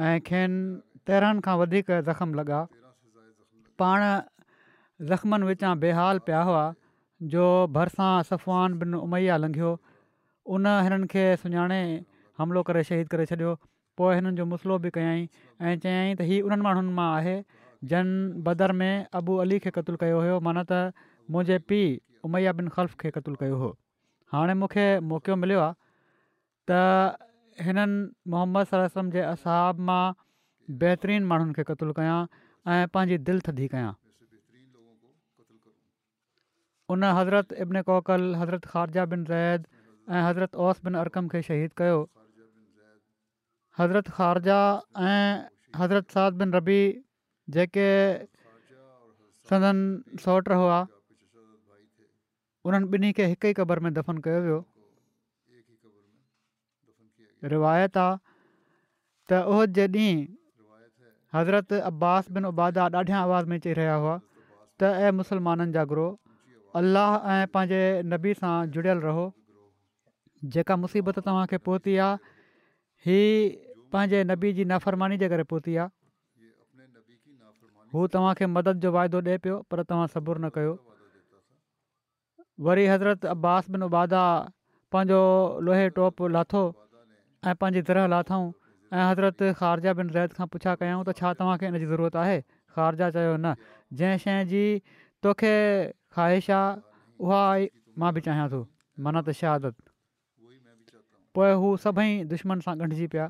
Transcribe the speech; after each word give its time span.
ऐं 0.05 0.19
खेनि 0.27 1.05
तेरहनि 1.09 1.41
खां 1.45 1.55
वधीक 1.59 1.87
ज़ख़्म 2.07 2.33
लॻा 2.39 2.57
पाण 3.81 4.01
ज़ख़्मनि 5.09 5.47
विचां 5.49 5.71
बेहाल 5.83 6.17
पिया 6.27 6.41
हुआ 6.49 6.63
जो 7.33 7.45
भरिसां 7.77 8.09
सफ़वान 8.29 8.77
बिन 8.83 8.93
उमैया 8.99 9.37
लंघियो 9.43 9.71
उन 10.57 10.67
हिननि 10.87 11.09
खे 11.13 11.23
सुञाणे 11.43 11.79
हमिलो 12.41 12.63
करे 12.69 12.83
शहीद 12.89 13.07
करे 13.13 13.25
छॾियो 13.31 13.53
पोइ 14.01 14.15
हिननि 14.19 14.37
जो 14.41 14.45
मसलो 14.53 14.77
बि 14.85 14.93
कयाई 14.97 15.23
ऐं 15.23 15.73
चयाईं 15.85 16.15
त 16.19 16.29
हीअ 16.31 16.45
उन्हनि 16.49 16.65
माण्हुनि 16.67 16.93
मां 17.01 17.09
आहे 17.17 17.35
जन 17.93 18.13
बदर 18.49 18.75
में 18.83 18.91
अबू 19.21 19.39
अली 19.45 19.59
खे 19.65 19.73
क़तुलु 19.79 20.01
कयो 20.05 20.21
हुयो 20.25 20.37
माना 20.49 20.65
त 20.73 21.07
मुंहिंजे 21.33 21.59
पीउ 21.71 22.01
उमैया 22.29 22.55
बिन 22.61 22.69
ख़ल्फ़ 22.77 22.99
खे 23.03 23.11
क़लु 23.17 23.39
कयो 23.45 23.59
हो 23.65 23.73
हाणे 24.35 24.53
मूंखे 24.61 24.85
मौक़ो 25.13 25.35
मिलियो 25.45 25.65
आहे 25.67 26.81
हिननि 27.65 28.09
मोहम्मद 28.31 28.65
सलम 28.71 29.09
जे 29.15 29.21
असहाब 29.27 29.79
मां 29.89 30.01
बहितरीनु 30.83 31.27
माण्हुनि 31.31 31.53
खे 31.57 31.63
क़तलु 31.69 31.93
कया 31.99 32.17
ऐं 32.73 32.85
पंहिंजी 32.97 33.17
दिलि 33.29 33.41
थदी 33.47 33.67
कयां 33.73 33.93
उन 36.95 37.03
हज़रत 37.19 37.53
इब्न 37.65 37.81
कोकल 37.87 38.29
हज़रत 38.41 38.65
ख़ारजा 38.73 39.05
बिन 39.13 39.23
ज़ैद 39.31 39.65
ऐं 39.65 40.21
हज़रत 40.27 40.55
ओस 40.67 40.81
बिन 40.87 40.93
अर्कम 41.05 41.27
खे 41.33 41.41
शहीद 41.49 41.73
कयो 41.81 41.97
हज़रत 43.79 44.07
ख़ारजा 44.19 44.59
ऐं 45.09 45.43
हज़रत 45.81 46.11
साद 46.17 46.33
बिन 46.43 46.53
रबी 46.59 46.79
जेके 47.57 47.87
सदन 49.49 49.77
सौट 50.27 50.49
हुआ 50.61 50.77
उन्हनि 52.69 52.87
ॿिन्ही 52.93 53.11
खे 53.19 53.25
हिक 53.35 53.45
ई 53.51 53.53
क़बर 53.61 53.79
में 53.85 53.93
दफ़न 53.93 54.17
कयो 54.29 54.39
वियो 54.49 54.55
रिवायत 57.53 57.97
आहे 57.97 58.15
त 59.29 59.39
उहो 59.51 59.65
जॾहिं 59.77 60.25
हज़रत 61.35 61.73
अब्बास 61.73 62.29
बिन 62.33 62.45
उबादा 62.45 62.83
ॾाढियां 62.99 63.19
आवाज़ 63.21 63.45
में 63.49 63.57
चई 63.65 63.73
रहिया 63.79 63.95
हुआ 64.03 64.19
त 64.79 64.83
ऐं 65.05 65.11
मुसलमाननि 65.19 65.71
जा 65.73 65.83
गुरु 65.93 66.07
अलाह 66.79 67.11
ऐं 67.33 67.45
पंहिंजे 67.55 67.81
नबी 68.13 68.33
सां 68.41 68.53
जुड़ियल 68.75 68.99
रहो 69.07 69.25
जेका 70.55 70.75
मुसीबत 70.85 71.19
तव्हांखे 71.27 71.57
पहुती 71.67 71.95
आहे 71.97 72.17
हीअ 73.05 73.53
पंहिंजे 73.93 74.23
नबी 74.31 74.53
जी 74.59 74.65
नाफ़रमानी 74.71 75.17
जे 75.23 75.29
करे 75.35 75.43
पहुती 75.51 75.75
आहे 75.83 75.89
हू 77.93 78.07
तव्हांखे 78.15 78.45
मदद 78.57 78.79
जो 78.85 78.91
वाइदो 78.97 79.21
ॾिए 79.27 79.37
पियो 79.43 79.59
पर 79.71 79.83
तव्हां 79.91 80.07
सबुरु 80.15 80.41
न 80.45 80.49
कयो 80.57 80.73
वरी 82.67 82.85
हज़रत 82.95 83.25
अब्बास 83.35 83.69
बिन 83.71 83.83
उबादा 83.91 84.21
पंहिंजो 84.93 85.21
लोहे 85.65 85.87
टोप 85.99 86.21
लाथो 86.37 86.63
ऐं 87.47 87.55
पंहिंजी 87.55 87.81
ज़रह 87.87 88.07
लाथऊं 88.11 88.45
ऐं 88.93 89.03
हज़रत 89.09 89.39
ख़ारजा 89.59 89.91
बिन 89.99 90.07
रैत 90.15 90.33
खां 90.37 90.47
पुछा 90.53 90.73
कयूं 90.81 91.01
त 91.07 91.13
छा 91.19 91.33
तव्हांखे 91.41 91.65
हिन 91.69 91.79
जी 91.83 91.87
ज़रूरत 91.91 92.15
आहे 92.23 92.39
ख़ारजा 92.75 93.07
चयो 93.15 93.33
न 93.43 93.55
जंहिं 93.99 94.19
शइ 94.23 94.43
जी 94.51 94.63
तोखे 95.25 95.53
ख़्वाहिश 96.15 96.49
आहे 96.59 96.79
उहा 97.25 97.41
आई 97.51 97.69
मां 98.03 98.11
बि 98.17 98.23
चाहियां 98.27 98.47
थो 98.53 98.59
मन 99.07 99.19
त 99.21 99.35
शहादत 99.41 99.75
पोइ 101.39 101.51
हू 101.63 101.71
सभई 101.87 102.11
दुश्मन 102.35 102.65
सां 102.67 102.75
ॻंढिजी 102.85 103.07
पिया 103.15 103.29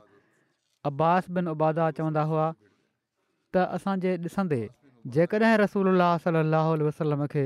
अब्बास 0.91 1.29
बिन 1.37 1.53
उबादा 1.55 1.89
चवंदा 2.01 2.23
हुआ 2.33 2.45
त 2.57 3.67
असांजे 3.79 4.17
ॾिसंदे 4.29 4.61
जेकॾहिं 5.17 5.57
रसूल 5.65 5.93
सलाहु 6.27 6.77
वसलम 6.89 7.25
खे 7.35 7.45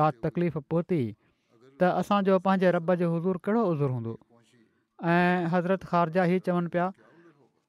का 0.00 0.10
तकलीफ़ 0.26 0.58
पहुती 0.70 1.02
त 1.80 1.94
असांजो 2.02 2.44
पंहिंजे 2.48 2.70
रब 2.78 2.94
जो 3.04 3.14
हज़ूर 3.16 3.40
कहिड़ो 3.48 3.64
हज़ूर 3.72 3.90
हूंदो 3.96 4.14
ऐं 5.02 5.46
हज़रत 5.52 5.82
ख़ारजा 5.90 6.24
ई 6.30 6.38
चवनि 6.46 6.68
पिया 6.72 6.86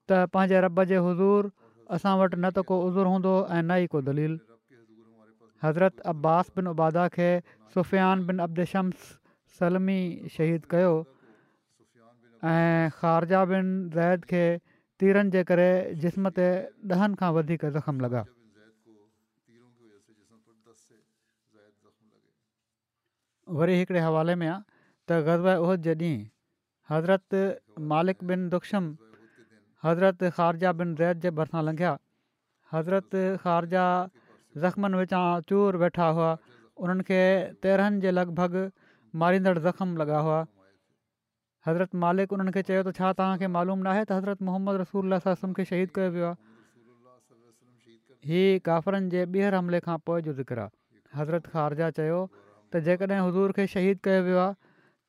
त 0.07 0.25
पंहिंजे 0.33 0.59
रब 0.61 0.83
जे 0.89 0.97
हज़ूर 1.05 1.49
असां 1.97 2.13
वटि 2.21 2.37
न 2.37 2.45
त 2.53 2.59
को 2.69 2.75
उज़ूर 2.85 3.05
हूंदो 3.09 3.33
ऐं 3.49 3.61
न 3.65 3.71
ई 3.83 3.87
को 3.89 4.01
दलील 4.05 4.37
हज़रत 5.65 5.99
अब्बास 6.13 6.51
बिन 6.55 6.67
उबादा 6.77 7.07
खे 7.15 7.29
सुफ़ियान 7.73 8.25
बिन 8.27 8.37
अब्दशम्स 8.45 9.07
सलमी 9.59 9.99
शहीद 10.37 10.61
कयो 10.73 10.93
ऐं 12.51 12.91
ख़ारजा 13.01 13.41
बिन 13.51 13.67
ज़ैद 13.95 14.29
खे 14.33 14.43
तीरनि 15.01 15.29
जे 15.37 15.41
करे 15.51 15.69
जिस्म 16.05 16.29
ते 16.37 16.47
ॾहनि 16.97 17.15
खां 17.21 17.31
वधीक 17.37 17.65
ज़ख़्मु 17.65 18.03
लॻा 18.05 18.23
वरी 23.57 23.73
हिकिड़े 23.79 23.99
हवाले 24.09 24.35
में 24.43 24.47
आहे 24.49 24.59
त 25.09 25.19
ग़ज़बद 25.27 25.81
जे 25.87 25.95
ॾींहुं 25.95 26.32
हज़रत 26.93 27.37
मालिक 27.91 28.23
बिन 28.31 28.41
दुखम 28.49 28.85
हज़रत 29.83 30.19
ख़ारजा 30.37 30.71
बिन 30.79 30.89
ज़ैद 30.97 31.21
जे 31.25 31.29
भरिसां 31.37 31.61
लंघिया 31.67 31.91
हज़रत 32.73 33.13
ख़ारजा 33.45 33.85
ज़ख़्मनि 34.65 34.97
विचां 34.99 35.21
चूर 35.51 35.77
वेठा 35.83 36.07
हुआ 36.17 36.27
उन्हनि 36.87 37.05
खे 37.07 37.21
तेरहनि 37.65 38.01
जे 38.05 38.11
लॻभॻि 38.17 38.61
मारींदड़ 39.23 39.55
ज़ख़्म 39.59 39.97
लॻा 40.01 40.19
हुआ 40.27 40.37
हज़रत 41.67 41.97
मालिक 42.03 42.35
उन्हनि 42.37 42.53
खे 42.57 42.63
चयो 42.69 42.83
त 42.87 42.93
छा 42.99 43.11
तव्हांखे 43.21 43.49
मालूम 43.57 43.81
न 43.87 43.93
आहे 43.95 44.03
त 44.03 44.19
हज़रत 44.19 44.45
मोहम्मद 44.49 44.81
रसूल 44.81 45.19
अल 45.19 45.55
खे 45.61 45.65
शहीद 45.73 45.95
कयो 45.97 46.13
वियो 46.17 46.29
आहे 46.33 48.19
हीअ 48.33 48.59
काफ़िरनि 48.69 49.09
जे 49.15 49.25
ॿीहर 49.37 49.57
हमले 49.61 49.81
खां 49.89 49.97
पोइ 50.11 50.27
जो 50.29 50.37
ज़िक्र 50.41 50.67
हज़रत 51.21 51.49
ख़ारजा 51.55 51.89
चयो 52.01 52.21
त 52.37 52.83
जेकॾहिं 52.89 53.23
हुज़ूर 53.29 53.57
खे 53.59 53.67
शहीद 53.77 54.05
कयो 54.09 54.21
वियो 54.29 54.43
आहे 54.47 54.61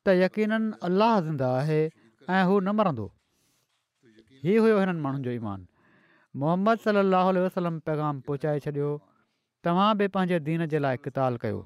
त 0.05 0.07
यकीन 0.23 0.51
अलाह 0.87 1.13
ज़िंदा 1.27 1.47
आहे 1.59 1.79
ऐं 2.29 2.41
हू 2.49 2.55
न 2.61 2.69
मरंदो 2.79 3.05
हीउ 4.45 4.57
हुयो 4.65 4.75
हिननि 4.79 5.01
माण्हुनि 5.05 5.23
जो 5.27 5.31
ईमान 5.41 5.61
मोहम्मद 6.41 6.77
सलाहु 6.85 7.71
पैगाम 7.89 8.19
पहुचाए 8.27 8.59
छॾियो 8.65 8.89
तव्हां 9.65 9.89
बि 10.01 10.05
पंहिंजे 10.17 10.37
दीन 10.49 10.65
जे 10.73 10.79
लाइ 10.85 10.97
कताल 11.05 11.37
कयो 11.43 11.61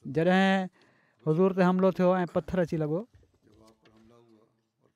जॾहिं 0.06 0.68
हुज़ूर 1.26 1.52
ते 1.58 1.62
हमिलो 1.62 1.90
थियो 1.98 2.10
ऐं 2.16 2.26
पथरु 2.34 2.62
अची 2.62 2.76
लॻो 2.76 3.00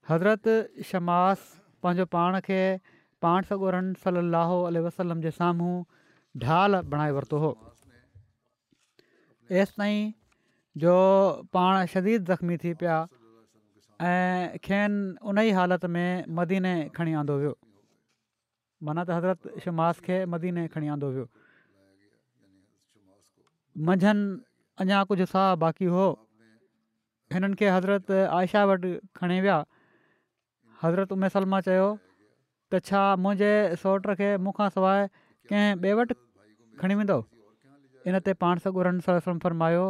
हज़रत 0.09 0.45
शमास 0.87 1.39
पंहिंजो 1.83 2.05
पाण 2.07 2.41
खे 2.47 2.63
पाण 3.23 3.43
सां 3.43 3.95
सलाहु 4.05 4.57
वसलम 4.87 5.21
जे 5.23 5.31
साम्हूं 5.39 5.75
ढाल 6.45 6.81
बणाए 6.95 7.11
वरितो 7.17 7.39
हुओ 7.45 7.53
एसि 9.63 9.73
ताईं 9.79 10.13
जो 10.85 10.95
पाण 11.53 11.87
शदीद 11.95 12.25
ज़ख़्मी 12.29 12.57
थी 12.65 12.73
पिया 12.83 12.97
ऐं 14.13 14.59
खेनि 14.65 15.17
उन 15.31 15.39
ई 15.39 15.51
हालति 15.59 15.87
में 15.97 16.25
मदीने 16.39 16.75
खणी 16.97 17.13
आंदो 17.21 17.37
वियो 17.43 17.55
माना 18.87 19.05
त 19.05 19.11
हज़रत 19.19 19.65
शमास 19.65 20.01
खे 20.09 20.25
मदीने 20.35 20.67
खणी 20.77 20.89
आंदो 20.97 21.09
वियो 21.17 21.27
मंझंदि 23.89 24.25
अञा 24.81 24.99
कुझु 25.09 25.25
साहु 25.33 25.57
बाक़ी 25.63 25.85
हुओ 25.95 26.07
हिननि 27.35 27.57
खे 27.61 27.69
हज़रत 27.77 28.11
आयशा 28.39 28.63
वटि 28.71 28.91
खणी 29.19 29.39
विया 29.45 29.57
हज़रत 30.85 31.13
उमलमा 31.17 31.59
चयो 31.69 31.89
त 32.73 32.81
छा 32.89 33.03
मुंहिंजे 33.25 33.53
सौट 33.85 34.09
खे 34.21 34.31
मूंखां 34.45 34.69
सवाइ 34.77 35.01
कंहिं 35.51 35.69
ॿिए 35.85 35.93
वटि 36.01 36.15
खणी 36.81 36.95
वेंदो 37.01 37.19
इन 38.09 38.15
ते 38.29 38.33
पाण 38.45 38.65
सॻु 38.65 38.81
सर 39.09 39.21
सरमायो 39.45 39.85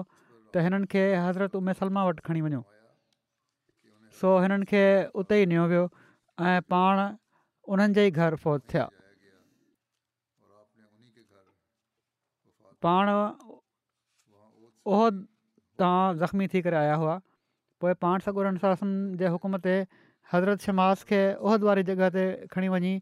त 0.51 0.67
हिननि 0.67 0.87
खे 0.95 1.03
हज़रत 1.27 1.55
उमलमा 1.63 2.03
वटि 2.11 2.23
खणी 2.31 2.41
वञो 2.51 2.63
सो 4.23 4.35
हिननि 4.47 4.65
खे 4.73 4.83
उते 5.23 5.35
ई 5.43 5.47
ॾिनो 5.47 5.65
वियो 5.75 5.85
ऐं 6.49 6.57
पाण 6.75 6.99
उन्हनि 7.71 7.95
जे 8.01 8.09
ई 8.11 8.11
घर 8.19 8.35
फ़ौत 8.47 8.61
थिया 8.75 8.87
पाण 12.85 13.07
उहिद 14.91 15.19
तां 15.79 16.01
ज़ख़्मी 16.21 16.47
थी 16.55 16.61
करे 16.67 16.77
आया 16.77 16.95
हुआ 17.03 17.19
पोइ 17.85 17.95
पाण 18.05 18.21
सॻोरसासनि 18.27 19.17
जे 19.23 19.27
हुकूमते 19.35 19.75
हज़रत 20.33 20.61
शमास 20.69 21.03
खे 21.11 21.21
उहिहिद 21.47 21.63
वारी 21.71 21.83
जॻह 21.91 22.09
ते 22.17 22.25
खणी 22.55 22.69
वञी 22.75 22.95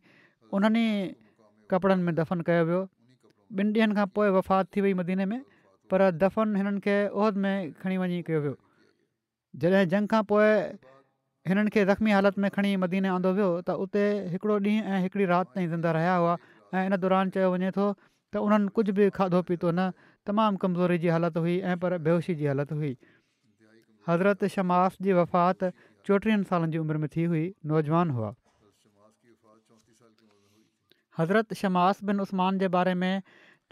उन्हनि 0.59 0.85
कपिड़नि 1.71 2.03
में 2.11 2.15
दफ़न 2.23 2.41
कयो 2.50 2.65
वियो 2.71 2.82
ॿिनि 3.59 3.73
ॾींहनि 3.81 3.94
खां 3.99 4.06
पोइ 4.17 4.29
वफ़ात 4.37 4.67
थी 4.77 4.81
वई 4.87 4.93
मदीने 5.00 5.25
में 5.31 5.41
पर 5.91 6.11
दफ़न 6.23 6.56
हिननि 6.56 6.81
खे 6.85 6.97
उहिद 7.09 7.37
में 7.47 7.55
खणी 7.82 7.97
वञी 8.03 8.21
कयो 8.29 8.41
वियो 8.47 8.56
जॾहिं 9.65 9.88
जंग 9.94 10.09
खां 10.15 10.23
पोइ 10.32 10.49
हिननि 11.49 11.71
खे 11.75 11.85
ज़ख़्मी 11.85 12.11
हालति 12.19 12.41
में 12.43 12.50
खणी 12.56 12.77
मदीने 12.85 13.09
आंदो 13.17 13.32
वियो 13.41 13.50
त 13.67 13.75
उते 13.87 14.05
हिकिड़ो 14.37 14.59
ॾींहुं 14.69 14.94
ऐं 14.94 15.00
हिकिड़ी 15.05 15.25
राति 15.32 15.50
ताईं 15.56 15.71
धंधा 15.75 15.93
रहिया 15.99 16.15
हुआ 16.23 16.37
ऐं 16.79 16.87
इन 16.88 16.97
दौरान 17.05 17.31
चयो 17.37 17.50
वञे 17.56 17.71
थो 17.77 17.87
त 18.32 18.43
उन्हनि 18.47 18.69
कुझु 18.75 18.93
बि 18.99 19.09
खाधो 19.19 19.41
पीतो 19.50 19.71
न 19.79 19.91
तमामु 20.26 20.58
कमज़ोरी 20.62 20.99
जी 21.02 21.08
हालति 21.08 21.40
हुई 21.40 21.56
ऐं 21.70 21.76
पर 21.82 21.96
बेहोशी 22.06 22.34
जी 22.40 22.46
हालति 22.52 22.75
हुई 22.75 22.96
हज़रत 24.08 24.44
शमास 24.55 24.96
जी 25.06 25.12
वफ़ात 25.17 25.64
चोटीहनि 26.06 26.44
सालनि 26.44 26.72
जी 26.72 26.78
उमिरि 26.82 26.99
में 27.05 27.08
थी 27.14 27.25
हुई 27.32 27.44
नौजवान 27.67 28.11
हुआ 28.17 28.34
हज़रत 31.19 31.55
शमास 31.62 32.02
बिन 32.11 32.20
उसमान 32.26 32.58
जे 32.58 32.69
बारे 32.76 32.94
में 33.02 33.12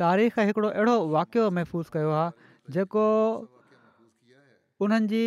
तारीख़ 0.05 0.41
हिकिड़ो 0.49 0.69
अहिड़ो 0.71 0.97
वाक़ियो 1.17 1.51
महफ़ूज़ 1.59 1.89
कयो 1.99 2.11
आहे 2.17 2.49
जेको 2.79 3.05
उन्हनि 4.87 5.07
जी 5.13 5.25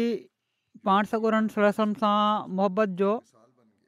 पाण 0.85 1.09
सगुरनि 1.13 1.49
ससनि 1.55 1.97
सां 2.01 2.19
मुहबत 2.57 2.99
जो 3.03 3.09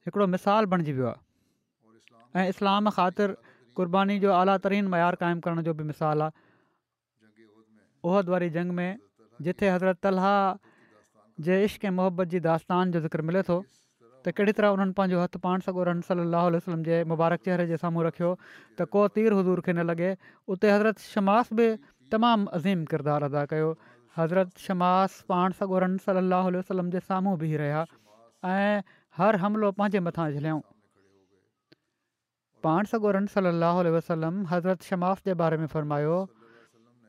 हिकिड़ो 0.08 0.26
मिसालु 0.38 0.68
बणिजी 0.76 0.94
वियो 1.02 1.10
आहे 1.14 2.44
ऐं 2.44 2.48
इस्लाम 2.56 2.90
ख़ातिर 2.90 3.38
क़ुर्बानी 3.78 4.18
जो 4.26 4.34
आला 4.38 4.58
तरीन 4.66 4.88
मयारु 4.96 5.18
क़ाइमु 5.26 5.42
करण 5.48 5.62
जो 5.70 5.74
बि 5.82 5.84
मिसालु 5.94 6.24
आहे 6.30 6.34
उहिद 8.12 8.30
वारी 8.30 8.50
जंग 8.56 8.72
में 8.78 8.90
जिथे 9.42 9.70
हज़रत 9.70 9.98
तलहा 10.04 10.32
जे 11.48 11.64
इश्क 11.66 11.86
ऐं 11.86 11.92
मुहबत 12.00 12.28
जी 12.34 12.40
दास्तान 12.48 12.92
जो 12.96 13.00
ज़िकिर 13.06 13.22
मिले 13.30 13.44
थो 13.50 13.58
त 14.26 14.36
कहिड़ी 14.40 14.52
तरह 14.60 14.76
उन्हनि 14.76 14.94
पंहिंजो 14.98 15.22
हथु 15.24 15.40
पाण 15.46 15.64
सॻो 15.68 15.84
रम 15.90 16.02
सलाहु 16.08 16.52
वसलम 16.56 16.84
जे 16.90 16.98
मुबारक 17.12 17.46
चहिरे 17.48 17.66
जे 17.72 17.78
साम्हूं 17.84 18.04
रखियो 18.08 18.30
त 18.82 18.88
को 18.96 19.06
तीर 19.18 19.38
हज़ूर 19.40 19.64
खे 19.70 19.74
न 19.80 19.86
लॻे 19.90 20.12
उते 20.56 20.72
हज़रत 20.76 21.06
शमास 21.14 21.52
बि 21.62 21.66
तमामु 22.16 22.52
अज़ीम 22.60 22.84
किरदारु 22.94 23.30
अदा 23.32 23.44
कयो 23.54 23.72
हज़रत 24.20 24.66
शमास 24.68 25.18
पाण 25.34 25.58
सॻो 25.64 25.82
रम 25.88 25.98
सलाहु 26.10 26.54
वसलम 26.60 26.92
जे 26.98 27.04
साम्हूं 27.10 27.36
बि 27.46 27.52
रहिया 27.66 27.88
ऐं 28.52 28.96
हर 29.22 29.42
हमिलो 29.46 29.72
पंहिंजे 29.82 30.04
मथां 30.12 30.30
जिलियऊं 30.38 30.64
पाण 32.70 32.94
सॻो 32.94 33.16
सलाहु 33.40 33.96
वसलम 34.00 34.44
हज़रत 34.56 34.92
शमास 34.94 35.28
जे 35.30 35.38
बारे 35.44 35.62
में 35.66 35.70
फ़र्मायो 35.76 36.18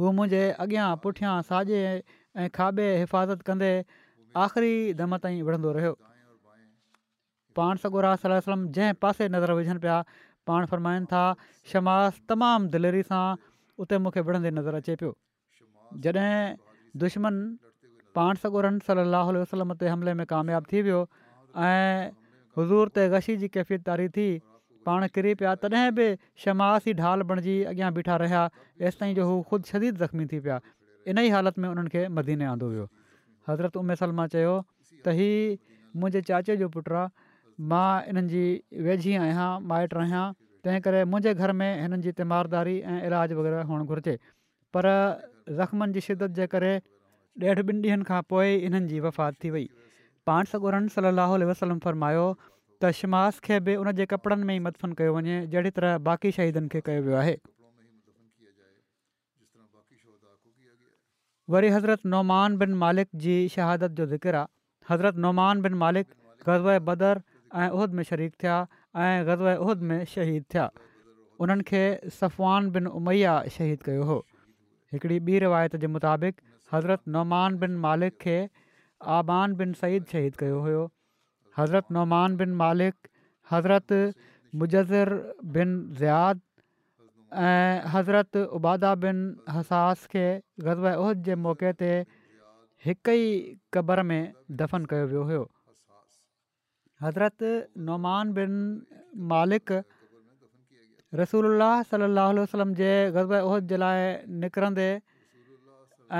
हू 0.00 0.12
मुंहिंजे 0.18 0.42
अॻियां 0.64 0.88
पुठियां 1.04 1.34
साॼे 1.50 1.78
ऐं 1.84 2.48
खाॿे 2.58 2.86
हिफ़ाज़त 2.86 3.46
कंदे 3.48 3.70
आख़िरी 4.44 4.74
दम 5.00 5.16
ताईं 5.24 5.40
विढ़ंदो 5.48 5.72
रहियो 5.78 5.94
पाण 7.58 7.80
सगोर 7.84 8.08
आहे 8.12 8.54
जंहिं 8.54 8.98
पासे 9.06 9.28
नज़र 9.36 9.56
विझनि 9.62 9.82
पिया 9.86 9.98
पाण 10.50 10.66
फरमाइनि 10.72 11.10
था 11.14 11.24
शमास 11.72 12.20
तमामु 12.32 12.70
दिलेरी 12.76 13.02
सां 13.12 13.22
उते 13.84 14.00
मूंखे 14.06 14.26
विढ़ंदे 14.30 14.54
नज़र 14.58 14.80
अचे 14.82 14.98
पियो 15.02 15.14
जॾहिं 16.06 16.36
दुश्मन 17.02 17.34
पाण 18.14 18.34
सॻोरन 18.42 18.78
सली 18.88 19.00
अलाह 19.02 19.30
वसलम 19.36 19.72
ते 19.82 19.88
हमले 19.92 20.14
में 20.20 20.24
कामयाबु 20.32 20.66
थी 20.72 20.82
वियो 20.88 20.98
ऐं 21.68 22.10
हुज़ूर 22.58 22.90
त 22.96 23.06
गशी 23.14 23.36
जी 23.42 23.48
कैफ़ियत 23.56 23.84
तारी 23.88 24.08
थी 24.18 24.26
पाण 24.88 25.06
किरी 25.16 25.34
पिया 25.40 25.54
तॾहिं 25.64 25.90
बि 25.98 26.06
शमास 26.44 26.86
ई 26.88 26.94
ढाल 27.00 27.22
बणिजी 27.32 27.56
अॻियां 27.72 27.90
बीठा 27.98 28.16
रहिया 28.22 28.42
तेसि 28.58 28.98
ताईं 29.02 29.14
जो 29.18 29.26
हू 29.30 29.34
ख़ुदि 29.50 29.70
शदीद 29.72 29.98
ज़ख़्मी 30.04 30.26
थी 30.32 30.40
पिया 30.46 30.60
इन 31.12 31.18
ई 31.24 31.34
हालति 31.34 31.60
में 31.64 31.68
उन्हनि 31.70 31.92
खे 31.96 32.04
मदीने 32.20 32.48
आंदो 32.52 32.68
वियो 32.76 32.86
हज़रत 33.50 33.76
उमिर 33.82 34.00
सलमा 34.04 34.26
चयो 34.36 34.54
त 34.94 35.18
ही 35.20 35.28
मुंहिंजे 36.02 36.22
चाचे 36.30 36.56
जो 36.62 36.68
पुटु 36.76 36.98
आहे 37.02 37.30
मां 37.72 37.88
इन्हनि 38.12 38.28
जी 38.36 38.44
वेझी 38.90 39.16
आहियां 39.24 39.48
माइटु 39.72 39.98
रहियां 39.98 40.24
तंहिं 40.64 41.34
घर 41.34 41.58
में 41.62 41.68
हिननि 41.82 42.02
जी 42.06 42.14
तीमारदारी 42.20 42.76
ऐं 42.94 42.98
इलाजु 43.10 43.40
वग़ैरह 43.40 43.70
हुअणु 43.72 43.88
घुरिजे 43.92 44.16
पर 44.76 44.92
ज़ख़्मनि 45.50 45.92
जी 45.92 46.00
शिदत 46.08 46.30
जे 46.40 46.46
करे 46.54 46.74
ॾेढ 47.42 47.58
ॿिनि 47.70 47.78
ॾींहंनि 47.88 48.04
खां 48.08 48.20
पोइ 48.28 48.52
इन्हनि 48.66 48.88
जी 48.88 48.98
वफ़ात 49.06 49.34
थी 49.44 49.50
वई 49.50 49.64
पाण 50.26 50.44
सगुरनि 50.52 50.88
सलाह 50.96 51.32
वसलम 51.50 51.78
फ़रमायो 51.86 52.26
त 52.82 52.90
शिमास 53.00 53.40
खे 53.48 53.58
बि 53.68 53.74
उन 53.82 53.90
जे 54.00 54.06
कपिड़नि 54.12 54.44
में 54.50 54.54
ई 54.56 54.58
मदफ़न 54.66 54.92
कयो 55.00 55.14
वञे 55.16 55.36
जहिड़ी 55.54 55.70
तरह 55.80 55.96
बाक़ी 56.08 56.30
शहीदनि 56.38 56.68
खे 56.74 56.80
कयो 56.88 57.02
वियो 57.08 57.16
आहे 57.24 57.34
वरी 61.56 61.68
हज़रत 61.76 62.06
नौमान 62.14 62.56
बिन 62.62 62.74
मालिक 62.84 63.08
जी 63.26 63.36
शहादत 63.56 63.98
जो 64.00 64.06
ज़िक्र 64.16 64.34
आहे 64.44 64.52
हज़रत 64.94 65.16
नौमान 65.26 65.62
बिन 65.66 65.74
मालिक 65.86 66.06
ग़ज़ 66.48 66.68
बदर 66.90 67.22
ऐं 67.64 67.68
उहद 67.70 67.98
में 68.00 68.02
शरीक 68.12 68.34
थिया 68.42 68.60
ऐं 69.06 69.14
ग़ज़ 69.32 69.42
उहिद 69.56 69.82
में 69.90 69.98
शहीद 70.16 70.44
थिया 70.54 70.70
उन्हनि 71.44 71.70
खे 71.72 71.84
सफ़वान 72.20 72.70
बिन 72.78 72.86
उमैया 73.02 73.40
शहीद 73.58 73.82
कयो 73.90 74.04
हो 74.12 74.24
हिकिड़ी 74.94 75.18
ॿी 75.30 75.38
रिवायत 75.42 75.74
जे 75.82 75.86
मुताबिक़ 75.92 76.34
हज़रत 76.72 77.10
नौमान 77.14 77.56
बिन 77.62 77.76
मालिक 77.84 78.18
खे 78.24 78.34
आबान 79.14 79.54
बिन 79.62 79.72
सईद 79.78 80.04
शहीद 80.14 80.36
कयो 80.42 80.58
हुयो 80.66 80.82
हज़रत 81.58 81.94
नौमान 81.96 82.36
बिन 82.42 82.52
मालिक 82.60 83.08
हज़रत 83.52 83.98
मुजज़र 84.60 85.16
बिन 85.56 85.72
ज़ियाद 86.02 86.44
ऐं 87.46 87.94
हज़रत 87.96 88.42
उबादा 88.60 88.94
बिन 89.06 89.24
हसास 89.56 90.06
खे 90.14 90.24
ग़ज़बद 90.68 91.24
जे 91.30 91.34
मौक़े 91.48 91.72
ते 91.82 91.90
हिक 92.88 93.14
ई 93.22 93.26
क़बर 93.78 94.04
में 94.12 94.20
दफ़न 94.62 94.90
कयो 94.94 95.08
वियो 95.14 95.24
हुयो 95.32 95.42
हज़रति 97.08 97.52
नौमान 97.90 98.32
बिन 98.40 98.62
मालिक 99.34 99.84
रसूल 101.18 101.44
सलाहु 101.88 102.38
वसलम 102.44 102.70
जे 102.78 102.88
ग़ज़बद 103.16 103.66
जे 103.72 103.76
लाइ 103.82 103.98
निकिरंदे 104.44 104.86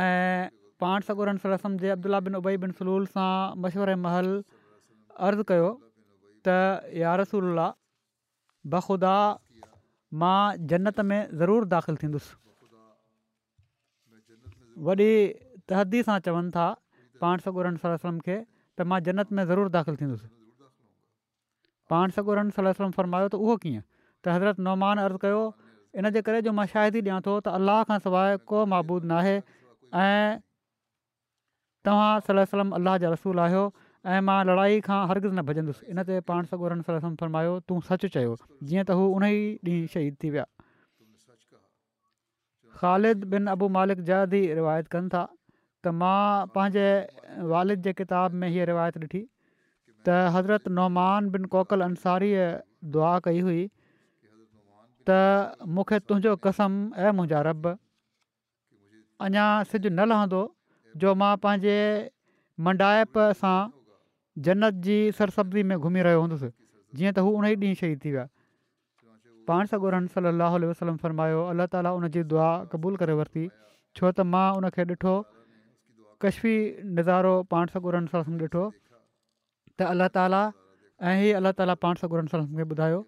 ऐं 0.01 0.43
पान 0.83 1.01
सकोरन 1.09 1.39
सलम 1.45 1.77
जे 1.85 1.89
अब्दुला 1.95 2.21
बिन 2.27 2.35
उबई 2.41 2.57
बिन 2.65 2.75
सलूल 2.81 3.07
सां 3.15 3.31
मशवरे 3.65 3.97
महल 4.03 4.29
अर्ज़ु 5.29 5.47
कयो 5.51 5.71
त 6.49 6.57
या 7.05 7.15
रसूल 7.23 7.65
बख़ुदा 8.75 9.15
मां 10.23 10.39
जन्नत 10.73 11.01
में 11.11 11.19
ज़रूरु 11.43 11.67
दाख़िलु 11.75 11.99
थींदुसि 12.03 12.37
वॾी 14.91 15.11
तहदी 15.73 16.05
सां 16.11 16.19
चवनि 16.29 16.55
था 16.59 16.69
पान 17.25 17.43
सकोर 17.49 17.71
सलम 17.87 18.23
खे 18.29 18.39
त 18.47 18.87
मां 18.93 19.01
जन्नत 19.11 19.35
में 19.41 19.43
ज़रूरु 19.51 19.75
दाख़िलु 19.79 19.99
थींदुसि 20.05 20.31
पान 21.95 22.17
सकोरन 22.21 22.55
सलो 22.61 22.75
वलम 22.83 22.95
फरमायो 23.01 23.29
त 23.37 23.43
उहो 23.49 23.59
कीअं 23.67 23.83
त 24.25 24.35
हज़रत 24.37 24.61
नौमान 24.67 24.99
अर्ज़ु 25.05 25.19
कयो 25.23 25.41
इनजे 26.03 26.21
करे 26.27 26.41
जो 26.49 26.53
मां 26.59 26.67
शायदि 26.75 26.99
ई 26.99 27.09
ॾियां 27.11 27.21
थो 27.25 27.33
त 27.49 27.55
अलाह 27.61 27.81
खां 27.91 27.99
सवाइ 28.05 28.37
को 28.53 28.63
माबूदु 28.75 29.09
न 29.11 29.19
आहे 29.21 29.35
ऐं 30.05 30.39
तव्हां 31.89 32.45
सलम 32.53 32.73
अलाह 32.79 32.97
जा 33.03 33.11
रसूल 33.17 33.43
आहियो 33.47 33.65
ऐं 34.15 34.23
मां 34.29 34.39
लड़ाई 34.53 34.81
खां 34.89 34.99
हरगिज़ 35.11 35.35
न 35.37 35.45
भॼंदुसि 35.51 35.93
इन 35.95 36.05
ते 36.13 36.19
पाण 36.33 36.49
सगुरनि 36.55 36.87
सला 36.89 37.03
सलम 37.05 37.21
फरमायो 37.25 37.55
तूं 37.71 37.79
सचु 37.91 38.11
चयो 38.17 38.33
जीअं 38.71 38.87
त 38.87 38.99
हू 39.01 39.07
उन 39.19 39.29
ई 39.29 39.45
ॾींहुं 39.73 39.93
शहीद 39.97 40.19
थी 40.25 40.33
विया 40.39 40.47
ख़ालिद 42.81 43.31
बिन 43.37 43.53
अबू 43.59 43.71
मालिक 43.79 44.03
जदी 44.11 44.43
रिवायत 44.63 44.91
कनि 44.97 45.15
था 45.19 45.25
त 45.29 45.97
मां 46.03 46.19
पंहिंजे 46.59 46.89
वालिद 47.55 47.87
जे 47.89 47.97
किताब 48.03 48.43
में 48.43 48.51
हीअ 48.57 48.69
रिवायत 48.73 49.01
ॾिठी 49.05 49.23
त 50.09 50.19
हज़रत 50.39 50.77
नौमान 50.83 51.33
बिन 51.37 51.49
कोकल 51.57 51.89
अंसारी 51.93 52.33
दुआ 52.99 53.15
कई 53.31 53.47
हुई 53.49 53.63
त 55.09 55.69
मूंखे 55.77 55.99
तुंहिंजो 56.09 56.33
कसम 56.47 56.73
ऐं 57.05 57.13
मुंहिंजा 57.17 57.41
रब 57.51 57.65
अञा 59.27 59.47
सिज 59.73 59.87
न 59.89 60.07
लहंदो 60.13 60.43
जो 61.03 61.13
मां 61.23 61.33
पंहिंजे 61.45 61.77
मंडाइप 62.69 63.21
सां 63.43 63.57
जन्नत 64.47 64.81
जी 64.87 64.97
सरसब्ज़ी 65.19 65.63
में 65.73 65.77
घुमी 65.79 66.07
रहियो 66.09 66.23
हूंदुसि 66.25 66.51
जीअं 67.01 67.13
त 67.17 67.27
हू 67.29 67.35
उण 67.41 67.47
ई 67.53 67.57
ॾींहुं 67.65 67.79
शहीद 67.83 68.01
थी 68.05 68.15
विया 68.17 68.27
पाण 69.51 69.71
सागुरम 69.75 70.09
सलाहु 70.17 70.61
वसलम 70.73 71.01
फरमायो 71.05 71.45
अलाह 71.55 71.71
ताला 71.77 71.95
उन 72.01 72.09
जी 72.17 72.25
दुआ 72.35 72.49
क़बूल 72.75 73.01
करे 73.05 73.17
वरिती 73.23 73.45
छो 73.99 74.11
त 74.11 74.29
मां 74.35 74.47
उनखे 74.61 74.87
ॾिठो 74.95 75.15
कश्मी 76.27 76.57
नज़ारो 76.99 77.35
पाण 77.55 77.75
सॻो 77.75 77.97
ॾिठो 77.97 78.69
त 79.79 79.91
अल्ला 79.95 80.11
ताला 80.19 80.43
ऐं 81.11 81.17
ई 81.29 81.35
अलाह 81.43 81.59
ताला 81.63 81.77
पाण 81.87 82.01
सॻो 82.03 82.15
ॿुधायो 82.65 83.03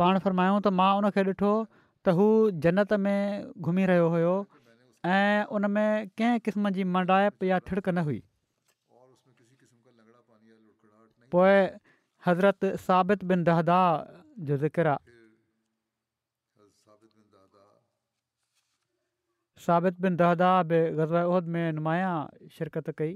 पाण 0.00 0.18
फ़रमायूं 0.26 0.58
त 0.64 0.70
मां 0.80 0.88
उनखे 0.98 1.22
ॾिठो 1.30 1.52
त 1.62 2.12
हू 2.18 2.26
जनत 2.66 2.92
में 3.06 3.50
घुमी 3.70 3.82
रहियो 3.90 4.04
हुयो 4.12 4.32
ऐं 5.14 5.42
उन 5.56 5.68
में 5.72 6.06
कंहिं 6.20 6.38
क़िस्म 6.46 6.70
जी 6.76 6.84
मंडाइप 6.94 7.44
या 7.48 7.58
थिड़क 7.70 7.88
न 7.94 8.04
हुई 8.06 8.20
पोइ 11.34 11.58
हज़रत 12.28 12.64
साबित 12.84 13.24
बिन 13.32 13.42
दहदा 13.48 13.80
जो 14.50 14.56
ज़िकिर 14.62 14.90
आहे 14.92 15.18
साबित 19.66 20.00
बिन 20.06 20.16
दहदा 20.22 20.50
बि 20.70 20.78
गज़ 21.02 21.50
में 21.58 21.66
नुमाया 21.80 22.10
शिरकत 22.56 22.86
कई 23.02 23.12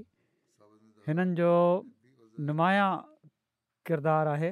हिननि 1.09 1.33
जो 1.41 1.51
नुमाया 2.51 2.85
किरदारु 3.89 4.33
आहे 4.35 4.51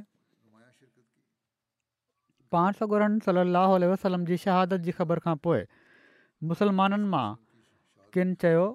पाण 2.56 2.76
सॻोरन 2.80 3.14
सलाहु 3.26 3.76
उल 3.78 3.86
वसलम 3.92 4.26
जी 4.32 4.36
शहादत 4.42 4.84
जी 4.88 4.94
ख़बर 5.00 5.22
खां 5.28 5.36
पोइ 5.46 5.62
मुस्लमाननि 6.50 7.08
मां 7.14 7.24
किन 8.16 8.34
चयो 8.44 8.66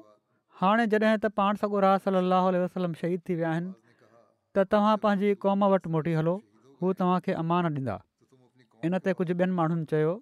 हाणे 0.62 0.86
जॾहिं 0.94 1.12
त 1.12 1.30
पाण 1.40 1.60
सॻुरा 1.64 1.90
सलाहु 2.06 2.62
वसलम 2.64 2.96
शहीद 3.02 3.22
थी 3.28 3.36
विया 3.40 3.52
आहिनि 3.58 3.70
त 3.74 4.64
तव्हां 4.76 4.94
पंहिंजी 5.04 5.30
क़ौम 5.46 5.64
वटि 5.74 5.92
मोटी 5.98 6.14
हलो 6.22 6.34
हू 6.82 6.92
तव्हांखे 7.02 7.36
अमान 7.44 7.70
ॾींदा 7.76 7.96
इन 8.88 8.98
ते 9.06 9.14
कुझु 9.20 9.38
ॿियनि 9.42 9.54
माण्हुनि 9.60 9.86
चयो 9.94 10.16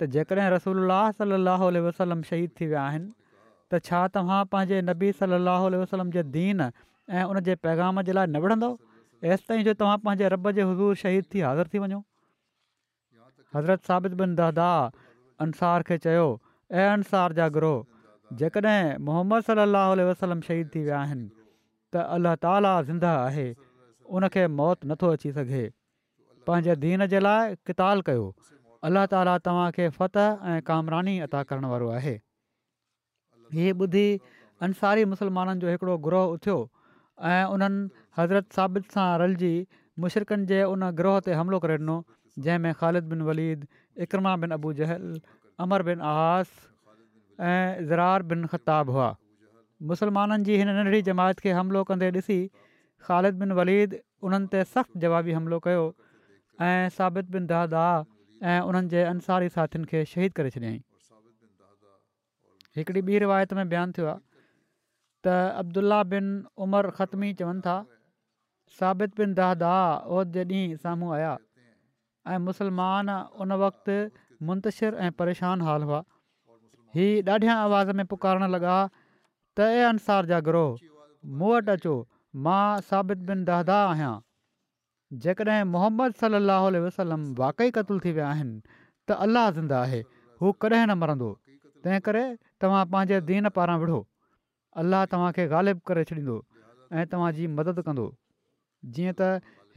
त 0.00 0.08
जेकॾहिं 0.18 0.50
रसोला 0.56 0.98
सलाहु 1.20 1.70
वसलम 1.86 2.26
शहीद 2.32 2.50
थी 2.60 2.70
विया 2.74 2.82
आहिनि 2.90 3.08
त 3.14 3.82
छा 3.90 4.02
तव्हां 4.18 4.40
पंहिंजे 4.56 4.80
नबी 4.90 5.12
वसलम 5.84 6.10
जे 6.18 6.26
दीन 6.38 6.66
ऐं 7.20 7.24
उन 7.32 7.42
पैगाम 7.70 8.02
जे 8.10 8.18
लाइ 8.20 8.26
न 8.36 8.44
विढ़ंदो 8.46 8.74
एसि 9.34 9.48
ताईं 9.50 9.64
जो 9.70 9.76
तव्हां 9.84 9.98
पंहिंजे 10.06 10.34
रब 10.38 10.54
जे 10.60 10.70
हज़ूर 10.74 11.00
शहीद 11.06 11.34
थी 11.34 11.40
हाज़िर 11.48 11.72
थी 11.74 11.86
वञो 11.86 12.04
हज़रत 13.56 13.84
साबित 13.88 14.12
बिन 14.20 14.34
दहदा 14.40 14.70
अंसार 15.46 15.82
खे 15.90 15.98
चयो 16.06 16.24
ऐं 16.80 16.88
अंसार 16.92 17.32
जा 17.40 17.48
ग्रोह 17.56 18.36
जेकॾहिं 18.40 18.98
मोहम्मद 19.08 19.42
सलाहु 19.50 20.04
वसलम 20.10 20.40
शहीद 20.48 20.70
थी 20.74 20.82
विया 20.88 20.98
आहिनि 21.04 21.26
त 21.94 22.02
अल्ल्ह 22.18 22.34
ताला 22.44 22.72
ज़िंदह 22.90 23.18
आहे 23.24 23.46
उनखे 24.18 24.46
मौति 24.60 24.88
नथो 24.90 25.12
अची 25.18 25.32
सघे 25.38 25.62
पंहिंजे 26.48 26.74
दीन 26.84 27.06
जे 27.14 27.20
लाइ 27.28 27.54
किताब 27.70 28.02
कयो 28.10 28.26
अलाह 28.88 29.06
ताला 29.14 29.36
तव्हांखे 29.48 29.88
फत 30.00 30.16
ऐं 30.24 30.58
कामरानी 30.68 31.18
अता 31.28 31.42
करण 31.52 31.64
वारो 31.74 31.88
आहे 32.00 32.14
हीअ 33.56 33.74
ॿुधी 33.86 34.06
अंसारी 34.66 35.04
मुस्लमाननि 35.14 35.60
जो 35.64 35.70
हिकिड़ो 35.70 35.96
ग्रोह 36.06 36.34
उथियो 36.36 36.58
ऐं 37.32 37.42
उन्हनि 37.56 37.88
हज़रत 38.18 38.52
साबित 38.58 38.92
सां 38.96 39.08
रलिजी 39.22 39.52
मुशरकनि 40.04 40.46
जे 40.50 40.62
उन 40.74 40.90
ग्रोह 41.02 41.20
ते 41.30 41.40
हमिलो 41.40 41.60
करे 41.66 41.78
ॾिनो 41.82 41.96
जंहिंमें 42.46 42.72
ख़ालिद 42.80 43.04
बिन 43.12 43.22
वलीद 43.28 43.66
इकरमा 44.06 44.34
बिन 44.44 44.50
अबूजहल 44.58 45.20
अमर 45.66 45.82
बिन 45.88 46.00
अहाश 46.10 46.50
ऐं 46.58 47.86
ज़रार 47.90 48.22
बिन 48.32 48.44
ख़ताबु 48.54 48.92
हुआ 48.98 49.08
मुसलमाननि 49.92 50.44
जी 50.50 50.56
हिन 50.60 50.68
नंढड़ी 50.76 51.02
जमायत 51.08 51.38
खे 51.46 51.50
हमिलो 51.60 51.82
कंदे 51.90 52.10
ॾिसी 52.12 52.38
ख़ालिद 53.06 53.34
बिन 53.42 53.52
वलीद 53.60 53.98
उन्हनि 54.28 54.50
ते 54.52 54.60
سخت 54.74 54.96
जवाबी 55.06 55.32
हमिलो 55.38 55.58
कयो 55.66 55.84
बिन 56.60 57.50
दहदाह 57.54 58.46
ऐं 58.46 58.60
उन्हनि 58.70 59.00
अंसारी 59.14 59.54
साथियुनि 59.56 59.86
खे 59.90 59.98
शहीद 60.14 60.38
करे 60.40 60.50
छॾियाईं 60.56 60.80
हिकिड़ी 62.78 63.00
ॿी 63.00 63.20
रिवायत 63.26 63.54
में 63.60 63.68
बयानु 63.74 63.92
थियो 63.98 64.12
त 65.22 65.26
अब्दुल्ला 65.64 66.02
बिन 66.14 66.26
उमर 66.66 66.90
ख़तमी 67.02 67.32
चवनि 67.42 67.60
था 67.68 67.76
साबित 68.80 69.16
बिन 69.20 69.34
दहदा 69.42 69.74
जे 70.34 70.48
ॾींहुं 70.48 70.82
साम्हूं 70.86 71.14
आया 71.18 71.32
ऐं 72.34 72.38
मुसलमान 72.46 73.08
उन 73.42 73.52
वक़्ति 73.62 73.96
मुंतशिर 74.48 74.94
ऐं 75.06 75.10
परेशान 75.20 75.60
हाल 75.68 75.82
हुआ 75.90 76.00
हीअ 76.96 77.22
ॾाढियां 77.34 77.56
आवाज़ 77.66 77.90
में 78.00 78.04
पुकारणु 78.12 78.46
लॻा 78.54 78.76
त 79.56 79.68
ए 79.76 79.80
अंसार 79.92 80.26
जा 80.32 80.40
ग्रोह 80.48 80.78
मूं 81.40 81.50
वटि 81.54 81.70
अचो 81.76 81.94
मां 82.46 82.64
साबित 82.88 83.24
बिन 83.30 83.44
दहदा 83.50 83.76
आहियां 83.88 84.14
जेकॾहिं 85.24 85.62
मोहम्मद 85.76 86.16
सलाह 86.24 86.68
वसलम 86.86 87.24
वाक़ई 87.40 87.70
क़तलु 87.78 88.00
थी 88.06 88.12
विया 88.20 88.28
आहिनि 88.34 88.56
त 89.08 89.18
अलाह 89.28 89.48
ज़िंदा 89.60 89.80
आहे 89.86 90.00
हू 90.42 90.52
कॾहिं 90.64 90.84
न 90.84 90.98
मरंदो 91.04 91.30
तंहिं 91.86 92.02
करे 92.08 92.24
तव्हां 92.64 92.84
पंहिंजे 92.94 93.20
दीन 93.32 93.48
पारां 93.60 93.78
विढ़ो 93.84 94.00
अलाह 94.84 95.04
तव्हांखे 95.14 95.46
ग़ालिबु 95.54 95.82
करे 95.92 96.04
छॾींदो 96.12 96.36
ऐं 96.98 97.08
तव्हांजी 97.14 97.50
मदद 97.60 97.82
कंदो 97.88 98.06
जीअं 98.96 99.16
त 99.22 99.30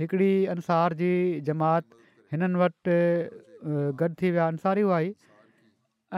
हिकिड़ी 0.04 0.32
अंसार 0.56 0.98
जी 1.04 1.12
जमात 1.52 2.00
हिननि 2.32 2.58
वटि 2.60 2.96
गॾु 4.00 4.10
थी 4.20 4.28
विया 4.34 4.48
अंसारी 4.52 4.84
आई 4.98 5.08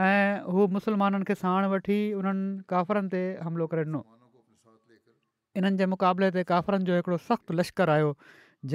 ऐं 0.08 0.28
हू 0.54 0.66
मुसलमाननि 0.74 1.24
खे 1.30 1.34
साण 1.42 1.66
वठी 1.74 1.98
उन्हनि 2.18 2.64
काफ़िरनि 2.72 3.10
ते 3.14 3.22
हमिलो 3.46 3.66
करे 3.72 3.82
ॾिनो 3.86 4.00
इन्हनि 5.58 5.76
जे 5.82 5.86
मुक़ाबले 5.94 6.28
ते 6.36 6.42
काफ़रनि 6.52 6.84
जो 6.90 7.00
हिकिड़ो 7.00 7.18
सख़्तु 7.26 7.52
लश्कर 7.62 7.88
आयो 7.98 8.10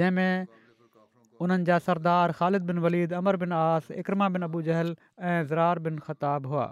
जंहिंमें 0.00 0.60
उन्हनि 1.46 1.64
जा 1.70 1.76
सरदार 1.88 2.28
ख़ालिद 2.42 2.62
बिन 2.72 2.78
वलीद 2.88 3.12
अमर 3.22 3.36
बिन 3.46 3.52
आस 3.62 3.90
इकरमा 4.04 4.28
बिन 4.36 4.42
अबू 4.50 4.62
जहल 4.68 4.94
ऐं 5.20 5.40
ज़रार 5.52 5.78
बिन 5.88 5.98
ख़ताब 6.10 6.46
हुआ 6.54 6.66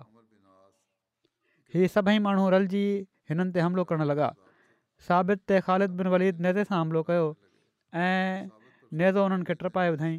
हीअ 1.75 1.93
सभई 1.97 2.19
माण्हू 2.29 2.49
रलिजी 2.59 2.85
हिननि 3.33 3.53
ते 3.59 3.65
हमिलो 3.67 3.85
करणु 3.91 4.09
लॻा 4.13 4.33
साबित 5.11 5.45
ते 5.49 5.61
ख़ालिद 5.69 5.97
बिन 6.03 6.09
वलीद 6.17 6.41
नेज़े 6.49 6.65
सां 6.73 6.81
हमिलो 6.81 7.03
कयो 7.11 7.27
ऐं 7.93 8.49
नेज़ो 9.03 9.29
हुननि 9.29 9.45
खे 9.51 9.55
टिपाए 9.67 9.93
ॿधईं 9.99 10.17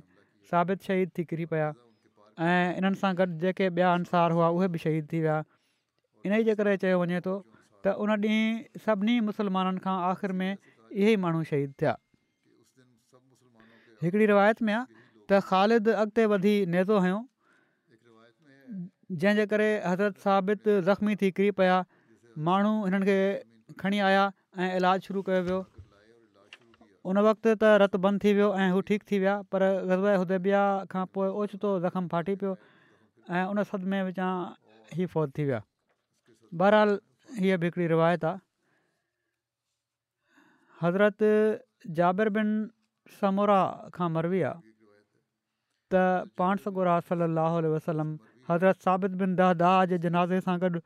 साबित 0.49 0.83
शहीद 0.89 1.09
थी 1.17 1.23
किरी 1.29 1.45
पिया 1.53 1.67
ऐं 2.49 2.81
इन्हनि 2.81 2.97
सां 3.01 3.11
गॾु 3.21 3.25
जेके 3.43 3.69
ॿिया 3.69 3.93
अनुसार 3.97 4.31
हुआ 4.37 4.47
उहे 4.57 4.67
बि 4.75 4.79
शहीद 4.83 5.07
थी 5.11 5.19
विया 5.25 5.37
इन 6.29 6.37
जे 6.47 6.55
करे 6.61 6.75
चयो 6.85 6.99
वञे 7.01 7.19
थो 7.25 7.35
त 7.85 7.93
उन 8.05 8.13
ॾींहुं 8.13 8.81
सभिनी 8.85 9.17
मुसलमाननि 9.29 9.83
खां 9.85 9.95
आख़िर 10.11 10.33
में 10.39 10.49
इहे 10.49 11.11
ई 11.13 11.15
माण्हू 11.25 11.43
शहीद 11.51 11.73
थिया 11.81 11.93
हिकिड़ी 14.03 14.29
रिवायत 14.33 14.61
में 14.69 14.73
आहे 14.77 14.83
त 14.97 15.41
ख़ालिद 15.51 15.89
अॻिते 16.05 16.25
वधी 16.33 16.55
नेदो 16.77 16.99
हुयो 17.07 17.19
जंहिंजे 18.73 19.45
करे 19.53 19.69
हज़रत 19.89 20.17
साबित 20.25 20.67
ज़ख़्मी 20.89 21.15
थी 21.23 21.31
किरी 21.39 21.51
पिया 21.61 21.77
माण्हू 22.49 22.73
हिननि 22.87 23.09
खे 23.11 23.19
खणी 23.83 24.01
आया 24.09 24.25
इलाज 24.79 25.09
शुरू 25.09 25.21
कयो 25.29 25.59
उन 27.07 27.17
वक़्तु 27.23 27.51
त 27.55 27.63
रतु 27.81 27.97
बंदि 28.03 28.19
थी 28.23 28.31
वियो 28.37 28.47
ऐं 28.59 28.69
हू 28.75 28.79
ठीकु 28.87 29.05
थी 29.11 29.17
विया 29.23 29.35
पर 29.51 29.63
गज़ब 29.87 30.07
उदेबिया 30.23 30.61
खां 30.91 31.03
पोइ 31.15 31.27
ओचितो 31.43 31.69
ज़ख़्मु 31.87 32.07
फाटी 32.13 32.35
पियो 32.35 32.53
ऐं 33.31 33.43
उन 33.51 33.63
सदि 33.71 33.85
में 33.91 34.03
विचां 34.03 34.31
हीउ 34.99 35.07
फौत 35.13 35.29
थी 35.37 35.43
विया 35.49 35.61
बहरहाल 36.61 36.89
हीअ 37.39 37.57
बि 37.63 37.67
हिकिड़ी 37.71 37.87
रिवायत 37.95 38.25
आहे 38.29 38.39
हज़रत 40.81 41.23
जाबिर 41.99 42.29
बिन 42.37 42.47
समोरा 43.19 43.61
खां 43.95 44.09
मरवी 44.19 44.41
आहे 44.51 44.59
त 45.95 46.03
पाण 46.41 46.63
सॻोरा 46.67 46.99
सलाहु 47.11 47.63
वसलम 47.75 48.11
हज़रत 48.49 48.87
साबित 48.89 49.15
बिन 49.23 49.37
दह 49.43 49.79
जे 49.93 50.01
जनाज़े 50.07 50.41
सां 50.49 50.57
गॾु 50.65 50.83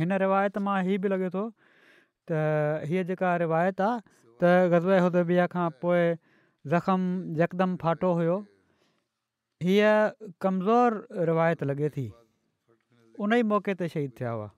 हिन 0.01 0.13
रिवायत 0.23 0.59
मां 0.67 0.77
हीउ 0.89 1.01
बि 1.05 1.11
लॻे 1.13 1.29
थो 1.37 1.43
त 2.31 2.41
हीअ 2.91 3.03
जेका 3.11 3.31
रिवायत 3.43 3.81
आहे 3.87 4.01
त 4.43 4.51
ग़ज़े 4.75 4.99
हुदबिया 5.05 5.47
खां 5.57 5.67
पोइ 5.85 6.03
ज़ख़्मु 6.73 7.41
यकदमि 7.43 7.79
फाटो 7.85 8.11
हुओ 8.19 8.37
हीअ 9.67 9.93
कमज़ोर 10.47 11.29
रिवायत 11.31 11.65
लॻे 11.71 11.91
थी 11.97 12.07
उन 12.09 13.37
ई 13.41 13.47
मौक़े 13.55 13.75
ते 13.83 13.89
शहीद 13.95 14.13
थिया 14.21 14.35
हुआ 14.39 14.49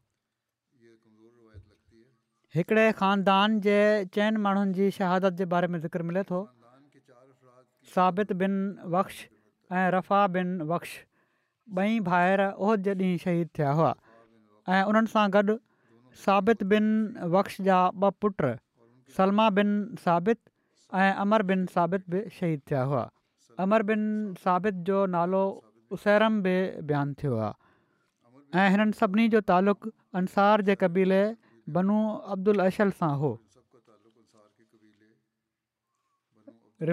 हिकिड़े 2.56 2.84
खानदान 3.02 3.60
जे 3.68 3.78
चइनि 4.18 4.40
माण्हुनि 4.48 4.76
जी 4.80 4.90
शहादत 4.98 5.38
जे 5.42 5.46
बारे 5.54 5.70
में 5.74 5.78
ज़िक्र 5.86 6.08
मिले 6.10 6.22
थो 6.32 6.40
साबित 7.94 8.32
बिन 8.42 8.58
बख़्श 8.96 9.22
ऐं 9.78 9.86
रफ़ा 9.98 10.26
बिन 10.38 10.52
बख़्श 10.74 10.98
ॿई 11.84 12.00
भाहिरि 12.12 12.50
उहो 12.56 12.76
जे 12.88 12.94
ॾींहुं 13.06 13.16
शहीद 13.22 13.48
थिया 13.56 13.70
हुआ 13.78 13.94
ऐं 14.76 14.84
उन्हनि 14.88 15.08
सां 15.10 15.24
गॾु 15.34 15.54
साबित 16.24 16.62
बिन 16.72 16.88
वक्ष 17.34 17.54
जा 17.68 17.76
ॿ 18.00 18.16
पुट 18.24 18.42
सलमा 19.16 19.46
बिन 19.58 19.70
साबित 20.04 20.38
ऐं 21.02 21.12
अमर 21.24 21.42
बिन 21.50 21.64
साबित 21.76 22.04
बि 22.14 22.20
शहीद 22.38 22.60
थिया 22.70 22.82
हुआ 22.90 23.04
अमर 23.66 23.82
बिन 23.90 24.02
साबित 24.42 24.82
जो 24.90 24.98
नालो 25.14 25.40
उसैरम 25.98 26.40
बि 26.48 26.54
बयानु 26.90 27.14
थियो 27.22 27.38
आहे 27.38 28.64
ऐं 28.64 28.68
हिननि 28.76 28.98
सभिनी 29.00 29.28
जो 29.36 29.40
तालुक़ु 29.52 29.92
अंसार 30.20 30.62
जे 30.68 30.74
क़बीले 30.84 31.22
बनू 31.78 31.96
अब्दुल 32.36 32.64
अशल 32.68 32.90
सां 33.02 33.12
हो 33.24 33.32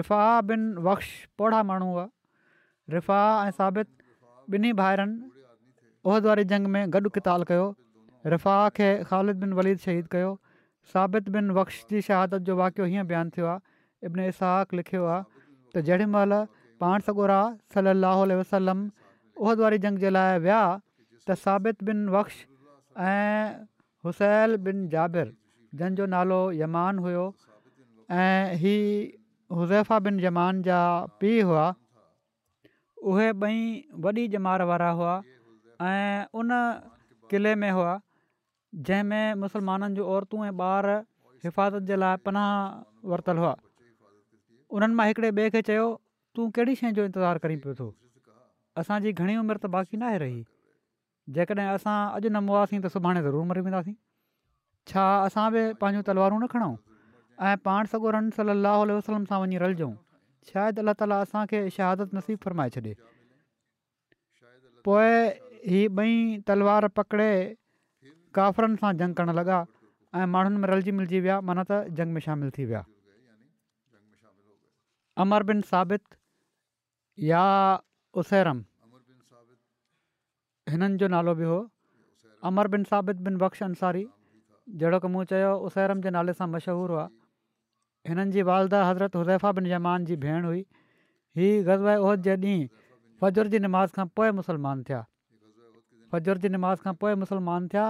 रिफ़ा 0.00 0.22
बिन 0.52 0.66
वक्श 0.90 1.10
पोढ़ा 1.38 1.62
माण्हू 1.72 1.90
हुआ 1.94 2.08
रिफ़ा 2.98 3.20
ऐं 3.46 3.50
साबित 3.62 3.88
ॿिन्ही 4.56 4.72
भाइरनि 4.84 5.35
उहिद 6.06 6.24
वारी 6.30 6.42
जंग 6.50 6.66
में 6.72 6.90
गॾु 6.94 7.08
किताल 7.14 7.42
कयो 7.46 7.62
रिफ़ा 8.32 8.56
खे 8.74 8.88
ख़ालिद 9.06 9.36
बिन 9.44 9.52
वलीद 9.58 9.78
शहीद 9.84 10.06
कयो 10.12 10.28
साबित 10.92 11.28
बिन 11.36 11.48
बक्श 11.56 11.78
जी 11.90 12.00
शहादत 12.08 12.46
जो 12.48 12.56
वाक़ियो 12.60 12.86
हीअं 12.92 13.06
बयानु 13.08 13.30
थियो 13.38 13.46
आहे 13.54 14.08
इब्न 14.10 14.26
इसहक़ 14.34 14.74
लिखियो 14.80 15.06
आहे 15.16 15.24
त 15.74 15.82
जेॾीमहिल 15.90 16.36
पाण 16.84 17.06
सॻोरा 17.08 17.40
सली 17.78 18.38
वसलम 18.42 18.84
उहिद 19.40 19.64
वारे 19.66 19.78
जंग 19.88 20.04
जे 20.06 20.14
लाइ 20.18 20.38
विया 20.46 20.60
त 20.78 21.40
साबित 21.44 21.82
बिन 21.90 22.06
बक्श 22.18 22.38
ऐं 23.10 23.66
हुसैल 24.08 24.56
बिन 24.70 24.86
जाबिर 24.96 25.34
जंहिंजो 25.82 26.08
नालो 26.16 26.40
यमान 26.62 27.02
हुयो 27.06 27.26
ऐं 28.24 28.42
ही 28.66 28.76
हुज़ैफा 29.60 29.98
बिन 30.10 30.24
यमान 30.30 30.62
जा 30.72 30.80
पीउ 31.24 31.46
हुआ 31.50 31.66
उहे 33.12 33.32
ॿई 33.48 33.58
वॾी 34.06 34.28
जमार 34.38 34.70
वारा 34.72 34.90
हुआ 35.00 35.16
ऐं 35.82 36.24
उन 36.34 36.48
क़िले 37.30 37.54
में 37.54 37.70
हुआ 37.70 37.98
जंहिंमें 38.74 39.34
मुस्लमाननि 39.42 39.94
जूं 39.96 40.06
औरतूं 40.06 40.44
ऐं 40.46 40.52
ॿार 40.60 40.86
हिफ़ाज़त 41.44 41.82
जे 41.88 41.96
लाइ 41.96 42.16
पनाह 42.24 43.08
वरितलु 43.08 43.40
हुआ 43.40 43.54
उन्हनि 44.70 44.94
मां 44.94 45.06
हिकिड़े 45.06 45.30
ॿिए 45.32 45.50
खे 45.50 45.62
चयो 45.68 45.86
तूं 46.34 46.50
कहिड़ी 46.56 46.74
शइ 46.80 46.92
जो 46.96 47.04
इंतज़ारु 47.04 47.38
करीं 47.44 47.56
पियो 47.60 47.74
थो 47.74 47.92
असांजी 48.80 49.12
घणी 49.12 49.36
उमिरि 49.36 49.58
त 49.64 49.66
बाक़ी 49.76 49.96
नाहे 50.00 50.18
रही 50.24 50.42
जेकॾहिं 51.36 51.68
असां 51.76 51.96
अॼु 52.16 52.28
न 52.30 52.36
मुआासीं 52.48 52.80
त 52.82 52.86
सुभाणे 52.96 53.22
ज़रूरु 53.28 53.44
मरी 53.52 53.60
वेंदासीं 53.68 53.94
छा 54.92 55.04
असां 55.28 55.46
बि 55.52 55.62
पंहिंजूं 55.80 56.02
तलवारूं 56.08 56.40
न 56.42 56.46
खणूं 56.54 56.74
ऐं 57.48 57.56
पाण 57.68 57.86
सॻो 57.92 58.10
रन 58.16 58.30
वसलम 58.36 59.28
सां 59.32 59.40
वञी 59.44 59.58
रलजऊं 59.64 59.94
शायदि 60.52 60.80
अलाह 60.80 60.94
ताला 61.00 61.20
असांखे 61.26 61.60
शहादत 61.78 62.14
नसीबु 62.18 62.44
फरमाए 62.44 62.70
छॾे 62.74 62.92
हीअ 65.68 65.86
ॿई 65.98 66.10
तलवार 66.48 66.82
पकिड़े 66.96 67.28
काफ़रनि 68.38 68.76
सां 68.80 68.90
जंग 68.98 69.14
करणु 69.20 69.32
लॻा 69.38 69.54
ऐं 70.18 70.26
माण्हुनि 70.34 70.58
में 70.64 70.66
रलजी 70.70 70.90
मिलिजी 70.98 71.20
विया 71.24 71.38
माना 71.46 71.62
त 71.70 71.96
जंग 72.00 72.12
में 72.18 72.20
शामिलु 72.26 72.50
थी 72.58 72.64
विया 72.72 72.82
अमर 75.24 75.42
बिन 75.48 75.60
साबित 75.70 76.02
या 77.30 77.40
उसेरमरित 78.22 80.70
हिननि 80.76 80.96
जो 81.02 81.08
नालो 81.16 81.34
बि 81.40 81.44
हो 81.50 81.58
अमर 82.52 82.68
बिन 82.76 82.84
साबित 82.92 83.26
बिन 83.26 83.36
बख़्श 83.42 83.62
अंसारी 83.68 84.04
जहिड़ो 84.84 84.98
की 85.06 85.12
मूं 85.16 85.24
चयो 85.34 85.50
उसेरम 85.70 86.06
जे 86.06 86.10
नाले 86.18 86.32
सां 86.42 86.48
मशहूरु 86.54 86.94
हुआ 86.98 87.06
हिननि 88.12 88.30
जी 88.38 88.46
वालदा 88.52 88.84
हज़रत 88.92 89.18
हुज़ैफा 89.22 89.52
बिन 89.58 89.68
जमान 89.74 90.04
जी 90.12 90.16
भेण 90.28 90.44
हुई 90.52 90.62
हीअ 91.40 91.60
गज़ब 91.72 91.90
उहद 91.98 92.22
जे 92.30 92.36
ॾींहुं 92.48 92.72
फजर 93.22 93.46
जी 93.54 93.58
नमाज़ 93.68 93.94
खां 94.00 94.06
पोइ 94.20 94.30
मुस्लमान 94.40 94.82
थिया 94.88 95.04
फजर 96.12 96.38
जी 96.44 96.48
नमाज़ 96.54 96.80
खां 96.86 96.92
पोइ 97.04 97.14
मुसलमान 97.22 97.68
थिया 97.74 97.84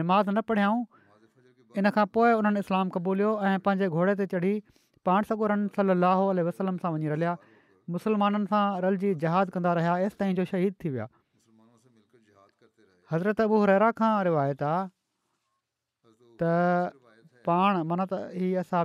नमाज़ 0.00 0.30
न 0.30 0.40
पढ़ियाऊं 0.50 1.80
इन 1.82 1.90
खां 1.98 2.04
पोइ 2.16 2.32
उन्हनि 2.40 2.62
इस्लाम 2.66 2.88
क़बूलियो 2.96 3.30
ऐं 3.50 3.54
पंहिंजे 3.68 3.88
घोड़े 4.00 4.14
ते 4.22 4.26
चढ़ी 4.34 4.52
पाण 5.10 5.30
सॻो 5.30 5.48
रन 5.54 5.64
सली 5.78 6.46
वसलम 6.50 6.82
सां 6.84 6.92
वञी 6.96 7.14
रलिया 7.14 7.36
मुसलमाननि 7.96 8.50
सां 8.52 8.62
रल 8.86 9.00
जी 9.04 9.14
जहाज़ 9.24 9.54
कंदा 9.56 9.72
रहिया 9.80 9.96
एसि 10.08 10.20
ताईं 10.22 10.38
जो 10.40 10.46
शहीद 10.52 10.78
थी 10.84 10.92
विया 10.96 11.08
हज़रत 13.12 13.44
अबू 13.46 13.60
हरेरा 13.64 13.90
खां 14.02 14.12
रिवायत 14.30 14.62
आहे 14.70 14.90
त 16.42 16.54
पाण 17.50 17.82
माना 17.92 18.08
त 18.12 18.22
ई 18.44 18.54
असां 18.64 18.84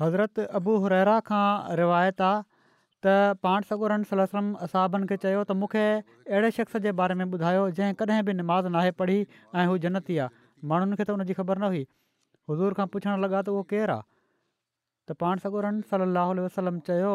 हज़रत 0.00 0.38
अबू 0.58 0.76
हुरा 0.84 1.18
खां 1.28 1.44
रिवायत 1.80 2.20
आहे 2.28 2.42
त 3.06 3.14
पाण 3.46 3.66
सगोरन 3.70 4.06
सलम 4.10 4.46
असाहबनि 4.66 5.06
खे 5.10 5.16
चयो 5.24 5.42
त 5.48 5.52
मूंखे 5.62 5.82
अहिड़े 6.30 6.50
शख़्स 6.56 6.80
जे 6.86 6.92
बारे 7.00 7.14
में 7.20 7.24
ॿुधायो 7.36 7.66
जंहिं 7.78 7.94
कॾहिं 8.00 8.22
बि 8.28 8.32
निमाज़ 8.40 8.68
नाहे 8.76 8.90
पढ़ी 9.02 9.18
ऐं 9.60 9.66
हू 9.72 9.76
जन्नती 9.84 10.16
आहे 10.24 10.34
माण्हुनि 10.72 10.98
खे 11.00 11.04
त 11.04 11.10
हुन 11.16 11.28
ख़बर 11.40 11.58
न 11.64 11.70
हुई 11.74 11.82
हज़ूर 12.52 12.76
खां 12.78 12.86
पुछणु 12.96 13.16
लॻा 13.26 13.42
त 13.48 13.52
उहो 13.54 13.62
केरु 13.74 13.96
आहे 13.98 14.02
त 15.10 15.16
पाण 15.24 15.44
सगोरन 15.44 15.78
सलाहु 15.92 16.36
वसलम 16.48 16.78
चयो 16.90 17.12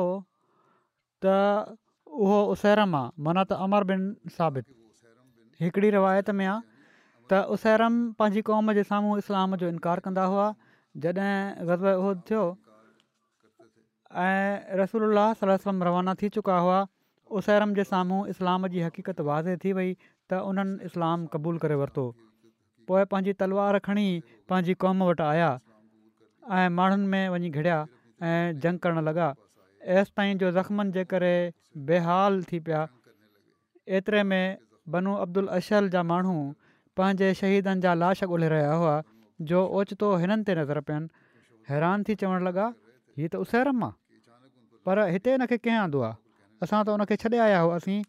त 1.25 1.35
उहो 2.27 2.39
उसेरम 2.55 2.95
आहे 3.01 3.11
मना 3.29 3.45
त 3.53 3.59
अमर 3.67 3.87
बिन 3.93 4.07
साबित 4.37 4.71
हिकिड़ी 5.65 5.91
रिवायत 5.97 6.29
में 6.39 6.45
आहे 6.47 6.55
त 7.33 7.41
उसेरम 7.57 7.99
पंहिंजी 8.23 8.45
क़ौम 8.53 8.73
जे 8.81 8.87
साम्हूं 8.95 9.17
इस्लाम 9.25 9.57
जो 9.63 9.73
इनकार 9.75 10.05
कंदा 10.09 10.29
हुआ 10.33 10.47
जॾहिं 11.07 11.37
ग़ज़ब 11.71 11.91
उहो 11.97 12.13
थियो 12.31 12.43
ऐं 14.17 14.77
रसूल 14.77 15.15
सलम 15.39 15.83
रवाना 15.87 16.13
थी 16.21 16.29
चुका 16.35 16.57
हुआ 16.59 16.77
उसैरम 17.39 17.73
जे 17.79 17.83
साम्हूं 17.89 18.25
इस्लाम 18.31 18.67
जी 18.75 18.79
हक़ीक़त 18.81 19.21
वाज़े 19.27 19.57
थी 19.63 19.73
वई 19.79 19.91
त 20.29 20.39
उन्हनि 20.51 20.85
इस्लाम 20.89 21.25
क़बूलु 21.35 21.59
करे 21.65 21.75
वरितो 21.81 22.05
पोइ 22.89 23.03
पंहिंजी 23.11 23.33
तलवार 23.41 23.79
खणी 23.89 24.07
पंहिंजी 24.49 24.73
क़ौम 24.85 25.03
वटि 25.11 25.23
आया 25.27 25.51
ऐं 26.49 26.69
माण्हुनि 26.79 27.07
में 27.13 27.29
वञी 27.35 27.49
घिड़िया 27.49 27.77
ऐं 28.31 28.57
जंग 28.65 28.79
करणु 28.87 29.01
लॻा 29.09 29.29
एसि 29.99 30.11
ताईं 30.17 30.37
जो 30.41 30.51
ज़ख़्मनि 30.57 30.91
जे 30.97 31.03
करे 31.13 31.31
बेहाल 31.93 32.41
थी 32.51 32.59
पिया 32.65 32.81
एतिरे 33.99 34.23
में 34.33 34.57
बनू 34.95 35.15
अब्दुल 35.29 35.47
अशल 35.61 35.89
जा 35.97 36.03
माण्हू 36.15 36.33
पंहिंजे 36.97 37.33
शहीदनि 37.45 37.81
जा 37.87 37.93
लाश 38.01 38.23
ॻोल्हे 38.27 38.49
रहिया 38.57 38.73
हुआ 38.83 38.99
जो 39.53 39.65
ओचितो 39.79 40.13
हिननि 40.25 40.43
ते 40.49 40.57
नज़र 40.65 40.81
पियनि 40.91 41.27
हैरान 41.73 42.03
थी 42.09 42.15
चवणु 42.23 42.45
लॻा 42.51 42.69
हीअ 43.19 43.29
त 43.31 43.35
उसेरम 43.43 43.83
आहे 43.83 44.17
पर 44.87 44.97
हिते 45.13 45.29
हिन 45.35 45.45
खे 45.51 45.57
कंहिं 45.65 45.79
आंदो 45.85 45.99
आहे 46.07 46.15
असां 46.63 46.79
त 46.87 46.93
उनखे 46.97 47.15
छॾे 47.23 47.37
आया 47.45 47.59
हुआसीं 47.65 47.99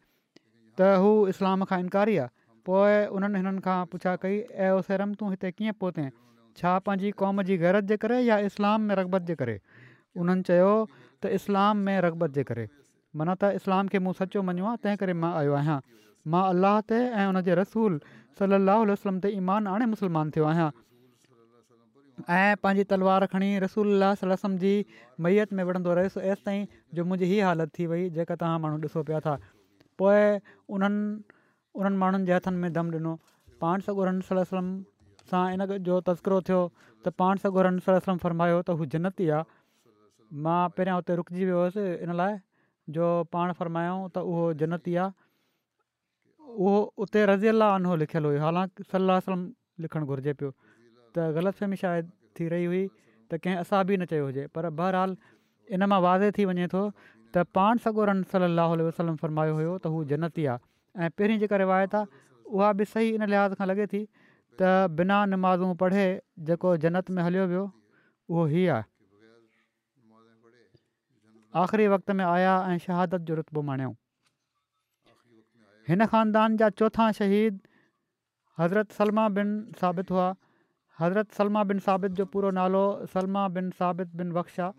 त 0.80 0.90
हू 1.02 1.10
इस्लाम 1.32 1.64
खां 1.70 1.78
इनकारी 1.84 2.16
आहे 2.22 2.30
पोइ 2.68 2.96
उन्हनि 3.18 3.36
हिननि 3.42 3.62
खां 3.66 3.78
पुछा 3.94 4.12
कई 4.24 4.36
ऐं 4.66 4.70
उसेरम 4.82 5.14
तूं 5.22 5.30
हिते 5.34 5.50
कीअं 5.58 5.74
पहुते 5.82 6.04
छा 6.60 6.72
पंहिंजी 6.86 7.10
क़ौम 7.22 7.42
जी 7.48 7.56
गैरत 7.64 7.88
जे 7.92 7.96
करे 8.04 8.18
या 8.30 8.36
इस्लाम 8.50 8.86
में 8.90 8.94
रगबत 9.00 9.26
जे 9.30 9.34
करे 9.42 9.56
उन्हनि 10.22 10.46
चयो 10.50 10.70
त 10.98 11.32
इस्लाम 11.40 11.84
में 11.88 11.96
रगबत 12.08 12.38
जे 12.38 12.44
करे 12.52 12.66
माना 13.20 13.34
त 13.42 13.52
इस्लाम 13.60 13.92
खे 13.94 14.02
मूं 14.06 14.12
सचो 14.22 14.42
मञियो 14.50 14.68
आहे 14.74 14.82
तंहिं 14.86 15.00
करे 15.04 15.16
मां 15.24 15.32
आयो 15.42 15.56
आहियां 15.62 15.78
मां 16.34 16.44
अलाह 16.54 16.78
ते 16.92 17.00
ऐं 17.22 17.26
उन 17.34 17.40
जे 17.50 17.58
रसूल 17.62 17.98
सल 18.40 18.60
वसलम 18.94 19.20
ते 19.26 19.34
ईमान 19.42 19.72
आणे 19.74 19.90
मुस्लमान 19.94 20.32
थियो 20.38 20.54
ऐं 22.28 22.56
पंहिंजी 22.62 22.84
तलवार 22.92 23.24
खणी 23.32 23.48
रसूल 23.64 24.02
सलम 24.20 24.56
जी 24.64 24.72
मैअत 25.26 25.52
में 25.58 25.62
वढ़ंदो 25.64 25.94
रहियुसि 25.98 26.20
ऐसि 26.34 26.42
ताईं 26.46 26.66
जो 26.94 27.04
मुंहिंजी 27.04 27.30
हीअ 27.34 27.46
हालत 27.46 27.70
थी 27.78 27.86
वई 27.92 28.08
जेका 28.16 28.34
तव्हां 28.42 28.58
माण्हू 28.64 28.78
ॾिसो 28.80 29.02
पिया 29.10 29.20
था 29.26 29.36
पोइ 29.98 30.24
उन्हनि 30.76 31.04
उन्हनि 31.80 31.96
माण्हुनि 32.02 32.26
जे 32.26 32.34
हथनि 32.34 32.56
में 32.64 32.72
दम 32.78 32.90
ॾिनो 33.00 33.14
पाण 33.64 33.80
सगोरन 33.88 34.20
सलम 34.28 34.68
सां 35.32 35.42
इन 35.54 35.66
जो 35.88 36.00
तस्करो 36.10 36.40
थियो 36.48 36.60
त 37.04 37.08
पाण 37.22 37.36
सगोरन 37.46 37.78
सलमम 37.88 38.18
फ़रमायो 38.26 38.62
त 38.62 38.76
हू 38.80 38.84
जन्नती 38.96 39.28
आहे 39.36 39.58
मां 40.46 40.60
पहिरियां 40.78 40.96
हुते 41.02 41.16
रुकिजी 41.22 41.44
वियो 41.44 41.58
हुयुसि 41.62 41.86
इन 42.06 42.14
लाइ 42.22 42.38
जो 42.98 43.06
पाण 43.36 43.52
फ़रमायो 43.60 43.94
त 44.14 44.24
उहो 44.32 44.48
जन्नती 44.64 44.96
आहे 45.04 46.56
उहो 46.56 46.80
उते 47.06 47.24
रज़ी 47.30 47.48
अलाह 47.54 47.74
आनो 47.78 47.96
लिखियलु 48.04 48.32
हुयो 48.34 48.40
हालांकि 48.46 48.88
सलोसलम 48.92 49.46
लिखणु 49.86 50.06
घुरिजे 50.12 50.32
पियो 50.42 50.54
त 51.16 51.30
ग़लति 51.36 51.58
फ़हमी 51.58 51.76
शाए 51.82 52.00
थी 52.38 52.48
रही 52.54 52.64
हुई 52.72 52.82
त 53.30 53.38
कंहिं 53.44 53.58
असां 53.64 53.82
बि 53.90 53.96
न 54.02 54.08
चयो 54.12 54.24
हुजे 54.30 54.46
पर 54.56 54.70
बहरहाल 54.80 55.16
इन 55.76 55.82
मां 55.92 56.00
वाज़े 56.06 56.30
थी 56.38 56.44
वञे 56.50 56.66
थो 56.74 56.82
त 57.34 57.44
पाण 57.58 57.82
सॻोरन 57.86 58.22
सली 58.34 58.84
वसलम 58.88 59.16
फरमायो 59.24 59.54
हुयो 59.60 59.74
त 59.82 59.92
हू 59.94 60.02
जनत 60.12 60.38
ई 60.44 60.46
आहे 60.54 61.06
ऐं 61.06 61.10
पहिरीं 61.20 61.38
जेका 61.44 61.56
रिवायत 61.64 61.94
आहे 62.00 62.22
उहा 62.58 62.70
बि 62.80 62.84
सही 62.94 63.10
इन 63.18 63.26
लिहाज़ 63.34 63.54
खां 63.60 63.68
लॻे 63.70 63.86
थी 63.94 64.02
त 64.62 64.72
बिना 65.00 65.18
नमाज़ूं 65.34 65.72
पढ़े 65.84 66.04
जेको 66.50 66.76
जनत 66.86 67.10
में 67.18 67.22
हलियो 67.28 67.46
वियो 67.54 67.64
उहो 67.64 68.46
ई 68.54 68.66
आहे 68.76 68.88
आख़िरी 71.62 71.86
वक़्त 71.94 72.10
में 72.18 72.24
आया 72.24 72.54
ऐं 72.74 72.78
शहादत 72.86 73.22
जो 73.30 73.34
रुतबो 73.40 73.62
माणियऊं 73.70 73.94
हिन 75.90 76.06
ख़ानदान 76.10 76.56
जा 76.62 76.68
चोथा 76.82 77.06
शहीद 77.22 77.58
हज़रत 78.60 78.92
सलमा 78.98 79.24
बिन 79.38 79.48
साबित 79.80 80.10
हुआ 80.16 80.26
حضرت 81.00 81.34
سلمہ 81.36 81.58
بن 81.68 81.78
ثابت 81.84 82.16
جو 82.16 82.24
پورو 82.32 82.50
نالو 82.56 82.80
سلمہ 83.12 83.46
بن 83.52 83.68
ثابت 83.78 84.14
بن 84.16 84.32
بخشہ 84.32 84.70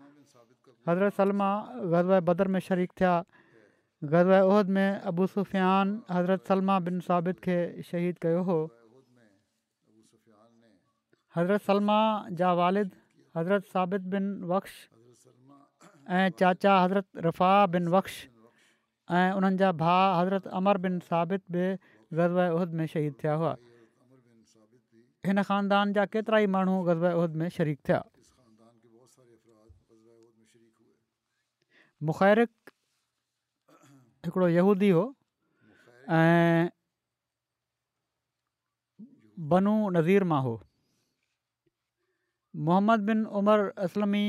حضرت 0.88 1.16
سلمہ 1.16 1.44
غزوہ 1.90 2.18
بدر 2.26 2.48
میں 2.54 2.60
شریک 2.66 2.92
تھا 2.96 3.22
غزوہ 4.12 4.34
احد 4.42 4.68
میں 4.76 4.88
ابو 5.12 5.26
سفیان 5.34 5.98
حضرت 6.14 6.46
سلمہ 6.48 6.78
بن 6.86 7.00
ثابت 7.06 7.40
کے 7.46 7.56
شہید 7.90 8.18
کيو 8.24 8.42
هو 8.50 8.58
حضرت 11.36 11.66
سلمہ 11.66 11.98
جا 12.42 12.50
والد 12.62 12.94
حضرت 13.36 13.66
ثابت 13.72 14.06
بن 14.14 14.30
وقش 14.54 14.76
ا 16.20 16.28
چاچا 16.38 16.84
حضرت 16.84 17.16
رفا 17.26 17.50
بن 17.74 17.86
وقش 17.96 18.22
ا 19.16 19.50
جا 19.58 19.70
بھا 19.84 19.98
حضرت 20.20 20.46
عمر 20.60 20.78
بن 20.86 20.98
ثابت 21.08 21.50
بے 21.56 21.68
غزوہ 22.22 22.48
احد 22.54 22.74
میں 22.80 22.86
شہید 22.96 23.18
تھیا 23.20 23.36
ہوا 23.42 23.54
हिन 25.26 25.42
ख़ानदान 25.48 25.92
जा 25.96 26.04
केतिरा 26.14 26.38
ई 26.44 26.46
माण्हू 26.52 26.76
गज़ब 26.86 27.04
उहिद 27.18 27.32
में 27.42 27.48
शरीक 27.56 27.78
थिया 27.88 27.98
मुखरिक 32.08 32.50
हिकिड़ो 34.26 34.48
यूदी 34.54 34.88
हो 34.98 35.04
ऐं 36.18 36.62
बनू 39.54 39.74
नज़ीर 39.96 40.24
मां 40.32 40.40
हो 40.46 40.54
मोहम्मद 42.68 43.06
बिन 43.10 43.24
उमर 43.40 43.58
असलमी 43.86 44.24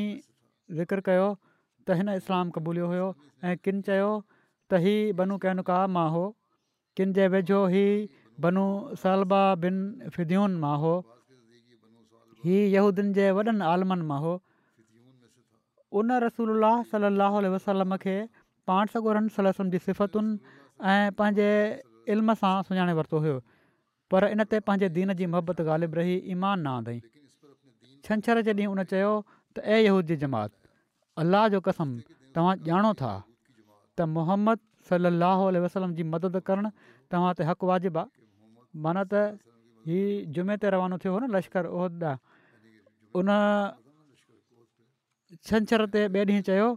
ज़िक्र 0.81 1.01
कयो 1.09 1.25
त 1.33 1.99
हिन 2.01 2.09
इस्लाम 2.21 2.51
क़बूलियो 2.57 2.87
हुयो 2.93 3.07
ऐं 3.47 3.55
किन 3.67 3.81
चयो 3.89 4.09
त 4.69 4.85
हीउ 4.85 5.13
बनू 5.23 5.37
कैनुका 5.45 5.79
मां 5.97 6.07
हो 6.17 6.25
किन 6.99 7.13
जे 7.19 7.27
वेझो 7.35 7.61
ई 7.81 7.87
बनू 8.41 8.63
सालबा 9.01 9.41
बिन 9.65 9.75
फिदियुनि 10.15 10.57
मां 10.63 10.73
हो 10.83 10.93
हीअ 12.45 12.61
यहूदियुनि 12.75 13.13
जे 13.17 13.29
वॾनि 13.39 13.53
आलमनि 13.71 14.07
मां 14.11 14.19
हो 14.25 14.31
उन 16.01 16.13
रसूल 16.25 16.67
सलाहु 16.93 17.43
वसलम 17.55 17.95
खे 18.05 18.15
पाण 18.71 18.85
सगुरनि 18.95 19.29
सला 19.37 19.49
वसलम 19.53 19.69
जी 19.75 19.79
सिफ़तुनि 19.87 20.33
ऐं 20.93 21.11
पंहिंजे 21.19 21.49
इल्म 22.15 22.33
सां 22.41 22.53
सुञाणे 22.69 22.93
वरितो 23.01 23.17
हुयो 23.25 23.35
पर 24.13 24.27
इन 24.35 24.43
ते 24.53 24.59
पंहिंजे 24.69 24.89
दीन 24.97 25.13
जी 25.21 25.25
मुहबत 25.35 25.61
ग़ालिबु 25.69 25.95
रही 26.01 26.17
ईमान 26.35 26.65
न 26.67 26.71
आदईं 26.73 27.03
छंछर 28.07 28.41
जे 28.47 28.53
ॾींहुं 28.61 28.73
उन 28.73 28.83
चयो 28.93 29.11
त 29.29 29.81
यहूद 29.89 30.11
जी 30.11 30.15
जमात 30.25 30.51
अलाह 31.23 31.47
जो 31.55 31.61
कसम 31.69 31.93
तव्हां 32.37 32.55
ॼाणो 32.69 32.91
था 33.03 33.13
त 33.97 34.01
मोहम्मद 34.17 34.59
सलाहु 34.91 35.43
वसलम 35.67 35.93
जी 35.99 36.03
मदद 36.17 36.41
करणु 36.51 36.69
तव्हां 37.11 37.33
ते 37.39 37.43
हक़ु 37.51 37.65
वाजिबु 37.73 37.99
आहे 38.05 38.11
माना 38.75 39.03
त 39.11 39.37
हीउ 39.85 40.25
जुमे 40.33 40.55
ते 40.61 40.69
रवानो 40.73 40.97
थियो 41.01 41.11
हो 41.13 41.19
न 41.23 41.25
लश्कर 41.35 41.65
उहिदा 41.77 42.11
उन 43.19 43.29
छंछर 45.45 45.81
ते 45.93 45.99
ॿिए 46.15 46.25
ॾींहुं 46.25 46.45
चयो 46.49 46.67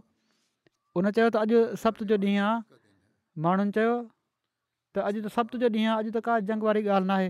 उन 0.99 1.11
चयो 1.15 1.27
त 1.33 1.35
अॼु 1.43 1.57
सप्त 1.83 2.03
जो 2.09 2.15
ॾींहुं 2.17 2.45
आहे 2.45 2.53
माण्हुनि 3.43 3.71
चयो 3.77 3.93
त 4.93 4.95
अॼु 5.07 5.17
त 5.25 5.27
सप्त 5.37 5.55
जो 5.63 5.67
ॾींहुं 5.77 5.89
आहे 5.95 5.97
अॼु 6.03 6.09
त 6.13 6.17
का 6.27 6.39
जंग 6.51 6.61
वारी 6.69 6.81
ॻाल्हि 6.85 7.07
न 7.09 7.13
आहे 7.17 7.29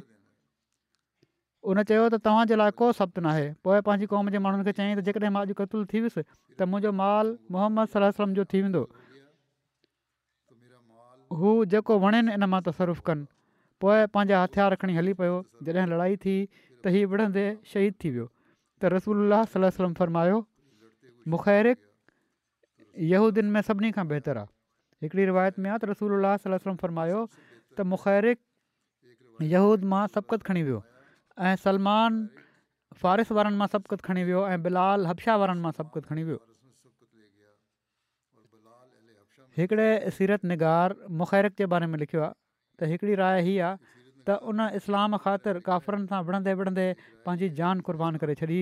उन 1.72 1.84
चयो 1.90 2.04
त 2.10 2.16
तव्हांजे 2.28 2.56
लाइ 2.60 2.72
को 2.80 2.92
सप्त 3.00 3.20
न 3.24 3.26
आहे 3.32 3.48
पोइ 3.64 3.80
पंहिंजी 3.88 4.06
क़ौम 4.12 4.30
जे 4.36 4.40
माण्हुनि 4.44 4.66
खे 4.68 4.72
चयईं 4.80 4.96
त 5.00 5.06
जेकॾहिं 5.08 5.32
मां 5.38 5.46
अॼु 5.46 5.54
क़तलु 5.62 5.86
थी 5.94 6.02
वियुसि 6.10 6.22
त 6.58 6.70
मुंहिंजो 6.72 6.92
माल 7.00 7.38
मोहम्मद 7.56 7.88
सलम 7.96 8.34
जो 8.42 8.48
थी 8.54 8.62
वेंदो 8.68 8.84
हू 11.40 11.50
जेको 11.72 11.94
वणेनि 12.04 12.34
इन 12.36 12.44
मां 12.52 12.62
तसरुफ़ 12.72 13.02
कनि 13.08 13.26
पोइ 13.82 14.06
पंहिंजा 14.16 14.40
हथियार 14.44 14.74
खणी 14.82 14.94
हली 14.98 15.14
पियो 15.22 15.34
जॾहिं 15.66 15.88
लड़ाई 15.94 16.16
थी 16.24 16.36
त 16.86 16.94
हीअ 16.96 17.08
विढ़ंदे 17.14 17.44
शहीद 17.74 17.94
थी 18.04 18.10
वियो 18.16 18.26
त 18.84 18.92
रसूल 18.94 19.18
अल्ला 19.24 19.40
सलो 19.54 19.70
सलम 19.78 19.94
फ़रमायो 20.00 20.38
मुखैरिकूदियुनि 21.36 23.52
में 23.56 23.62
सभिनी 23.70 23.90
खां 24.00 24.06
बहितरु 24.14 24.40
आहे 24.44 25.06
हिकिड़ी 25.06 25.26
रिवायत 25.32 25.60
में 25.66 25.70
आहे 25.70 25.78
त 25.84 25.92
रसूल 25.94 26.12
अल 26.18 26.26
सलम 26.60 26.80
फ़रमायो 26.84 27.20
त 27.38 27.88
मुखर 27.94 28.28
यहूद 29.56 29.82
मां 29.94 30.04
सबकतु 30.18 30.50
खणी 30.52 30.64
वियो 30.70 30.80
ऐं 31.48 31.56
सलमान 31.68 32.14
फ़ारिस 33.02 33.36
वारनि 33.38 33.58
मां 33.62 33.68
सबक़तु 33.76 34.04
खणी 34.10 34.22
वियो 34.30 34.42
ऐं 34.54 34.60
बिलाल 34.68 35.00
हब्शा 35.12 35.34
वारनि 35.44 35.62
मां 35.66 35.74
सबकतु 35.80 36.08
खणी 36.14 36.24
वियो 36.30 36.42
हिकिड़े 39.62 39.90
सीरत 40.18 40.42
निगार 40.54 40.94
मुखैरिक 41.22 41.54
जे 41.62 41.66
बारे 41.74 41.86
में 41.94 41.98
लिखियो 42.02 42.22
आहे 42.26 42.30
त 42.80 42.88
हिकिड़ी 42.94 43.16
राइ 43.22 43.42
हीअ 43.48 43.64
आहे 43.68 43.76
त 44.30 44.34
उन 44.52 44.60
इस्लाम 44.80 45.18
ख़ातिर 45.26 45.60
काफ़िरनि 45.70 46.08
सां 46.12 46.20
विढ़ंदे 46.30 46.54
विढ़ंदे 46.62 46.88
पंहिंजी 47.28 47.50
जान 47.62 47.84
कुर्बान 47.90 48.20
करे 48.24 48.36
छॾी 48.42 48.60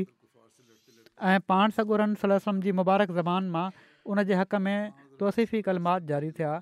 ऐं 1.32 1.40
पाण 1.52 1.76
सगुरनि 1.80 2.20
सलम 2.24 2.62
जी 2.68 2.76
मुबारक 2.80 3.12
ज़ॿान 3.20 3.50
मां 3.58 3.66
उन 4.14 4.24
जे 4.32 4.40
हक़ 4.44 4.56
में 4.68 4.80
तौसीफ़ी 5.24 5.62
कलमात 5.70 6.08
जारी 6.14 6.32
थिया 6.40 6.54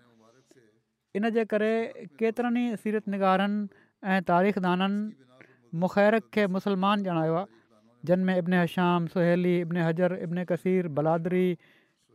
इन 1.20 1.30
जे 1.38 1.46
करे 1.54 1.74
केतिरनि 2.22 2.64
ई 2.74 2.80
सीरत 2.86 3.14
निगारनि 3.16 3.84
ऐं 4.14 4.20
तारीख़ 4.32 4.60
दाननि 4.68 6.24
खे 6.36 6.46
मुस्लमान 6.58 7.06
ॼाणायो 7.10 7.36
आहे 7.42 7.62
जिन 8.10 8.26
में 8.30 8.36
इब्न 8.44 8.64
हशाम 8.66 9.08
सु 9.14 9.26
इब्न 9.54 9.86
हजर 9.90 10.18
इब्न 10.28 10.44
कसीर 10.54 10.92
बलादरी 11.00 11.48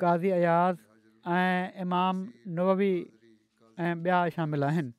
क़ाज़ी 0.02 0.30
अयाज़ 0.40 0.84
ऐं 1.38 1.82
इमाम 1.86 2.26
नवी 2.60 2.92
ऐं 3.86 3.92
ॿिया 4.04 4.18
शामिलु 4.36 4.66
आहिनि 4.70 4.92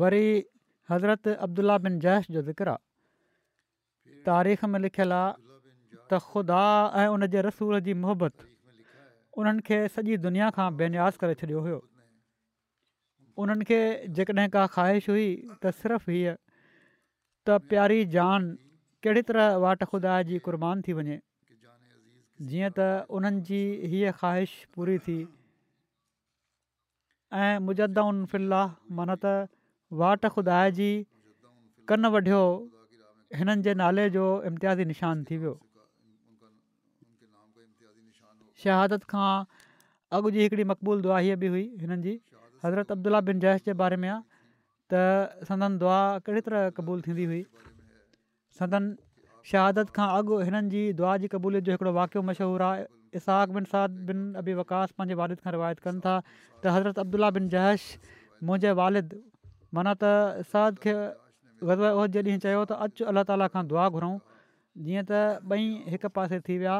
वरी 0.00 0.26
हज़रत 0.90 1.22
अब्दुला 1.44 1.76
बिन 1.84 1.94
जैश 2.04 2.26
जो 2.34 2.40
ज़िक्र 2.48 2.68
आहे 2.72 4.14
तारीख़ 4.28 4.64
में 4.72 4.78
लिखियलु 4.84 5.14
आहे 5.20 5.40
त 6.12 6.18
ख़ुदा 6.28 6.64
ऐं 7.00 7.06
उन 7.16 7.26
जे 7.32 7.40
रसूल 7.48 7.80
जी 7.86 7.94
मुहबतु 8.02 8.44
उन्हनि 9.40 9.60
खे 9.66 9.78
सॼी 9.94 10.16
दुनिया 10.26 10.50
खां 10.56 10.68
बेनियाज़ 10.78 11.14
करे 11.20 11.34
छॾियो 11.40 11.60
हुयो 11.64 11.78
उन्हनि 13.40 13.64
खे 13.68 13.80
जेकॾहिं 14.16 14.48
का 14.56 14.66
ख़्वाहिश 14.74 15.08
हुई 15.12 15.26
त 15.64 15.72
सिर्फ़ु 15.80 16.12
हीअ 16.18 16.34
त 17.46 17.56
प्यारी 17.72 18.00
जान 18.18 18.40
कहिड़ी 19.02 19.22
तरह 19.32 19.56
वाट 19.66 19.82
ख़ुदा 19.88 20.14
जी 20.30 20.38
कुर्बान 20.46 20.84
थी 20.86 20.92
वञे 21.00 21.16
जीअं 22.52 22.70
त 22.78 22.92
उन्हनि 23.18 23.40
जी 23.48 23.62
हीअ 23.94 24.12
ख़्वाहिश 24.20 24.56
पूरी 24.76 24.98
थी 25.10 25.18
ऐं 27.44 27.52
मुजदान 27.68 28.24
फिल्ला 28.34 28.62
माना 28.98 29.22
त 29.28 29.36
वाट 30.00 30.26
ख़ुदा 30.34 30.60
जी 30.78 30.88
कन 31.88 32.06
वढियो 32.14 32.40
हिननि 33.36 33.62
जे 33.62 33.74
नाले 33.80 34.08
जो 34.10 34.22
इम्तियाज़ी 34.46 34.84
निशान 34.90 35.22
थी 35.30 35.36
वियो 35.38 35.54
शहादत 38.64 39.04
खां 39.12 39.28
अॻु 40.18 40.30
जी 40.36 40.40
हिकिड़ी 40.42 40.64
मक़बूल 40.70 41.02
दुआ 41.06 41.20
बि 41.44 41.46
हुई 41.54 41.64
हिननि 41.82 42.02
जी 42.06 42.20
हज़रत 42.64 42.92
अब्दुला 42.96 43.20
बिन 43.30 43.40
जैश 43.44 43.62
जे 43.66 43.72
बारे 43.82 43.96
में 43.96 44.08
आहे 44.08 44.22
त 44.92 45.46
सदन 45.50 45.78
दुआ 45.78 45.98
कहिड़ी 46.26 46.40
तरह 46.48 46.68
क़बूलु 46.80 47.02
थींदी 47.06 47.24
हुई 47.32 47.40
सदन 48.58 48.90
शहादत 49.52 49.90
खां 50.00 50.08
अॻु 50.18 50.40
हिननि 50.50 50.70
जी 50.74 50.82
दुआ 51.02 51.16
जी 51.24 51.28
क़बूलियत 51.36 51.64
जो 51.70 51.78
हिकिड़ो 51.78 51.92
वाक़ियो 52.00 52.22
मशहूरु 52.32 52.68
आहे 52.72 53.46
बिन 53.56 53.64
साद 53.72 54.00
बिन 54.10 54.24
अबी 54.42 54.54
वकास 54.62 54.90
पंहिंजे 54.98 55.14
वारिद 55.22 55.40
खां 55.46 55.52
रिवायत 55.58 55.84
कनि 55.88 56.00
था 56.06 56.14
त 56.28 56.74
हज़रत 56.76 56.98
अब्दुल्ला 57.04 57.30
बिन 57.40 57.48
जैश 57.56 57.84
मुंहिंजे 58.48 58.72
वालिद 58.80 59.16
माना 59.76 59.92
त 60.00 60.04
साद 60.54 60.74
खे 60.84 60.92
ॾींहुं 61.70 62.38
चयो 62.44 62.60
त 62.70 62.78
अचु 62.84 63.06
अलाह 63.12 63.24
ताला 63.30 63.48
खां 63.54 63.62
दुआ 63.72 63.84
घुरऊं 63.96 64.16
जीअं 64.86 65.04
त 65.10 65.20
ॿई 65.52 65.66
हिकु 65.94 66.08
पासे 66.18 66.38
थी 66.48 66.56
विया 66.62 66.76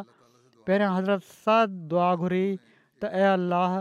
पहिरियां 0.69 0.91
हज़रत 0.97 1.27
साद 1.37 1.75
दुआ 1.95 2.09
घुरी 2.27 2.45
त 3.03 3.11
अाह 3.21 3.77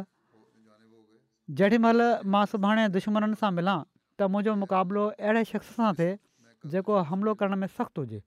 जेॾीमहिल 1.61 2.03
मां 2.35 2.43
सुभाणे 2.53 2.87
दुश्मननि 2.97 3.39
सां 3.43 3.51
मिलां 3.59 3.77
त 3.85 4.29
मुंहिंजो 4.35 4.55
मुक़ाबिलो 4.65 5.03
अहिड़े 5.15 5.43
शख़्स 5.51 5.75
सां 5.81 5.91
थिए 5.99 6.15
जेको 6.75 7.01
हमिलो 7.11 7.35
करण 7.43 7.61
में 7.63 7.67
सख़्तु 7.75 8.05
हुजे 8.07 8.19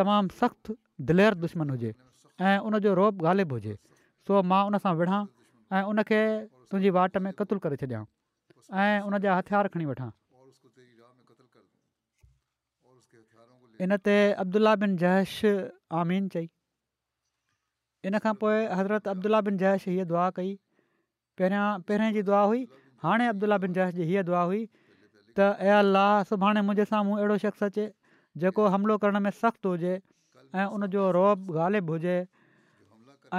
तमामु 0.00 0.38
सख़्तु 0.42 0.76
दिलेर 1.12 1.38
दुश्मन 1.46 1.72
हुजे 1.76 1.92
ऐं 1.94 2.58
उनजो 2.70 2.94
रोब 3.02 3.24
ग़ालिबु 3.28 3.60
हुजे 3.62 3.76
सो 4.28 4.42
मां 4.54 4.60
उन 4.72 4.80
सां 4.86 4.94
विढ़ा 5.00 5.22
ऐं 5.78 5.82
उन 5.94 6.04
तुंहिंजी 6.10 6.94
वाट 7.00 7.18
में 7.26 7.30
क़तूल 7.40 7.62
करे 7.68 7.82
छॾियां 7.84 8.04
ऐं 8.74 9.00
उन 9.06 9.18
जा 9.22 9.34
हथियार 9.38 9.68
खणी 9.74 9.84
वठां 9.94 10.10
इन 13.84 13.96
ते 14.04 14.14
अब्दुल्ल्ल्ल्ल्ला 14.42 14.74
बिन 14.82 14.96
जैश 15.02 15.34
आमीन 16.02 16.28
चई 16.34 16.48
इन 18.10 18.18
खां 18.26 18.32
पोइ 18.42 18.64
हज़रत 18.78 19.08
अब्दुला 19.12 19.40
बिन 19.48 19.60
जैश 19.62 19.86
हीअ 19.90 20.06
दुआ 20.12 20.24
कई 20.38 20.50
पहिरियां 21.40 21.66
पहिरें 21.90 22.16
जी 22.18 22.22
दुआ 22.30 22.40
हुई 22.52 22.62
हाणे 23.06 23.28
अब्दुल्ल्ला 23.34 23.58
बिन 23.66 23.76
जैश 23.78 23.94
जी 24.00 24.08
हीअ 24.10 24.24
दुआ 24.30 24.42
हुई 24.52 24.62
त 24.68 25.72
अा 25.78 26.06
सुभाणे 26.32 26.64
मुंहिंजे 26.68 26.88
साम्हूं 26.94 27.18
अहिड़ो 27.22 27.36
शख़्स 27.46 27.68
अचे 27.70 27.86
जेको 28.46 28.68
हमिलो 28.76 28.96
करण 29.04 29.22
में 29.26 29.30
सख़्तु 29.42 29.74
हुजे 29.76 29.94
ऐं 29.96 30.68
उनजो 30.78 31.04
रोब 31.18 31.46
ग़ालिबु 31.58 31.96
हुजे 31.98 32.16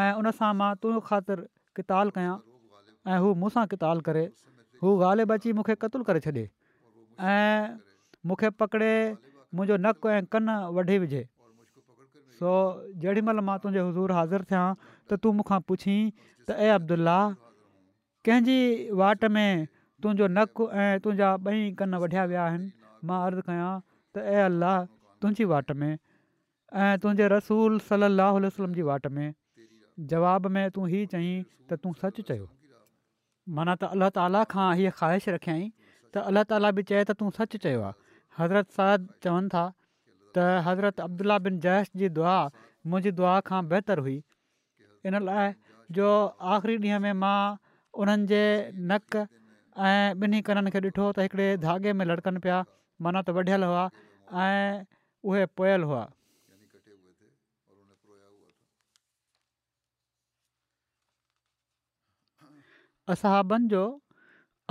ऐं 0.04 0.10
उनसां 0.22 0.52
मां 0.62 0.70
तूं 0.86 0.96
ख़ातिर 1.10 1.48
किताल 1.82 2.14
कयां 2.20 2.36
ऐं 3.16 3.24
हू 3.26 3.34
मूंसां 3.46 3.66
किताल 3.76 4.06
करे 4.10 4.26
हू 4.82 4.92
ॻाल्हि 5.10 5.26
ॿची 5.34 5.52
मूंखे 5.58 5.76
क़तलु 5.82 6.04
करे 6.10 6.20
छॾे 6.26 6.32
ऐं 6.38 7.78
मूंखे 8.30 8.50
पकिड़े 8.62 8.92
मुंहिंजो 9.56 9.78
नकु 9.86 10.10
ऐं 10.16 10.24
कन 10.34 10.50
वढी 10.76 10.98
विझे 11.04 11.22
सो 12.40 12.52
जेॾीमहिल 13.04 13.40
मां 13.48 13.58
तुंहिंजे 13.64 13.86
हज़ूरु 13.88 14.14
हाज़िर 14.18 14.44
थियां 14.52 14.66
त 15.12 15.18
तूं 15.24 15.32
मूंखां 15.38 15.60
पुछी 15.72 15.96
त 15.96 16.58
ए 16.58 16.76
अब्दुला 16.80 17.18
कंहिंजी 18.30 18.58
वाट 19.02 19.26
में 19.38 19.50
तुंहिंजो 20.04 20.28
नकु 20.36 20.70
ऐं 20.84 20.92
तुंहिंजा 21.06 21.30
ॿई 21.54 21.64
कन 21.82 21.96
वढिया 22.06 22.26
विया 22.34 22.44
आहिनि 22.52 22.70
मां 23.12 23.22
अर्ज़ु 23.30 23.46
कयां 23.50 23.72
त 24.18 24.28
ए 24.36 24.44
अलाह 24.52 24.78
तुंहिंजी 25.24 25.48
वाट 25.54 25.74
में 25.82 25.90
ऐं 25.94 26.92
तुंहिंजे 27.06 27.32
रसूल 27.36 27.80
सलाहु 27.90 28.46
वसलम 28.48 28.78
जी 28.82 28.86
वाटि 28.92 29.14
में 29.20 29.26
जवाब 30.14 30.48
में 30.60 30.64
तूं 30.78 30.88
हीउ 30.94 31.12
चयईं 31.16 31.42
त 31.72 31.80
तूं 31.86 31.96
सचु 32.04 32.28
चयो 32.32 32.48
माना 33.56 33.74
त 33.82 33.88
अलाह 33.96 34.10
ताला 34.16 34.40
खां 34.54 34.68
हीअ 34.78 34.92
ख़्वाहिश 34.98 35.28
रखियईं 35.34 35.68
त 36.14 36.24
अल्ला 36.30 36.44
ताली 36.52 36.72
बि 36.80 36.84
चए 36.90 37.04
त 37.08 37.16
तूं 37.20 37.28
सचु 37.38 37.60
चयो 37.66 37.92
हज़रत 38.40 38.72
साद 38.78 39.06
चवनि 39.26 39.52
था 39.54 39.64
त 39.68 40.48
हज़रत 40.66 41.00
अब्दुला 41.06 41.38
बिन 41.48 41.60
जैश 41.66 41.92
जी 42.02 42.10
दुआ 42.18 42.36
मुंहिंजी 42.92 43.14
दुआ 43.20 43.38
खां 43.52 43.62
बहितरु 43.72 44.06
हुई 44.08 44.18
इन 45.12 45.20
लाइ 45.30 45.48
जो 46.00 46.10
आख़िरी 46.58 46.78
ॾींहं 46.78 47.00
में 47.08 47.14
मां 47.24 47.40
उन्हनि 48.04 48.30
जे 48.34 48.42
नक 48.92 49.18
ऐं 49.22 49.98
ॿिन्ही 50.26 50.44
कननि 50.52 50.76
खे 50.76 50.84
ॾिठो 50.90 51.08
त 51.16 51.26
हिकिड़े 51.28 51.48
धागे 51.66 51.96
में 52.02 52.06
लटकनि 52.12 52.44
पिया 52.48 52.60
माना 53.08 53.22
त 53.30 53.38
वढियल 53.40 53.64
हुआ 53.70 53.88
ऐं 54.48 54.86
उहे 55.32 55.46
पोयल 55.60 55.90
हुआ 55.92 56.04
असाबनि 63.14 63.68
जो 63.72 63.84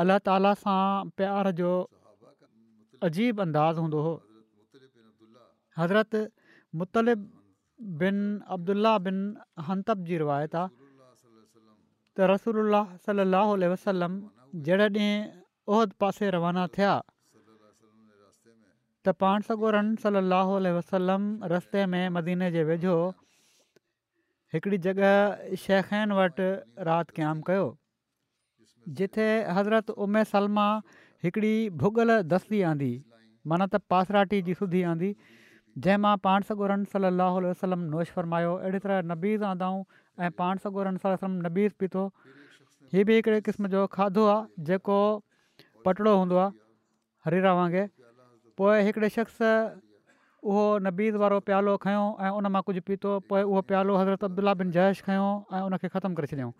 अलाह 0.03 0.19
ताला 0.27 0.53
सां 0.63 0.83
प्यार 1.21 1.45
जो 1.61 1.69
अजीब 3.09 3.35
अंदाज़ 3.45 3.77
हूंदो 3.83 3.99
हो 4.07 4.13
हज़रत 5.81 6.13
मुतलिब 6.81 7.19
बिन 8.03 8.17
अब्दुल्ला 8.57 8.93
बिन 9.09 9.17
हंतब 9.71 9.99
जी 10.11 10.17
रिवायत 10.25 10.55
आहे 10.61 12.37
सलाहु 13.07 13.53
जॾहिं 14.69 15.11
उहिद 15.77 15.91
पासे 16.05 16.31
रवाना 16.37 16.65
थिया 16.77 16.93
त 19.07 19.17
पाण 19.25 19.49
सगोरनि 19.49 20.71
वसलम 20.77 21.25
रस्ते 21.55 21.85
में 21.95 22.05
मदीने 22.19 22.51
जे 22.59 22.63
वेझो 22.71 22.97
हिकिड़ी 24.55 24.79
जॻह 24.87 25.03
शेखैन 25.67 26.15
वटि 26.23 26.49
राति 26.91 27.15
क़याम 27.21 27.41
कयो 27.51 27.67
जिथे 28.99 29.27
हज़रत 29.59 29.91
उमे 29.91 30.25
सलमा 30.25 30.67
हिकिड़ी 31.25 31.55
भुगल 31.83 32.21
दस्ती 32.33 32.61
आंदी 32.71 32.91
माना 33.51 33.67
त 33.67 33.81
पासराटी 33.91 34.43
जी 34.49 34.55
सुधी 34.63 34.83
आंदी 34.93 35.11
जंहिं 35.79 35.99
मां 36.03 36.17
पाण 36.27 36.43
सॻो 36.51 36.67
रंग 36.71 36.87
वसलम 37.47 37.87
नोश 37.95 38.11
फरमायो 38.19 38.53
अहिड़ी 38.57 38.79
तरह 38.85 39.01
नबीज़ 39.13 39.45
आंदाऊं 39.53 39.83
ऐं 40.27 40.31
पाण 40.43 40.59
सगोरन 40.67 40.97
सलम 41.07 41.33
नबीज़ 41.47 41.73
पीतो 41.81 42.05
हीअ 42.93 43.05
बि 43.11 43.15
हिकिड़े 43.17 43.41
क़िस्म 43.49 43.69
जो 43.75 43.87
खाधो 43.99 44.27
आहे 44.35 44.65
जेको 44.71 44.99
पटड़ो 45.87 46.17
हूंदो 46.19 46.37
आहे 46.45 46.59
हरिरा 47.27 47.53
वांगुरु 47.61 47.91
पोइ 48.59 48.83
हिकिड़े 48.89 49.09
शख़्स 49.17 49.43
उहो 50.47 50.65
नबीज़ 50.87 51.17
वारो 51.25 51.41
प्यालो 51.51 51.77
खयों 51.85 52.07
ऐं 52.25 52.33
उन 52.39 52.47
मां 52.57 52.63
कुझु 52.71 52.81
पीतो 52.89 53.19
पोइ 53.29 53.43
उहो 53.51 53.61
प्यालो 53.73 53.97
हज़रत 54.01 54.25
अब्दुला 54.31 54.55
बिन 54.63 54.71
जयश 54.79 55.03
खयों 55.11 55.31
ऐं 55.59 55.63
उन 55.67 55.77
खे 55.85 55.89
ख़तमु 55.99 56.15
करे 56.23 56.27
छॾियऊं 56.33 56.53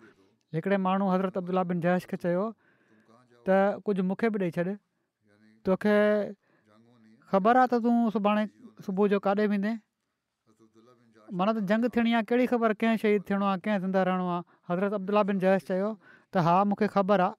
हिकिड़े 0.53 0.77
माण्हू 0.79 1.05
हज़रत 1.11 1.37
अब्दुला 1.43 1.63
बिन 1.69 1.81
जैश 1.85 2.03
खे 2.11 2.17
चयो 2.23 2.45
त 3.45 3.83
कुझु 3.85 4.03
मूंखे 4.07 4.27
बि 4.31 4.37
ॾेई 4.47 4.51
छॾ 4.55 4.63
तोखे 5.65 5.95
ख़बर 7.31 7.53
आहे 7.57 7.67
त 7.67 7.73
तूं 7.83 7.95
सुभाणे 8.15 8.43
सुबुह 8.87 9.07
जो 9.11 9.17
काॾे 9.23 9.43
वेंदे 9.51 9.71
माना 11.35 11.51
त 11.55 11.57
जंग 11.67 11.91
थियणी 11.91 12.11
आहे 12.15 12.23
कहिड़ी 12.29 12.45
ख़बर 12.51 12.69
कंहिं 12.79 12.97
शहीद 13.03 13.21
थियणो 13.27 13.45
आहे 13.51 13.59
कंहिं 13.59 13.79
ज़िंदा 13.83 14.01
रहणो 14.07 14.25
आहे 14.27 14.41
हज़रत 14.71 14.91
अब्दुला 15.03 15.21
बिन 15.27 15.35
जयश 15.43 15.61
चयो 15.69 15.89
त 16.31 16.43
हा 16.47 16.53
मूंखे 16.71 16.87
ख़बर 16.95 17.19
आहे 17.27 17.35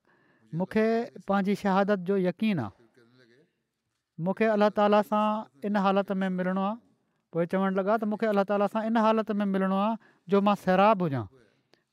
मूंखे 0.58 0.86
पंहिंजी 1.24 1.54
शहादत 1.64 1.98
जो 2.08 2.14
यकीन 2.28 2.58
आहे 2.64 2.76
मूंखे 4.24 4.46
अलाह 4.56 4.70
ताला 4.76 5.00
सां 5.08 5.28
इन 5.64 5.76
हालत 5.84 6.12
में 6.20 6.28
मिलणो 6.36 6.62
आहे 6.68 6.76
पोइ 7.32 7.44
चवणु 7.56 7.72
लॻा 7.80 7.94
त 7.96 8.04
मूंखे 8.12 8.26
अलाह 8.36 8.44
ताला 8.52 8.66
सां 8.76 8.84
इन 8.88 8.96
हालत 9.04 9.32
में 9.38 9.48
मिलणो 9.54 9.76
आहे 9.88 9.92
जो 10.30 10.40
मां 10.44 10.54
सैराब 10.64 11.02
हुजां 11.08 11.24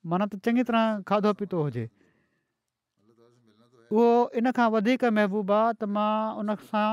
माना 0.10 0.26
त 0.30 0.34
चङी 0.46 0.64
तरह 0.70 0.84
खाधो 1.10 1.32
पीतो 1.42 1.58
हुजे 1.66 1.86
उहो 3.94 4.10
इन 4.40 4.46
खां 4.58 4.68
वधीक 4.76 5.04
महबूबु 5.18 5.54
आहे 5.60 5.74
त 5.82 5.90
मां 5.96 6.16
उन 6.42 6.50
सां 6.70 6.90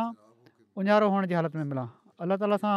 उञारो 0.81 1.07
हुअण 1.13 1.25
जी 1.33 1.37
हालति 1.39 1.59
में 1.61 1.69
मिलां 1.73 1.87
अलाह 2.25 2.37
ताला 2.43 2.57
सां 2.65 2.77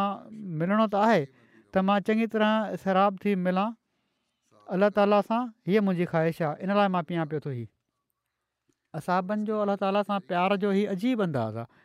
मिलणो 0.62 0.86
त 0.94 1.02
आहे 1.06 1.20
त 1.24 1.74
मां 1.88 1.96
चङी 2.08 2.26
तरह 2.34 2.76
शराब 2.84 3.20
थी 3.24 3.32
मिलां 3.46 3.68
अलाह 4.76 4.90
ताला 4.98 5.18
सां 5.30 5.40
हीअ 5.70 5.80
मुंहिंजी 5.88 6.04
ख़्वाहिश 6.12 6.38
आहे 6.50 6.68
इन 6.68 6.76
लाइ 6.80 6.88
मां 6.96 7.02
पीआं 7.10 7.26
पियो 7.32 7.40
थो 7.48 7.50
ई 7.56 7.64
असाबनि 9.00 9.48
जो 9.50 9.64
अलाह 9.64 9.76
ताला 9.84 10.00
सां 10.10 10.18
प्यार 10.28 10.56
जो 10.62 10.68
ई 10.76 10.84
अजीब 10.96 11.26
अंदाज़ 11.32 11.58
आहे 11.64 11.84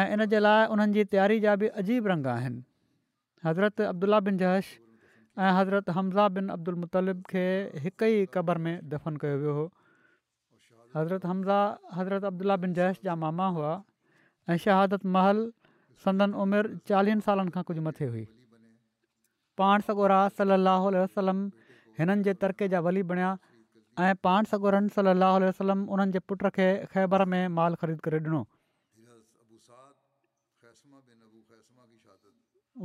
ऐं 0.00 0.06
इन 0.18 0.26
जे 0.32 0.38
लाइ 0.46 0.66
उन्हनि 0.74 0.92
जी 0.98 1.02
तयारी 1.14 1.38
जा 1.46 1.54
बि 1.62 1.70
अजीब 1.82 2.06
रंग 2.14 2.26
आहिनि 2.36 2.58
हज़रत 3.46 3.88
अब्दुला 3.94 4.18
बिन 4.28 4.38
जहश 4.44 4.74
ऐं 5.38 5.50
हज़रत 5.54 5.90
हमज़ा 5.96 6.28
बिन 6.28 6.48
अब्दुल 6.58 6.74
मुतलिब 6.84 7.22
खे 7.30 7.42
हिक 7.82 8.02
ई 8.02 8.26
क़बर 8.34 8.58
में 8.64 8.74
दफ़न 8.94 9.16
कयो 9.24 9.36
वियो 9.42 9.52
हुओ 9.58 9.66
हज़रत 10.96 11.26
हमज़ा 11.30 11.58
हज़रत 11.98 12.24
अब्दुला 12.30 12.56
बिन 12.64 12.72
जैश 12.78 12.98
जा 13.08 13.14
मामा 13.20 13.46
हुआ 13.58 13.70
ऐं 14.50 14.56
शहादत 14.64 15.04
महल 15.16 15.44
संदन 16.04 16.34
उमिरि 16.44 16.76
चालीहनि 16.92 17.20
सालनि 17.28 17.50
खां 17.56 17.62
कुझु 17.70 17.82
मथे 17.88 18.06
हुई 18.14 18.26
पाण 19.62 19.86
सॻोरा 19.90 20.18
सलाहु 20.40 20.90
वसलम 20.98 21.46
हिननि 22.00 22.22
जे 22.30 22.34
तरके 22.46 22.68
जा 22.74 22.80
वली 22.90 23.02
बणिया 23.14 23.30
ऐं 24.06 24.14
पाण 24.28 24.50
सगोरनि 24.54 24.88
सलाहु 24.98 25.44
वसलम 25.48 25.86
उन्हनि 25.96 26.12
जे 26.18 26.26
पुट 26.32 26.46
खे 26.58 26.68
ख़ैबर 26.94 27.24
में 27.34 27.42
माल 27.62 27.74
ख़रीद 27.84 28.00
करे 28.08 28.18
ॾिनो 28.26 28.46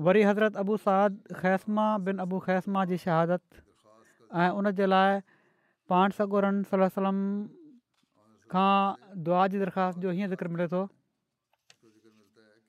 वरी 0.05 0.21
हज़रत 0.27 0.57
अबू 0.61 0.75
साद 0.85 1.17
ख़ैसमा 1.41 1.83
बिन 2.05 2.17
अबू 2.23 2.39
ख़ैसमा 2.45 2.81
जी 2.91 2.95
शहादत 3.03 3.41
ऐं 4.45 4.47
उन 4.61 4.71
जे 4.79 4.85
लाइ 4.93 5.11
पान 5.91 6.15
सगोरन 6.17 6.57
सलम 6.71 7.19
खां 8.55 8.75
दुआ 9.27 9.43
जी 9.53 9.61
दरख़्वास्त 9.61 9.99
जो 10.05 10.09
हीअं 10.17 10.27
ज़िक्र 10.33 10.47
मिले 10.57 10.65
थो 10.73 10.81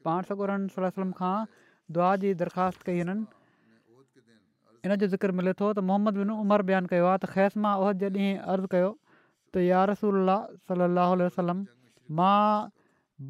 पान 0.09 0.29
सगोरन 0.31 0.69
सलम 0.77 1.11
खां 1.23 1.33
दुआ 1.97 2.11
जी 2.27 2.31
दरख़्वास्त 2.45 2.87
कई 2.91 3.03
हिननि 3.03 3.27
इन 4.87 4.97
जो 5.05 5.09
ज़िक्र 5.15 5.39
मिले 5.41 5.53
थो 5.62 5.71
त 5.79 5.85
मोहम्मद 5.91 6.21
बिन 6.23 6.31
उमर 6.39 6.67
बयानु 6.71 6.91
कयो 6.95 7.09
आहे 7.15 7.19
त 7.25 7.33
ख़ैशमा 7.35 7.73
उह 7.83 7.93
जे 8.05 8.11
ॾींहुं 8.19 8.45
अर्ज़ु 8.55 8.71
कयो 8.77 8.93
त 8.93 9.65
यार 9.67 9.93
रसूल 9.95 10.37
सलाहु 10.71 11.19
वसलम 11.25 11.67
मां 12.23 12.39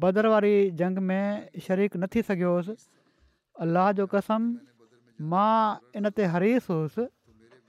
बदर 0.05 0.29
वारी 0.35 0.53
जंग 0.83 1.01
में 1.11 1.23
शरीक 1.69 1.97
न 1.97 2.11
थी 2.15 2.23
सघियोसि 2.29 2.77
अलाह 3.65 3.91
जो 3.97 4.05
कसम 4.09 4.43
मां 5.31 5.77
इन 5.99 6.09
ते 6.17 6.25
हरीसु 6.33 6.73
हुअसि 6.79 7.05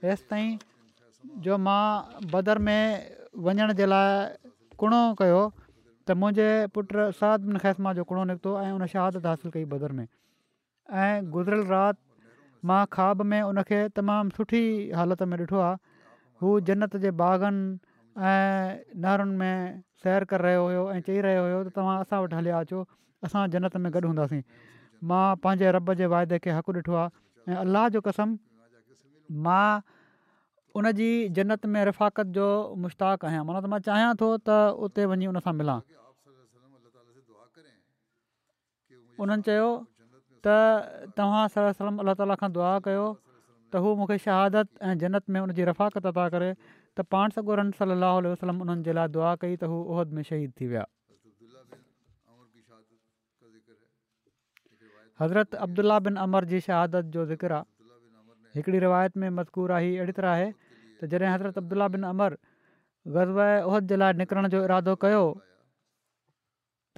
हेसि 0.05 0.25
ताईं 0.31 0.51
जो 1.45 1.57
मां 1.67 1.79
बदर 2.33 2.57
में 2.67 2.83
वञण 3.47 3.73
जे 3.79 3.85
लाइ 3.89 4.51
कुणो 4.83 4.99
कयो 5.21 5.39
त 5.55 6.17
मुंहिंजे 6.23 6.47
पुट 6.77 6.93
साद 7.21 7.49
बिन 7.49 7.57
ख़ैसमा 7.65 7.93
जो 8.01 8.05
कुणो 8.11 8.23
निकितो 8.31 8.53
ऐं 8.59 8.69
उन 8.77 8.85
शहादत 8.93 9.25
हासिलु 9.31 9.51
कई 9.57 9.65
बदर 9.73 9.97
में 9.97 10.03
ऐं 10.05 11.17
गुज़िरियल 11.35 11.65
राति 11.73 12.01
मां 12.71 12.81
खाॿ 12.97 13.11
में 13.33 13.41
उनखे 13.49 13.81
तमामु 14.01 14.37
सुठी 14.37 14.61
हालति 15.01 15.25
में 15.33 15.37
ॾिठो 15.41 15.59
आहे 15.65 15.77
हू 16.43 16.53
जनत 16.69 16.97
जे 17.05 17.11
बाग़नि 17.23 17.65
ऐं 18.29 18.99
नहरुनि 19.03 19.35
में 19.41 19.53
सैर 20.05 20.29
करे 20.31 20.49
रहियो 20.49 20.65
हुयो 20.69 20.83
ऐं 20.95 20.99
चई 21.09 21.19
रहियो 21.27 21.43
हुयो 21.49 21.61
त 21.69 21.75
तव्हां 21.79 21.95
असां 22.05 22.21
वटि 22.25 22.35
हलिया 22.41 22.63
अचो 22.65 22.85
असां 23.27 23.43
जन्नत 23.55 23.77
में 23.85 23.89
गॾु 23.97 24.07
हूंदासीं 24.11 24.41
मां 25.07 25.35
पंहिंजे 25.43 25.71
रॿ 25.75 25.93
जे 25.99 26.05
वाइदे 26.13 26.39
खे 26.45 26.49
हक़ु 26.55 26.73
ॾिठो 26.79 26.93
आहे 27.01 27.09
ऐं 27.49 27.55
अलाह 27.63 27.87
जो 27.95 28.01
कसम 28.07 28.35
मां 29.31 29.81
उन 30.81 30.91
जी 30.99 31.09
जनत 31.37 31.65
में 31.75 31.85
रिफ़ाक़त 31.89 32.27
जो 32.39 32.47
मुश्ताक 32.85 33.25
आहियां 33.29 33.45
माना 33.51 33.61
त 33.61 33.71
मां 33.75 33.79
चाहियां 33.89 34.11
थो 34.23 34.29
त 34.49 34.57
उते 34.87 35.05
वञी 35.13 35.31
उनसां 35.33 35.55
मिलां 35.61 35.77
उन्हनि 39.23 39.47
चयो 39.49 39.71
त 40.47 41.15
तव्हां 41.21 41.47
सलम 41.55 42.03
अल 42.05 42.13
ताला 42.23 42.37
खां 42.43 42.51
दुआ 42.59 42.75
कयो 42.89 43.07
त 43.07 43.81
हू 43.85 43.95
मूंखे 44.01 44.19
शहादत 44.27 44.71
ऐं 44.89 44.93
जन्नत 45.05 45.33
में 45.37 45.41
उनजी 45.47 45.71
रफ़ाकत 45.71 46.13
अदा 46.13 46.29
करे 46.35 46.51
त 46.67 47.09
पाण 47.15 47.35
सॻोरन 47.39 47.73
सलाह 47.81 48.21
वसलम 48.29 48.63
उन्हनि 48.67 48.87
जे 48.89 48.95
लाइ 49.01 49.13
दुआ 49.17 49.33
कई 49.45 49.53
त 49.63 49.73
हू 49.73 49.81
उहिद 49.95 50.17
में 50.19 50.23
शहीद 50.31 50.53
थी 50.61 50.71
विया 50.73 50.87
حضرت 55.21 55.55
عبداللہ 55.59 55.93
بن 56.03 56.17
عمر 56.17 56.43
جی 56.51 56.59
شہادت 56.65 57.11
جو 57.13 57.23
ज़िकर 57.25 57.61
ہکڑی 58.55 58.79
روایت 58.79 58.81
रिवायत 58.83 59.17
में 59.23 59.29
मज़कूर 59.39 59.71
आई 59.71 59.97
طرح 59.97 60.11
तरह 60.19 60.29
आहे 60.29 60.45
त 60.51 61.03
حضرت 61.03 61.45
हज़रत 61.45 61.59
بن 61.71 61.87
बिन 61.95 62.03
अमर 62.09 62.37
ग़ज़ब 63.15 63.47
उहिद 63.71 63.87
जे 63.89 63.95
लाइ 64.03 64.13
निकिरण 64.21 64.47
जो 64.53 64.61
इरादो 64.63 64.95
कयो 65.03 65.21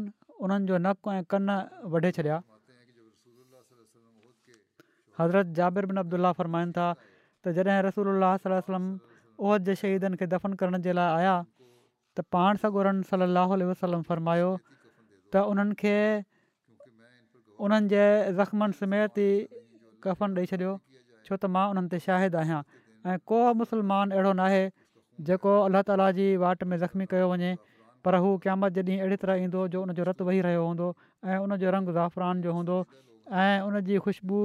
उन्हनि 0.47 0.69
जो 0.71 0.78
नकु 0.86 1.12
ऐं 1.13 1.23
कनि 1.34 1.56
वढे 1.95 2.12
छॾिया 2.17 2.38
हज़रत 5.19 5.52
जाबिर 5.60 5.86
बिन 5.91 5.97
अब्दुला 6.04 6.32
फ़रमाइनि 6.39 6.73
था 6.80 6.86
त 7.04 7.54
जॾहिं 7.58 7.82
रसूल 7.88 8.10
अलाहु 8.13 8.54
वसलम 8.58 8.86
ओहद 9.47 9.65
जे 9.69 9.75
शहीदनि 9.82 10.19
खे 10.21 10.28
दफ़न 10.36 10.54
करण 10.62 10.82
जे 10.88 10.93
लाइ 10.99 11.13
आया 11.19 11.34
त 11.43 12.28
पाण 12.36 12.62
सॻो 12.63 12.80
उन्हनि 12.84 13.08
सली 13.10 13.25
अलाह 13.30 13.56
वसलम 13.71 14.06
फ़रमायो 14.12 14.49
त 15.34 15.43
उन्हनि 15.54 15.75
खे 15.84 15.97
उन्हनि 17.67 17.91
जे 17.95 18.06
ज़ख़्मनि 18.39 18.73
समेत 18.82 19.13
ई 19.28 19.30
कफ़न 20.06 20.30
ॾेई 20.39 20.47
छॾियो 20.54 20.73
छो 21.28 21.34
त 21.36 21.43
मां 21.58 21.65
उन्हनि 21.73 21.89
ते 21.95 21.99
शाहिद 22.08 22.36
आहियां 22.43 22.62
ऐं 23.12 23.17
को 23.32 23.41
अहिड़ो 23.49 24.30
जेको 25.27 25.53
अलाह 25.67 25.82
ताला 25.89 26.08
जी 26.17 26.27
वाट 26.43 26.63
में 26.63 26.77
ज़ख़्मी 26.82 27.05
कयो 27.13 27.27
वञे 27.32 27.51
पर 28.08 28.15
हू 28.25 28.29
क़ामत 28.43 28.75
जॾहिं 28.77 28.99
अहिड़ी 29.03 29.17
तरह 29.23 29.45
ईंदो 29.45 29.63
जो 29.75 29.82
उनजो 29.88 30.03
रतु 30.10 30.27
वेही 30.29 30.41
रहियो 30.47 30.62
हूंदो 30.67 30.88
ऐं 31.32 31.43
उनजो 31.45 31.71
रंग 31.75 31.91
ज़ाफ़रान 31.97 32.41
जो 32.47 32.53
हूंदो 32.58 32.77
ऐं 33.39 33.67
उन 33.67 33.84
ख़ुशबू 34.05 34.39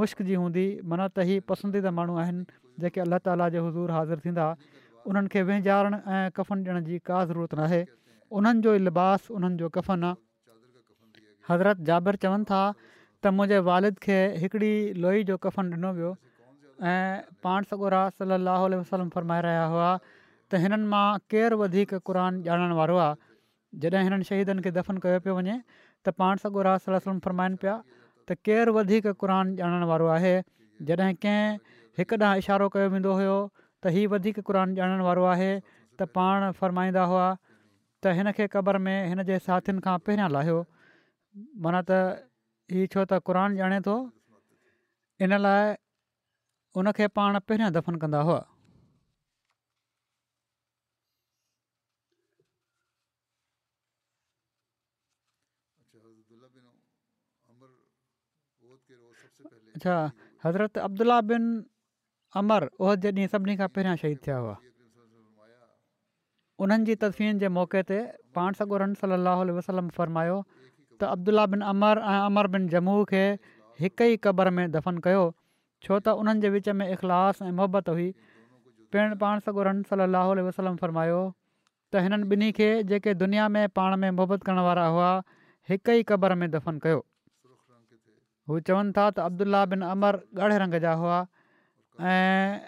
मुश्क 0.00 0.22
जी 0.30 0.40
हूंदी 0.42 0.66
मना 0.92 1.06
त 1.14 1.26
ही 1.30 1.38
पसंदीदा 1.52 1.90
माण्हू 1.98 2.18
आहिनि 2.24 2.44
जेके 2.86 3.00
अलाह 3.06 3.22
ताला 3.28 3.48
जे 3.56 3.62
हज़ूर 3.66 3.94
हाज़िर 3.98 4.24
थींदा 4.26 4.46
उन्हनि 5.12 5.30
खे 5.34 5.44
वेझारणु 5.50 6.00
ऐं 6.00 6.22
कफ़न 6.38 6.58
ॾियण 6.60 6.90
जी 6.90 6.98
का 7.10 7.24
ज़रूरत 7.30 7.54
न 7.58 7.68
आहे 7.70 7.80
उन्हनि 8.40 8.68
जो 8.68 8.74
लिबास 8.88 9.30
उन्हनि 9.38 9.56
जो 9.64 9.68
कफ़न 9.78 10.10
आहे 10.10 11.26
हज़रत 11.52 11.90
जाबिर 11.90 12.20
चवनि 12.26 12.44
था 12.52 12.60
त 12.82 13.34
मुंहिंजे 13.38 13.58
वारिद 13.70 13.98
खे 14.08 14.18
हिकिड़ी 14.44 14.72
लोई 15.06 15.24
जो 15.32 15.38
कफ़न 15.46 15.72
ॾिनो 15.78 15.90
वियो 16.00 16.10
ऐं 16.86 17.20
पाण 17.42 17.62
सॻो 17.70 17.88
रास 17.94 18.16
सलाहु 18.22 18.68
वसलम 18.74 19.08
फ़रमाए 19.14 19.40
रहिया 19.46 19.64
हुआ 19.74 19.88
त 20.50 20.60
हिननि 20.64 20.86
मां 20.92 21.06
केरु 21.32 21.56
वधीक 21.62 21.94
क़रान 22.10 22.38
ॼाणण 22.50 22.72
वारो 22.80 22.96
आहे 23.04 23.08
जॾहिं 23.84 24.02
हिननि 24.08 24.24
शहीदनि 24.28 24.62
खे 24.66 24.70
दफ़न 24.76 24.98
कयो 25.06 25.18
पियो 25.26 25.34
वञे 25.38 25.56
त 26.06 26.14
पाण 26.22 26.36
सगोरा 26.42 26.74
रास 26.88 27.08
फ़रमाइनि 27.08 27.56
पिया 27.64 27.74
त 28.30 28.38
केरु 28.50 28.70
वधीक 28.78 29.06
क़रान 29.22 29.50
ॼाणण 29.62 29.84
वारो 29.92 30.06
आहे 30.18 30.34
जॾहिं 30.92 31.08
कंहिं 31.24 31.80
हिकु 32.02 32.14
ॾांहुं 32.28 32.44
इशारो 32.46 32.66
कयो 32.76 32.86
वेंदो 32.94 33.10
हुयो 33.22 33.34
त 33.56 33.84
हीअ 33.98 34.10
वधीक 34.14 34.36
क़रान 34.52 34.68
ॼाणण 34.78 35.00
वारो 35.08 35.24
आहे 35.34 35.50
त 35.64 36.00
पाण 36.20 36.48
फ़रमाईंदा 36.60 37.04
हुआ 37.14 37.26
त 37.98 38.04
हिन 38.20 38.26
खे 38.38 38.46
क़बर 38.54 38.78
में 38.86 38.96
हिन 39.10 39.24
जे 39.32 39.38
साथियुनि 39.48 39.80
खां 39.88 39.98
पहिरियां 40.06 40.30
लाहियो 40.38 40.58
माना 41.66 41.82
त 41.92 42.00
हीअ 42.76 42.86
छो 42.96 43.02
त 43.04 43.18
क़रान 43.32 43.58
ॼाणे 43.68 43.78
थो 43.90 43.98
इन 45.26 45.34
लाइ 45.44 45.74
उनखे 46.76 47.06
पाण 47.16 47.38
पहिरियां 47.48 47.72
दफ़न 47.72 47.96
कंदा 48.04 48.20
हुआ 48.28 48.40
अच्छा 59.76 59.94
हज़रत 60.44 60.78
अब्दुला 60.78 61.20
बिन 61.32 61.42
अमर 62.36 62.64
उहो 62.78 62.94
जे 63.04 63.10
ॾींहुं 63.18 63.28
सभिनी 63.34 63.56
खां 63.56 63.68
पहिरियां 63.76 63.96
शहीद 64.02 64.18
थिया 64.26 64.36
हुआ 64.44 64.56
उन्हनि 66.66 66.84
जी 66.86 66.94
तसफ़ीहन 67.04 67.38
जे 67.42 67.48
मौके 67.56 67.82
ते 67.90 67.98
पाण 68.38 68.58
सॻो 68.60 68.76
रन 68.84 68.94
समायो 69.02 70.38
त 71.00 71.10
अब्दुला 71.16 71.46
बिन 71.54 71.60
अमर 71.72 71.98
ऐं 72.12 72.18
अमर 72.24 72.46
बिन 72.56 72.66
जमू 72.74 72.94
खे 73.12 73.24
हिक 73.80 74.00
ई 74.12 74.16
कबर 74.28 74.50
में 74.58 74.64
दफ़न 74.78 74.98
कयो 75.06 75.22
छो 75.86 75.94
त 76.04 76.14
उन्हनि 76.20 76.40
जे 76.44 76.48
विच 76.54 76.68
में 76.80 76.86
इख़लास 76.98 77.42
ऐं 77.48 77.52
मुहबत 77.58 77.88
हुई 77.94 78.08
पिण 78.92 79.14
पाण 79.22 79.40
सॻो 79.46 79.62
रन 79.68 79.82
सली 79.90 80.42
वसलम 80.48 80.76
फ़रमायो 80.82 81.20
त 81.92 82.02
हिननि 82.04 82.26
ॿिन्ही 82.34 82.50
खे 82.58 82.70
जेके 82.92 83.14
दुनिया 83.22 83.48
में 83.56 83.64
पाण 83.80 83.96
में 84.02 84.10
मुहबत 84.18 84.42
करण 84.48 84.60
वारा 84.68 84.86
हुआ 84.96 85.10
हिकु 85.70 85.92
ई 86.00 86.02
क़बर 86.10 86.34
में 86.42 86.46
दफ़न 86.56 86.78
कयो 86.86 87.00
हू 88.50 88.60
चवनि 88.70 88.92
था 88.98 89.04
त 89.14 89.26
अब्दुला 89.28 89.64
बिन 89.74 89.86
अमर 89.92 90.20
ॻाढ़े 90.42 90.56
रंग 90.64 90.78
जा 90.86 90.92
हुआ 91.04 91.18
ऐं 92.10 92.58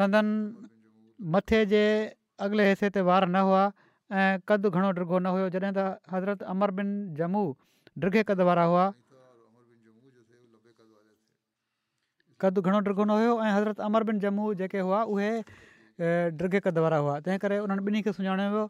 संदनि 0.00 0.68
मथे 1.36 1.64
जे 1.72 1.82
अॻिले 2.46 2.68
हिसे 2.70 2.90
ते 2.98 3.00
वार 3.10 3.28
न 3.36 3.46
हुआ 3.48 3.64
ऐं 4.20 4.30
कदु 4.50 4.70
घणो 4.76 4.90
डिघो 4.98 5.18
न 5.22 5.34
हुयो 5.36 5.48
जॾहिं 5.56 5.72
त 5.80 6.14
हज़रत 6.14 6.42
अमर 6.54 6.74
बिन 6.80 6.88
जमू 7.20 7.44
डिगे 8.04 8.22
कद 8.30 8.40
वारा 8.50 8.64
हुआ 8.72 8.86
कदु 12.42 12.60
घणो 12.66 12.78
ड्रिघंदो 12.86 13.14
हुयो 13.18 13.34
ऐं 13.46 13.50
हज़रत 13.56 13.80
अमर 13.88 14.02
बिन 14.10 14.18
जमू 14.24 14.44
जेके 14.60 14.78
हुआ 14.86 15.00
उहे 15.14 15.30
ड्रिघे 16.38 16.60
कद 16.66 16.78
वारा 16.84 16.96
हुआ 17.04 17.14
तंहिं 17.26 17.38
करे 17.44 17.58
उन्हनि 17.64 17.82
ॿिन्ही 17.88 18.00
खे 18.06 18.12
सुञाणियो 18.16 18.50
वियो 18.54 18.64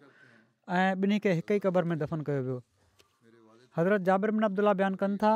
ऐं 0.79 0.91
ॿिन्ही 1.05 1.19
खे 1.25 1.31
हिक 1.39 1.51
ई 1.57 1.59
क़बर 1.67 1.85
में 1.91 1.97
दफ़न 2.03 2.23
कयो 2.29 2.43
वियो 2.49 2.59
हज़रत 3.79 4.03
जाबिर 4.11 4.31
बिन 4.37 4.45
अब्दुला 4.51 4.73
बयानु 4.81 4.97
कनि 5.05 5.17
था 5.25 5.33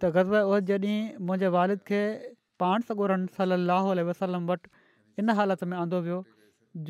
त 0.00 0.10
गज़ब 0.18 0.34
उहो 0.48 0.58
जॾहिं 0.70 1.00
मुंहिंजे 1.26 1.48
वारिद 1.56 1.80
खे 1.90 2.00
पाण 2.64 2.86
सॻोरनि 2.90 3.26
सलाहु 3.40 3.98
वसलम 4.12 4.42
वटि 4.50 4.68
इन 5.22 5.34
हालति 5.40 5.66
में 5.72 5.76
आंदो 5.82 5.98
वियो 6.06 6.20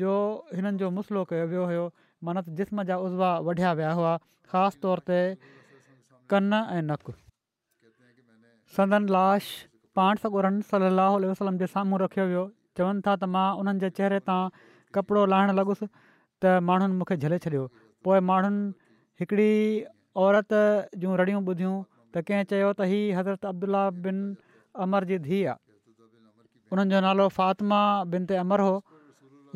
जो 0.03 0.11
हिननि 0.55 0.77
जो 0.83 0.87
मसलो 0.99 1.21
कयो 1.33 1.45
वियो 1.55 1.63
हुयो 1.73 1.85
माना 2.27 2.39
जिस्म 2.61 2.83
जा 2.91 2.95
उज़वा 3.09 3.31
वढिया 3.49 3.71
विया 3.81 3.91
हुआ 4.01 4.13
ख़ासि 4.53 4.77
तौर 4.87 4.99
ते 5.11 5.19
कनि 6.33 6.59
ऐं 6.77 6.81
नकु 6.93 7.11
संदन 8.77 9.03
लाश 9.13 9.43
पाण 9.97 10.15
सॻो 10.21 10.41
रन 10.45 10.59
सलाहु 10.69 11.17
वसलम 11.31 11.57
जे 11.63 11.67
साम्हूं 11.71 11.97
रखियो 12.03 12.25
वियो 12.29 12.43
चवनि 12.79 13.01
था 13.07 13.13
त 13.23 13.27
मां 13.33 13.45
उन्हनि 13.63 13.81
जे 13.83 13.89
चहिरे 13.99 14.19
तां 14.29 14.37
कपिड़ो 14.97 15.25
लाहिणु 15.33 15.55
लॻुसि 15.59 15.87
त 15.87 16.53
माण्हुनि 16.69 16.95
मूंखे 17.01 17.17
झले 17.25 17.39
छॾियो 17.45 17.65
पोइ 18.07 18.23
माण्हुनि 18.29 18.63
हिकिड़ी 19.23 19.51
औरत 20.23 20.55
जूं 21.03 21.19
रड़ियूं 21.21 21.43
ॿुधियूं 21.51 21.75
त 22.15 22.25
कंहिं 22.29 22.49
चयो 22.53 22.71
त 22.79 22.89
हीअ 22.93 23.19
हज़रत 23.19 23.47
अब्दुला 23.51 23.83
बिन 24.07 24.17
अमर 24.87 25.07
जी 25.13 25.19
धीउ 25.27 25.51
आहे 25.53 25.61
उन्हनि 26.75 26.95
जो 26.95 27.03
नालो 27.07 27.29
फ़ातिमा 27.37 27.83
बिन 28.15 28.25
ते 28.33 28.41
अमर 28.45 28.65
हो 28.67 28.73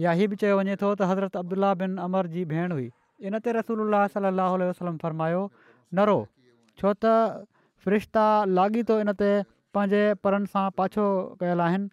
या 0.06 0.16
हीअ 0.22 0.32
बि 0.36 0.40
चयो 0.46 0.62
वञे 0.62 0.76
थो 0.86 0.94
त 1.02 1.10
हज़रत 1.14 1.42
अब्दुला 1.44 1.74
बिन 1.84 1.98
अमर 2.08 2.30
जी 2.38 2.46
भेण 2.56 2.78
हुई 2.80 2.88
इन 3.30 3.42
ते 3.48 3.56
रसूल 3.62 4.02
सलाहु 4.18 4.62
वसलम 4.72 5.02
फरमायो 5.06 5.44
न 5.68 6.10
रो 6.12 6.18
छो 6.82 6.94
त 7.06 7.20
फ़रिश्ता 7.88 8.26
पंहिंजे 9.76 10.02
परनि 10.26 10.50
सां 10.54 10.64
पाछो 10.80 11.06
कयल 11.42 11.64
आहिनि 11.68 11.88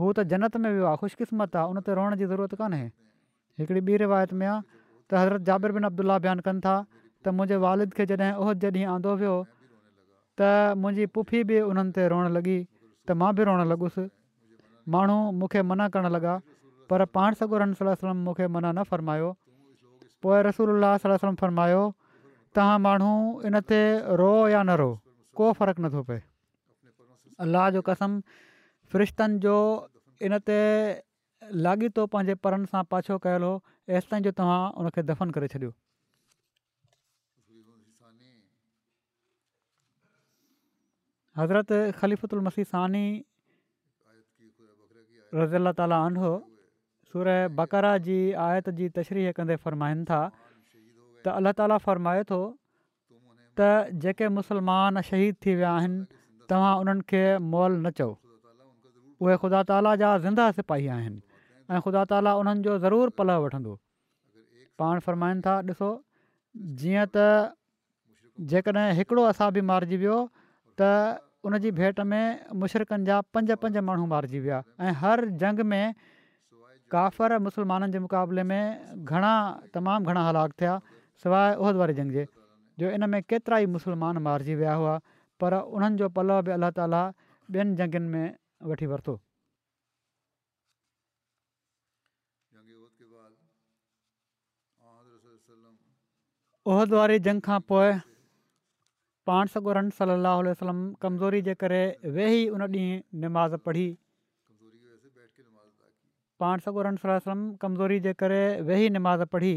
हू 0.00 0.12
त 0.18 0.26
जनत 0.32 0.56
में 0.64 0.68
वियो 0.72 0.86
आहे 0.90 0.96
ख़ुशकिस्मत 1.02 1.56
आहे 1.62 1.70
उन 1.74 1.80
ते 1.88 1.94
रोअण 1.98 2.16
जी 2.20 2.26
ज़रूरत 2.32 2.54
कोन्हे 2.60 2.82
हिकिड़ी 3.60 3.80
ॿी 3.88 3.96
रिवायत 4.04 4.32
में 4.42 4.46
आहे 4.46 4.60
त 5.10 5.14
हज़रत 5.20 5.48
जाबिर 5.48 5.72
बिन 5.78 5.88
अब्दुला 5.90 6.18
बयानु 6.26 6.42
कनि 6.48 6.60
था 6.66 6.74
त 6.82 7.34
मुंहिंजे 7.38 7.56
वारिद 7.64 7.94
खे 7.98 8.06
जॾहिं 8.10 8.30
उहिद 8.44 8.64
जॾहिं 8.66 8.84
आंदो 8.94 9.14
वियो 9.22 9.34
त 10.40 10.76
मुंहिंजी 10.84 11.06
पुफी 11.18 11.42
बि 11.50 11.60
उन्हनि 11.70 11.92
ते 11.98 12.06
रोअणु 12.14 12.30
लॻी 12.38 12.56
त 12.62 13.18
मां 13.22 13.32
बि 13.40 13.48
रोअण 13.50 13.64
लॻुसि 13.74 14.06
माण्हू 14.96 15.18
मूंखे 15.40 15.64
मना 15.72 15.88
करणु 15.96 16.12
लॻा 16.18 16.38
पर 16.90 17.04
पाण 17.18 17.40
सगुर 17.42 17.66
सलम 17.82 18.22
मूंखे 18.28 18.48
मना 18.58 18.70
न 18.78 18.86
फ़र्मायो 18.92 19.30
पोइ 20.24 20.38
रसूल 20.50 20.72
अलाहुलम 20.76 21.34
फ़रमायो 21.42 21.82
तव्हां 22.56 22.78
माण्हू 22.86 23.12
इन 23.50 23.60
ते 23.72 23.80
रो 24.22 24.32
या 24.54 24.62
न 24.62 24.80
रो 24.84 24.90
को 25.42 25.50
फ़र्क़ु 25.58 25.84
नथो 25.84 26.00
पए 26.08 26.22
अलाह 27.44 27.68
जो 27.70 27.80
कसम 27.88 28.20
फ़रिश्तनि 28.92 29.38
जो 29.46 29.56
इन 30.28 30.38
ते 30.42 30.58
लाॻीतो 31.64 32.06
पंहिंजे 32.14 32.34
परनि 32.44 32.66
सां 32.70 32.82
पाछो 32.92 33.18
कयलु 33.26 33.46
हो 33.46 33.94
एसिताईं 33.98 34.22
जो 34.26 34.30
तव्हां 34.40 34.60
उनखे 34.82 35.02
दफ़न 35.10 35.30
करे 35.38 35.48
छॾियो 35.54 35.72
हज़रत 41.38 42.34
मसीह 42.50 42.64
सानी 42.74 43.06
रज़ी 45.34 45.56
अला 45.62 45.72
ताला 45.78 45.96
आंडो 46.08 46.34
सुर 47.12 47.26
बकरा 47.58 47.96
जी 48.06 48.18
आयत 48.48 48.70
जी 48.78 48.88
तशरीह 49.00 49.32
कंदे 49.38 49.56
फ़रमाइनि 49.64 50.04
था 50.10 50.20
त 51.22 51.34
अल्लाह 51.38 51.52
ताला 51.60 51.76
फ़रमाए 51.86 52.22
थो 52.32 52.40
त 53.60 53.70
जेके 54.04 54.28
मुस्लमान 54.40 55.02
शहीद 55.10 55.36
थी 55.44 55.54
विया 55.60 55.72
आहिनि 55.80 56.00
तव्हां 56.50 56.74
उन्हनि 56.80 57.02
खे 57.10 57.22
मोल 57.52 57.72
न 57.78 57.90
चओ 57.98 58.08
उहे 59.24 59.36
ख़ुदा 59.42 59.60
ताला 59.70 59.94
जा 60.02 60.10
ज़िंदा 60.24 60.44
सिपाही 60.58 60.86
आहिनि 60.96 61.80
ख़ुदा 61.86 62.02
ताला 62.12 62.34
उन्हनि 62.42 62.62
जो 62.66 62.78
ज़रूरु 62.84 63.12
पल 63.20 63.30
वठंदो 63.44 63.72
पाण 64.80 65.00
फ़रमाईनि 65.06 65.40
था 65.46 65.54
ॾिसो 65.70 65.88
जीअं 66.82 67.06
त 67.16 67.24
जेकॾहिं 68.52 68.86
हिकिड़ो 69.00 69.22
असां 69.32 69.48
बि 69.58 69.62
मारिजी 69.70 69.96
वियो 70.02 70.18
त 70.80 70.90
उन 71.48 71.58
जी 71.64 71.70
में 72.10 72.24
मुशरकनि 72.62 73.04
जा 73.08 73.20
पंज 73.34 73.50
पंज 73.64 73.76
माण्हू 73.90 74.06
मारिजी 74.12 74.40
विया 74.46 74.58
ऐं 74.86 74.92
हर 75.02 75.24
जंग 75.42 75.60
में 75.72 75.84
काफ़र 76.94 77.38
मुसलमाननि 77.46 77.92
जे 77.94 77.98
मुक़ाबले 78.06 78.42
में 78.50 79.04
घणा 79.04 79.32
तमामु 79.74 80.06
घणा 80.12 80.28
हलाक 80.28 80.52
थिया 80.60 80.74
सवाइ 81.24 81.54
उहिद 81.64 81.76
वारे 81.82 81.94
जंग 82.00 82.12
जे 82.18 82.24
जो 82.80 82.90
इन 82.96 83.08
में 83.12 83.20
केतिरा 83.28 83.56
ई 83.64 83.66
मुसलमान 83.78 84.18
मारिजी 84.26 84.54
विया 84.62 84.74
हुआ 84.80 84.94
पर 85.40 85.54
उन्हनि 85.78 85.96
जो 86.02 86.08
पलउ 86.18 86.38
बि 86.46 86.50
अलाह 86.58 86.70
ताला 86.80 87.02
ॿियनि 87.56 87.76
जंगनि 87.80 88.08
में 88.14 88.36
वठी 88.70 88.86
वरितो 88.92 89.14
उहद 96.70 96.92
वारी 96.98 97.18
जंग 97.26 97.40
खां 97.48 97.58
पोइ 97.72 97.92
पाण 99.28 99.46
सॻो 99.54 99.72
रम 99.78 99.88
सलाह 100.00 100.34
वसलम 100.48 100.80
कमज़ोरी 101.04 101.40
जे 101.48 101.54
करे 101.62 101.80
वेही 102.18 102.42
उन 102.56 102.62
ॾींहुं 102.68 103.24
नमाज़ 103.26 103.56
पढ़ी 103.68 103.86
पान 106.44 106.60
सॻो 106.64 106.82
सलो 107.04 107.18
सलम 107.28 107.48
कमज़ोरी 107.62 107.98
जे 108.08 108.12
करे 108.24 108.40
वेही 108.68 108.90
निमाज़ 108.98 109.24
पढ़ी 109.36 109.54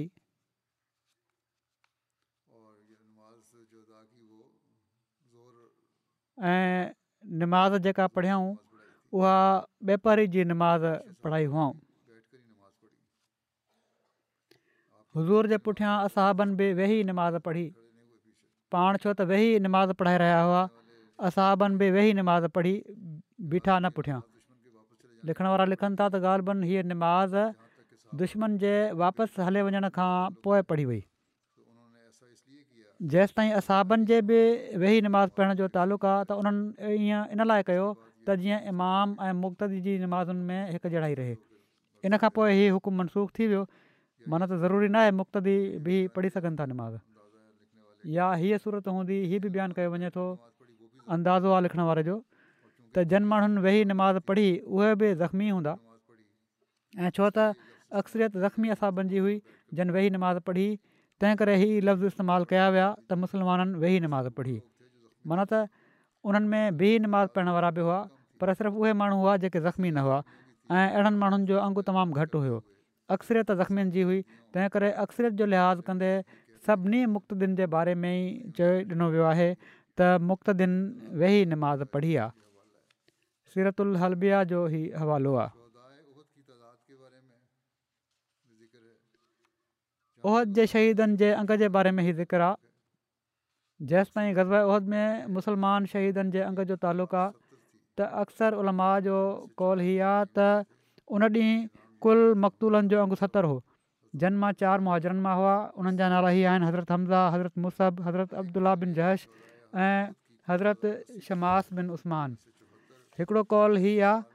ऐं 6.50 6.94
माज़ 7.48 7.76
जेका 7.86 8.06
पढ़ियऊं 8.18 8.50
उहा 9.14 9.36
वपारी 9.86 10.26
जी 10.34 10.42
निमाज़ 10.50 10.86
पढ़ाई 11.24 11.46
हुअऊं 11.54 11.74
हज़ूर 15.18 15.48
जे 15.54 15.58
पुठियां 15.66 15.94
असहाबनि 16.06 16.56
बि 16.60 16.68
वेही 16.74 17.04
निमाज़ 17.10 17.38
पढ़ी 17.46 17.66
पाण 18.74 18.98
छो 19.04 19.14
त 19.14 19.22
वेही 19.30 19.60
निमाज़ 19.68 19.92
पढ़ाए 20.02 20.18
रहिया 20.24 20.42
हुआ 20.48 20.64
असहाबनि 21.30 21.78
बि 21.82 21.90
वेही 21.98 22.14
निमाज़ 22.24 22.48
पढ़ी 22.58 22.74
बीठा 23.54 23.78
न 23.80 23.90
पुठियां 24.00 24.22
लिखण 25.30 25.46
वारा 25.52 25.66
लिखनि 25.76 25.96
था 26.02 26.10
त 26.10 26.16
ॻाल्हि 26.26 26.58
ॿुध 26.58 26.66
हीअ 26.74 26.84
निमाज़ 26.96 27.36
दुश्मन 28.26 28.58
जे 28.66 28.74
वापसि 29.06 29.42
हले 29.50 29.62
वञण 29.70 29.90
खां 30.00 30.14
पोइ 30.46 30.62
पढ़ी 30.74 30.86
वई 30.94 31.02
जेसि 33.10 33.34
ताईं 33.38 33.52
असाबनि 33.60 34.06
जे 34.06 34.22
बि 34.30 34.38
वेही 34.82 35.02
नमाज़ 35.02 35.30
पढ़ण 35.38 35.54
जो 35.60 35.68
तालुक़ु 35.76 36.08
आहे 36.08 36.24
त 36.30 36.32
उन्हनि 36.38 36.94
ईअं 37.06 37.34
इन 37.34 37.42
लाइ 37.50 37.62
कयो 37.70 37.88
त 38.30 38.36
जीअं 38.38 38.62
इमाम 38.70 39.16
ऐं 39.26 39.34
मुख़्तदी 39.42 39.78
जी 39.86 39.92
नमाज़ुनि 40.06 40.44
में 40.46 40.62
हिकु 40.78 40.88
जहिड़ा 40.94 41.08
ई 41.10 41.16
रहे 41.22 41.34
इन 42.06 42.12
खां 42.22 42.30
पोइ 42.36 42.50
हीअ 42.62 42.70
हुकुमु 42.78 42.98
मनसूख़ 43.02 43.30
थी 43.36 43.44
वियो 43.52 43.62
माना 44.30 44.46
त 44.52 44.60
ज़रूरी 44.66 44.88
न 44.94 44.98
आहे 45.02 45.12
मुख़्तदी 45.20 45.56
बि 45.86 45.96
पढ़ी 46.16 46.30
सघनि 46.36 46.56
था 46.62 46.66
नमाज़ 46.74 46.96
या 48.18 48.26
हीअ 48.42 48.62
सूरत 48.66 48.86
हूंदी 48.94 49.18
हीअ 49.34 49.42
बि 49.46 49.50
बयानु 49.58 49.74
कयो 49.82 49.90
वञे 49.98 50.10
थो 50.18 50.28
अंदाज़ो 51.18 51.50
आहे 51.54 51.64
लिखण 51.66 51.82
वारे 51.90 52.06
जो 52.10 52.20
त 52.94 53.06
जन 53.16 53.26
माण्हुनि 53.34 53.66
वेही 53.66 53.82
नमाज़ 53.96 54.18
पढ़ी 54.30 54.48
उहे 54.76 54.94
बि 55.02 55.08
ज़ख़्मी 55.24 55.50
हूंदा 55.50 55.74
ऐं 57.02 57.10
छो 57.18 57.26
त 57.40 57.50
अक्सरियत 57.98 58.38
ज़ख़्मी 58.46 58.70
असाबनि 58.78 59.10
जी 59.18 59.28
हुई 59.28 59.38
जन 59.82 59.90
वेही 59.98 60.14
नमाज़ 60.20 60.46
पढ़ी 60.50 60.70
तंहिं 61.22 61.36
करे 61.40 61.56
इहे 61.56 61.80
लफ़्ज़ 61.88 62.04
इस्तेमालु 62.18 62.46
कया 62.52 62.68
विया 62.76 62.86
त 63.10 63.14
मुस्लमाननि 63.24 63.78
वेही 63.82 63.98
नमाज़ 64.10 64.28
पढ़ी 64.38 64.56
माना 65.30 65.44
त 65.54 65.70
उन्हनि 66.30 66.48
में 66.54 66.78
बि 66.82 66.90
नमाज़ 67.06 67.28
पढ़ण 67.38 67.50
वारा 67.58 67.70
बि 67.78 67.82
हुआ 67.86 68.00
पर 68.42 68.54
सिर्फ़ु 68.62 68.82
उहे 68.82 68.92
माण्हू 69.02 69.18
हुआ 69.22 69.34
जेके 69.46 69.60
ज़ख़्मी 69.68 69.90
न 69.98 70.02
हुआ 70.08 70.18
ऐं 70.72 70.88
अहिड़नि 70.88 71.18
माण्हुनि 71.22 71.46
जो 71.54 71.58
अंगु 71.66 71.82
तमामु 71.92 72.20
घटि 72.26 72.44
हुयो 72.46 72.58
अक्सरियत 73.18 73.52
ज़ख़्मीनि 73.62 73.98
जी 73.98 74.02
हुई 74.10 74.22
तंहिं 74.56 74.70
करे 74.78 74.90
अक्सरियत 75.06 75.40
जो 75.44 75.52
लिहाज़ 75.54 75.86
कंदे 75.92 76.12
सभिनी 76.68 77.02
मुक्तदिन 77.14 77.56
जे 77.62 77.66
बारे 77.78 77.96
में 78.02 78.12
ई 78.12 78.52
चयो 78.60 78.74
ॾिनो 78.96 79.14
वियो 79.18 79.26
आहे 79.36 79.50
त 79.66 80.12
मुख़्तदिन 80.34 80.72
वेही 81.24 81.42
नमाज़ 81.56 81.90
पढ़ी 81.96 82.14
आहे 82.28 82.38
सीरतुल 83.54 83.98
हलबिया 84.06 84.44
जो 84.54 84.60
ई 84.82 84.84
हवालो 85.04 85.34
आहे 85.46 85.61
उहद 90.30 90.54
जे 90.58 90.66
शहीदनि 90.74 91.16
जे 91.22 91.32
अंग 91.42 91.54
जे 91.62 91.68
बारे 91.76 91.92
में 92.00 92.04
ई 92.08 92.12
ज़िक्र 92.20 92.42
आहे 92.48 93.88
जेसि 93.92 94.12
ताईं 94.16 94.36
गज़बरु 94.38 94.68
उहिद 94.72 94.92
में 94.94 95.26
मुसलमान 95.38 95.86
शहीदनि 95.94 96.32
जे 96.38 96.42
अंग 96.50 96.60
जो 96.72 96.76
तालुक़ु 96.84 97.18
आहे 97.18 97.32
त 98.02 98.06
अक्सर 98.26 98.58
उलमा 98.64 98.90
जो 99.10 99.16
कौल 99.62 99.80
हीअ 99.88 100.06
आहे 100.14 100.26
त 100.38 100.66
उन 101.18 101.26
ॾींहुं 101.30 101.68
कुल 102.06 102.22
मकतूलनि 102.46 102.92
जो 102.94 103.02
अंगु 103.06 103.20
सतरि 103.24 103.50
हो 103.54 103.58
जन 104.24 104.38
मां 104.44 104.52
चारि 104.62 104.84
मुआजरनि 104.90 105.22
मां 105.26 105.36
हुआ 105.42 105.56
उन्हनि 105.82 105.98
जा 106.04 106.10
नाला 106.16 106.30
ई 106.40 106.44
आहिनि 106.54 106.68
हज़रत 106.70 106.92
हमज़ा 106.98 107.22
हज़रत 107.38 107.66
मुसहब 107.66 108.02
हज़रत 108.10 108.38
अब्दुला 108.44 108.76
बिन 108.84 108.94
जश 109.00 109.28
ऐं 109.88 110.00
हज़रत 110.54 111.22
शमास 111.30 111.74
बिन 111.80 111.90
उस्मान 111.98 112.38
हिकिड़ो 113.20 113.44
कौल 113.56 113.78
हीअ 113.86 114.08
आहे 114.14 114.31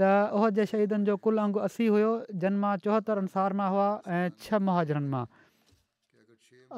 त 0.00 0.06
उहो 0.36 0.48
जे 0.58 0.64
शहीदनि 0.68 1.04
जो 1.08 1.14
कुलु 1.24 1.38
अंगु 1.44 1.60
असी 1.66 1.86
हुयो 1.94 2.10
जन 2.44 2.54
मां 2.62 2.72
चोहतरि 2.84 3.18
अंसार 3.24 3.50
मां 3.58 3.68
हुआ 3.74 3.84
ऐं 4.14 4.24
छह 4.44 4.58
मुहाजरनि 4.68 5.10
मां 5.14 5.24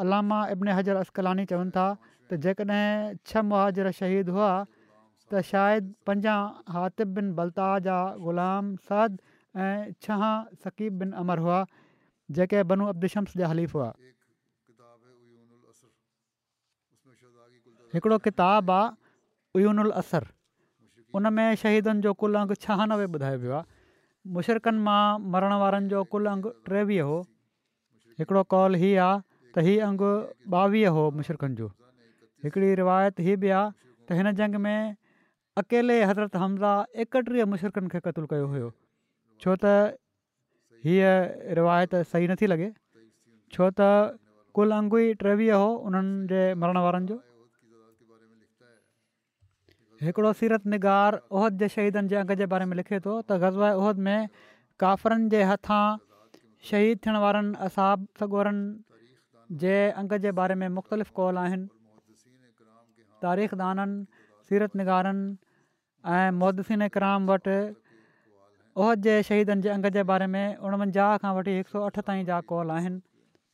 अलामा 0.05 0.39
इब्न 0.55 0.69
हज़र 0.79 0.97
अस्कलानी 1.05 1.45
चवनि 1.53 1.73
था 1.77 1.87
त 2.29 2.39
जेकॾहिं 2.45 3.17
छह 3.31 3.43
मुहाजर 3.53 3.91
शहीद 4.01 4.29
हुआ 4.37 4.51
त 5.33 5.41
शायदि 5.53 5.95
पंजाह 6.11 6.77
हातिब 6.77 7.17
बिन 7.21 7.27
बल्ताजा 7.41 7.97
ग़ुलाम 8.27 8.71
सद 8.91 9.19
ऐं 9.64 9.79
छह 10.07 10.21
सकीब 10.67 11.01
बिन 11.05 11.11
अमर 11.25 11.39
हुआ 11.47 11.59
जेके 12.39 12.61
बनू 12.73 12.93
अब्दुशम्स 12.95 13.41
जा 13.43 13.47
हलीफ़ 13.55 13.81
हुआ 13.81 13.91
हिकिड़ो 17.97 18.19
किताबु 18.29 18.73
आहे 18.81 20.25
उन 21.17 21.27
में 21.37 21.49
शहीदनि 21.62 22.01
जो 22.07 22.12
कुल 22.21 22.35
अङ 22.39 22.51
छहानवे 22.64 23.05
ॿुधाए 23.17 23.37
वियो 23.43 23.53
आहे 23.59 24.33
मुशरकनि 24.37 24.81
मां 24.89 25.03
मरण 25.35 25.53
वारनि 25.62 25.89
जो 25.93 26.01
कुल 26.12 26.27
अंगु 26.33 26.51
टेवीह 26.69 27.07
हो 27.11 27.17
हिकिड़ो 28.21 28.43
कॉल 28.55 28.79
हीअ 28.83 28.99
आहे 29.05 29.14
त 29.55 29.64
हीअ 29.67 29.87
अंगु 29.89 30.11
ॿावीह 30.62 30.95
हो 30.97 31.05
मुशरकनि 31.21 31.57
जो 31.61 31.69
हिकिड़ी 32.47 32.73
रिवायत 32.83 33.23
हीअ 33.27 33.37
बि 33.45 33.53
आहे 33.59 33.64
त 34.09 34.19
हिन 34.21 34.31
जंग 34.41 34.59
में 34.64 34.79
अकेले 35.62 35.97
हज़रत 36.11 36.37
हमज़ा 36.43 36.73
एकटीह 37.05 37.47
मुशरकनि 37.55 37.89
खे 37.95 38.01
क़तलु 38.09 38.33
कयो 38.35 38.51
हुयो 38.55 38.69
छो 39.45 39.57
त 39.64 39.75
हीअ 40.89 41.14
रिवायत 41.61 41.97
सही 42.12 42.29
नथी 42.33 42.51
लॻे 42.55 42.69
छो 43.57 43.71
त 43.81 43.89
कुल 44.61 44.77
अंगु 44.81 45.01
ई 45.07 45.17
टेवीह 45.25 45.64
हो 45.64 45.71
उन्हनि 45.89 46.29
जे 46.35 46.45
मरण 46.64 46.83
वारनि 46.89 47.11
जो 47.12 47.17
हिकिड़ो 50.03 50.32
सीरत 50.38 50.66
निगार 50.72 51.16
उहद 51.38 51.59
जे 51.61 51.68
शहीदनि 51.74 52.09
जे 52.09 52.16
अंग 52.22 52.32
जे 52.38 52.47
बारे 52.55 52.64
में 52.72 52.76
लिखे 52.80 52.99
थो 53.05 53.12
त 53.30 53.38
गज़व 53.44 53.64
उहिद 53.84 54.03
में 54.09 54.28
काफ़रनि 54.82 55.28
जे 55.34 55.40
हथां 55.51 55.84
शहीद 56.70 57.01
थियण 57.07 57.16
वारनि 57.22 57.55
असाब 57.68 58.05
सगोरनि 58.20 58.64
जे 59.62 59.78
अंग 60.03 60.12
जे 60.26 60.32
बारे 60.42 60.55
में 60.64 60.68
मुख़्तलिफ़ 60.78 61.12
कौल 61.20 61.40
आहिनि 61.44 61.66
तारीख़ 63.24 63.55
दाननि 63.62 64.28
सीरत 64.51 64.76
निगारनि 64.82 65.26
ऐं 66.18 66.28
मोदसिन 66.44 66.88
कराम 67.01 67.30
वटि 67.32 67.59
उहद 68.84 69.11
जे 69.11 69.16
शहीदनि 69.32 69.68
जे 69.68 69.74
अंग 69.78 69.92
जे 69.99 70.07
बारे 70.14 70.30
में 70.36 70.44
उणवंजाह 70.70 71.16
खां 71.26 71.34
वठी 71.40 71.57
हिकु 71.61 71.76
सौ 71.76 71.86
अठ 71.88 72.05
ताईं 72.11 72.28
जा 72.32 72.42
कॉल 72.55 72.76
आहिनि 72.80 73.03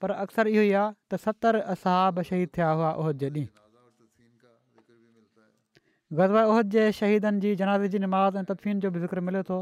पर 0.03 0.19
अक्सर 0.27 0.55
इहो 0.59 0.67
ई 0.71 0.77
आहे 0.85 0.95
त 0.95 1.27
सतरि 1.29 1.67
असहाब 1.77 2.25
शहीद 2.33 2.57
थिया 2.59 2.75
हुआ 2.81 2.95
उहद 3.05 3.27
जे 3.29 3.33
ॾींहुं 3.39 3.51
गज़बा 6.19 6.43
उहद 6.45 6.69
जे 6.73 6.83
शहीदनि 6.97 7.39
जी 7.43 7.51
जनाज़े 7.59 7.89
जी 7.93 7.99
निमाज़ 7.99 8.37
ऐं 8.39 8.45
तदफ़ीन 8.49 8.81
जो 8.85 8.89
बि 8.95 9.01
ज़िक्र 9.05 9.21
मिले 9.29 9.43
थो 9.51 9.57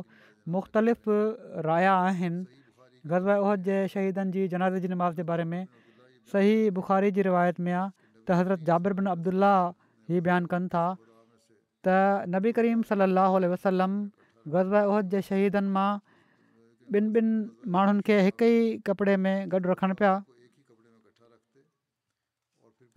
मुख़्तलिफ़ 0.54 1.60
राया 1.66 1.92
आहिनि 2.06 2.38
ग़ज़बा 3.12 3.36
उहद 3.42 3.62
जे 3.68 3.76
शहीदनि 3.94 4.32
जी 4.36 4.46
जनाज़े 4.54 4.80
जी 4.86 4.88
नमाज़ 4.94 5.14
जे 5.18 5.22
बारे 5.30 5.44
में 5.50 5.66
सही 6.32 6.56
बुख़ारी 6.78 7.10
जी 7.18 7.22
रिवायत 7.30 7.60
में 7.66 7.72
आहे 7.72 7.90
त 7.92 8.38
हज़रत 8.40 8.64
जाबिर 8.70 8.92
बिन 9.00 9.06
अब्दुला 9.14 9.52
ई 10.10 10.18
बयानु 10.28 10.46
कनि 10.54 10.68
था 10.74 10.84
त 11.88 12.26
नबी 12.36 12.52
करीम 12.58 12.82
सली 12.90 13.02
अलाह 13.06 13.38
वसलम 13.54 13.92
ग़ज़बा 14.56 14.80
उहद 14.90 15.14
जे 15.14 15.20
शहीदनि 15.30 15.68
मां 15.78 15.88
ॿिनि 16.98 17.18
ॿिनि 17.20 17.70
माण्हुनि 17.76 18.02
खे 18.10 18.18
हिक 18.30 18.42
ई 18.42 18.54
कपिड़े 18.90 19.14
में 19.28 19.34
गॾु 19.54 19.62
रखनि 19.72 19.94
पिया 20.02 20.12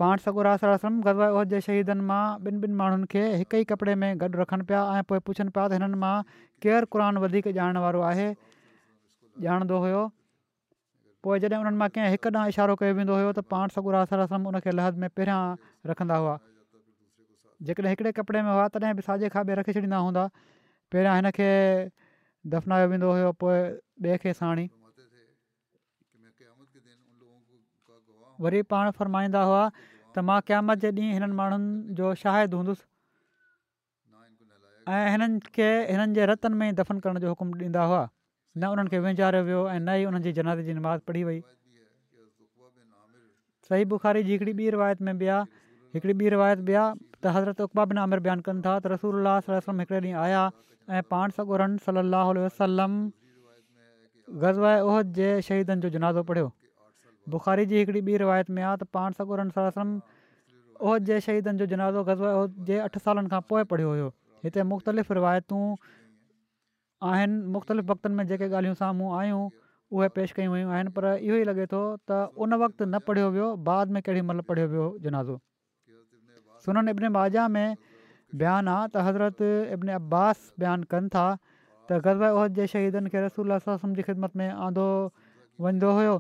पाण 0.04 0.18
सगुर 0.24 0.46
आसल 0.52 0.68
आसरम 0.70 0.96
गदवद 1.04 1.50
जे 1.56 1.60
शहीदनि 1.66 2.04
मां 2.08 2.22
ॿिनि 2.48 2.58
ॿिनि 2.68 2.76
माण्हुनि 2.80 3.06
खे 3.12 3.22
हिक 3.42 3.54
ई 3.60 3.68
कपिड़े 3.68 3.94
में 4.02 4.10
गॾु 4.24 4.28
रखनि 4.40 4.64
पिया 4.72 4.80
ऐं 5.00 5.04
पोइ 5.12 5.20
पुछनि 5.28 5.52
पिया 5.58 5.66
त 5.68 5.78
हिननि 5.78 6.00
मां 6.02 6.16
केरु 6.66 6.90
क़ुरान 6.96 7.20
वधीक 7.26 7.46
ॼाणण 7.52 7.80
वारो 7.84 8.02
आहे 8.08 8.26
ॼाणंदो 9.48 9.78
हुयो 9.84 10.02
पोइ 11.28 11.38
जॾहिं 11.44 11.60
उन्हनि 11.64 11.78
मां 11.84 11.88
कंहिं 11.98 12.10
हिकु 12.16 12.34
ॾांहुं 12.40 12.50
इशारो 12.56 12.76
कयो 12.82 12.98
वेंदो 13.00 13.14
हुयो 13.20 13.30
त 13.38 13.44
पाण 13.54 13.76
सॻुरास 13.78 14.18
आस्रम 14.26 14.50
उन 14.52 14.60
खे 14.66 14.72
लहद 14.82 15.00
में 15.06 15.08
पहिरियां 15.22 15.70
रखंदा 15.92 16.18
हुआ 16.24 16.36
जेकॾहिं 17.72 17.96
हिकिड़े 17.96 18.12
कपिड़े 18.20 18.42
में 18.50 18.52
हुआ 18.56 18.68
तॾहिं 18.76 18.92
बि 19.00 19.08
साॼे 19.08 19.32
खां 19.38 19.46
ॿिए 19.52 19.58
रखी 19.62 19.78
छॾींदा 19.80 20.04
हूंदा 20.08 20.26
पहिरियां 20.42 21.16
हिन 21.22 21.32
खे 21.40 21.50
दफनायो 22.58 22.92
वेंदो 22.98 23.14
हुयो 23.16 23.32
पोइ 23.46 23.56
ॿिए 23.56 24.20
खे 24.28 24.36
साणी 24.44 24.68
वरी 28.44 28.60
पाण 28.72 28.90
फ़रमाईंदा 29.00 29.42
हुआ 29.48 29.60
त 30.16 30.24
मां 30.30 30.40
क़यामत 30.50 30.82
जे 30.86 30.90
ॾींहुं 30.98 31.14
हिननि 31.18 31.36
माण्हुनि 31.40 31.94
जो 32.00 32.10
शाहिद 32.24 32.54
हूंदुसि 32.58 32.86
ऐं 34.98 35.06
हिननि 35.14 35.40
खे 35.58 35.70
हिननि 35.92 36.16
जे 36.20 36.26
रतन 36.32 36.58
में 36.62 36.68
दफ़न 36.82 37.00
करण 37.06 37.20
जो 37.24 37.34
हुकुम 37.36 37.54
ॾींदा 37.64 37.86
हुआ 37.92 38.02
न 38.08 38.72
हुननि 38.74 38.90
खे 38.94 39.00
विञारियो 39.08 39.44
वियो 39.50 39.62
ऐं 39.74 39.80
न 39.80 39.98
ई 40.02 40.08
हुननि 40.10 40.22
जी 40.28 40.32
जनाज़ 40.42 40.62
जी 40.70 40.74
नमाज़ 40.82 41.02
पढ़ी 41.10 41.24
वई 41.30 41.40
सही 43.70 43.90
बुख़ारी 43.94 44.24
जी 44.30 44.36
हिकिड़ी 44.38 44.54
ॿी 44.62 44.70
रिवायत 44.78 45.02
में 45.08 45.14
ॿिया 45.18 45.38
हिकिड़ी 45.98 46.14
ॿी 46.22 46.30
रिवायत 46.36 46.62
ॿिया 46.70 46.86
त 47.24 47.34
हज़रत 47.38 47.68
बिन 47.94 47.98
आमिर 48.06 48.20
बयानु 48.28 48.46
कनि 48.50 48.62
था 48.68 48.78
त 48.86 48.94
रसूल 48.98 49.20
अलाही 49.22 49.70
ॾींहुं 49.98 50.24
आया 50.28 50.42
ऐं 51.00 51.06
पाण 51.14 51.36
सगुरन 51.40 51.78
सलाहु 51.92 52.38
वसलम 52.48 53.00
गज़वद 54.44 55.14
जे 55.22 55.30
शहीदनि 55.50 55.82
जो 55.86 55.90
जिनाज़ो 55.98 56.24
पढ़ियो 56.34 56.48
बुखारी 57.30 57.66
जी 57.66 57.78
हिकिड़ी 57.78 58.02
ॿी 58.12 58.18
रिवायत 58.18 58.50
में 58.56 58.64
आहे 58.64 58.78
त 58.78 58.84
पाण 58.94 59.12
सकूर 59.20 59.44
सरम 59.58 59.92
ओहिद 60.90 61.04
जे 61.10 61.20
शहीदनि 61.28 61.58
जो 61.60 61.66
जनाज़ो 61.74 62.04
गज़र 62.04 62.32
ओहिद 62.40 62.56
जे 62.70 62.78
अठ 62.88 62.98
सालनि 63.06 63.30
खां 63.34 63.40
पोइ 63.52 63.64
पढ़ियो 63.74 63.90
हुयो 63.92 64.08
हिते 64.48 64.64
मुख़्तलिफ़ 64.72 65.14
रिवायतूं 65.18 65.64
आहिनि 67.12 67.38
मुख़्तलिफ़ 67.54 67.92
वक़्तनि 67.92 68.16
में 68.18 68.26
जेके 68.32 68.48
ॻाल्हियूं 68.52 68.76
साम्हूं 68.82 69.16
आयूं 69.20 69.42
उहे 69.44 70.10
पेश 70.18 70.32
कयूं 70.40 70.54
वयूं 70.54 70.72
आहिनि 70.78 70.96
पर 70.98 71.08
इहो 71.14 71.38
ई 71.38 71.44
लॻे 71.52 71.66
थो 71.76 71.82
त 72.12 72.20
उन 72.46 72.54
वक़्तु 72.66 72.86
न 72.86 73.00
पढ़ियो 73.08 73.30
वियो 73.38 73.48
बाद 73.72 73.96
में 73.98 74.02
केॾी 74.10 74.26
महिल 74.30 74.42
पढ़ियो 74.52 74.68
वियो 74.76 74.90
जनाज़ो 75.08 75.40
सुन 76.68 76.96
इब्न 76.96 77.14
बाजा 77.20 77.48
में 77.56 77.80
बयानु 78.44 78.72
आहे 78.74 78.88
त 78.88 79.08
हज़रत 79.10 79.48
इब्न 79.78 79.98
अब्बास 80.02 80.46
बयानु 80.60 80.90
कनि 80.96 81.14
था 81.16 81.26
त 81.40 82.04
ग़ज़ा 82.10 82.34
ओहिद 82.42 82.62
जे 82.62 82.68
शहीदनि 82.76 83.16
खे 83.16 83.26
रसूल 83.30 83.58
जी 84.00 84.08
ख़िदमत 84.12 84.40
में 84.44 84.48
आंदो 84.52 84.86
वेंदो 85.68 85.92
हुयो 86.02 86.16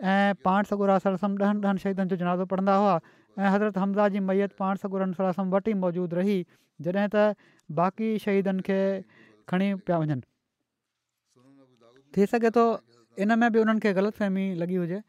ऐं 0.00 0.32
पाण 0.44 0.62
सगुरासम 0.70 1.14
ॾहनि 1.42 1.66
ॾहनि 1.66 1.78
शहीदनि 1.82 2.08
जो 2.10 2.16
जनाज़ो 2.22 2.44
पढ़ंदा 2.52 2.74
हुआ 2.80 2.96
ऐं 3.38 3.48
हज़रत 3.54 3.78
हमज़ा 3.82 4.08
जी 4.14 4.18
मैयत 4.30 4.52
पाण 4.58 4.76
सगुरम 4.82 5.12
वटि 5.54 5.70
ई 5.70 5.74
मौजूदु 5.84 6.16
रही 6.16 6.36
जॾहिं 6.86 7.08
त 7.14 7.34
बाक़ी 7.80 8.10
शहीदनि 8.24 8.62
खे 8.68 8.78
खणी 9.50 9.72
पिया 9.88 9.98
वञनि 9.98 10.20
थी 12.16 12.26
सघे 12.34 12.50
थो 12.56 12.64
इन 13.24 13.38
में 13.38 13.50
बि 13.52 13.58
उन्हनि 13.64 13.80
खे 13.86 13.92
ग़लति 13.98 14.16
फ़हमी 14.18 14.46
लॻी 14.62 14.74
हुजे 14.82 15.00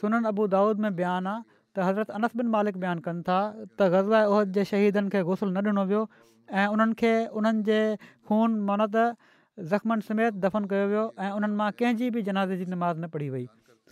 सुनन 0.00 0.30
अबू 0.32 0.46
दाऊद 0.54 0.78
में 0.86 0.94
बयानु 1.02 1.30
आहे 1.30 1.42
त 1.76 1.88
हज़रत 1.88 2.10
अनस 2.22 2.36
बिन 2.42 2.46
मालिक 2.54 2.76
बयानु 2.86 3.02
कनि 3.08 3.22
था 3.28 3.38
त 3.74 3.90
गज़बा 3.96 4.24
उहद 4.30 4.52
जे 4.58 4.64
शहीदनि 4.72 5.08
खे 5.16 5.22
गुसल 5.32 5.50
न 5.58 5.66
ॾिनो 5.72 5.84
वियो 5.92 6.02
ऐं 6.54 6.66
उन्हनि 6.76 6.94
खे 7.04 7.12
उन्हनि 7.40 7.62
जे 7.72 7.78
ख़ून 8.30 8.58
मनत 8.72 8.94
ज़ख़्मनि 8.96 10.10
समेत 10.12 10.32
दफ़न 10.48 10.70
कयो 10.74 10.86
वियो 10.96 11.04
ऐं 11.18 11.30
उन्हनि 11.40 11.54
मां 11.60 11.70
कंहिंजी 11.78 12.10
बि 12.16 12.22
जनाज़ 12.32 12.52
जी 12.62 12.72
निमाज़ 12.74 12.96
न 13.00 13.08
पढ़ी 13.18 13.28
वई 13.36 13.44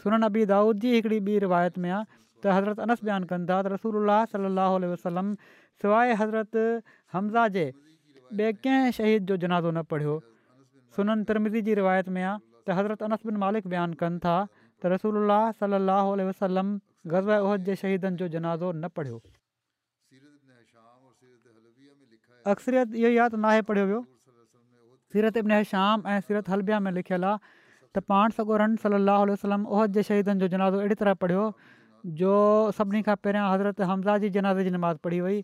सुनन 0.03 0.27
अबी 0.29 0.45
दाऊद 0.51 0.81
जी 0.85 0.93
हिकिड़ी 0.95 1.19
ॿी 1.35 1.39
रिवायत 1.45 1.79
में 1.85 1.91
आहे 1.91 2.05
त 2.43 2.55
हज़रत 2.57 2.81
अनस 2.87 3.05
बयानु 3.09 3.27
कनि 3.33 3.47
था 3.49 3.61
त 3.63 3.71
रसूल 3.75 3.99
अल्ल 4.01 4.95
सलाह 5.05 5.29
सवाइ 5.83 6.11
हज़रत 6.23 6.59
हमज़ा 7.15 7.45
जे 7.57 7.65
ॿिए 7.73 8.53
कंहिं 8.65 8.91
शहीद 8.99 9.31
जो 9.31 9.37
जनाज़ो 9.45 9.71
न 9.77 9.83
पढ़ियो 9.95 10.15
सनन 10.97 11.25
तिरमिज़ी 11.31 11.63
जी 11.69 11.75
रिवायत 11.83 12.09
में 12.17 12.23
आहे 12.23 12.39
त 12.67 12.77
हज़रत 12.81 13.03
अनस 13.11 13.27
बिन 13.31 13.37
मालिक 13.45 13.67
बयानु 13.77 13.99
कनि 14.03 14.19
था 14.27 14.37
त 14.83 14.93
रसूल 14.97 15.19
अलाह 15.23 15.47
सल 15.63 15.81
अल 15.81 16.27
वसलम 16.33 16.69
गज़द 17.15 17.65
जे 17.71 17.77
शहीदनि 17.85 18.17
जो 18.23 18.29
जनाज़ो 18.37 18.71
न 18.73 18.95
पढ़ियो 18.99 19.23
अक्सरियत 22.53 22.95
इहो 23.03 23.11
यादि 23.17 23.37
नाहे 23.43 23.61
पढ़ियो 23.69 23.85
वियो 23.91 24.01
सीरत 25.13 25.37
इबन 25.43 25.63
श्याम 25.73 26.03
ऐं 26.15 26.21
सीरत 26.29 26.49
हलभिया 26.53 26.79
में 26.87 26.91
लिखियलु 26.93 27.27
आहे 27.33 27.39
त 27.95 28.01
पाण 28.11 28.31
सगोरन 28.37 28.75
सली 28.85 28.97
अलाहु 29.03 29.25
उल 29.27 29.31
वसलम 29.33 29.67
उहिद 29.75 29.93
जे 29.97 30.03
शहीदनि 30.07 30.41
जो 30.45 30.47
जनाज़ो 30.55 30.79
अहिड़ी 30.85 30.97
तरह 31.03 31.15
पढ़ियो 31.25 31.43
जो 32.21 32.33
सभिनी 32.79 33.03
खां 33.09 33.15
पहिरियां 33.27 33.45
हज़रत 33.53 33.81
हमज़ा 33.91 34.15
जी 34.25 34.31
जनाज़े 34.37 34.65
जी 34.69 34.73
नमाज़ 34.77 35.03
पढ़ी 35.07 35.21
वई 35.27 35.39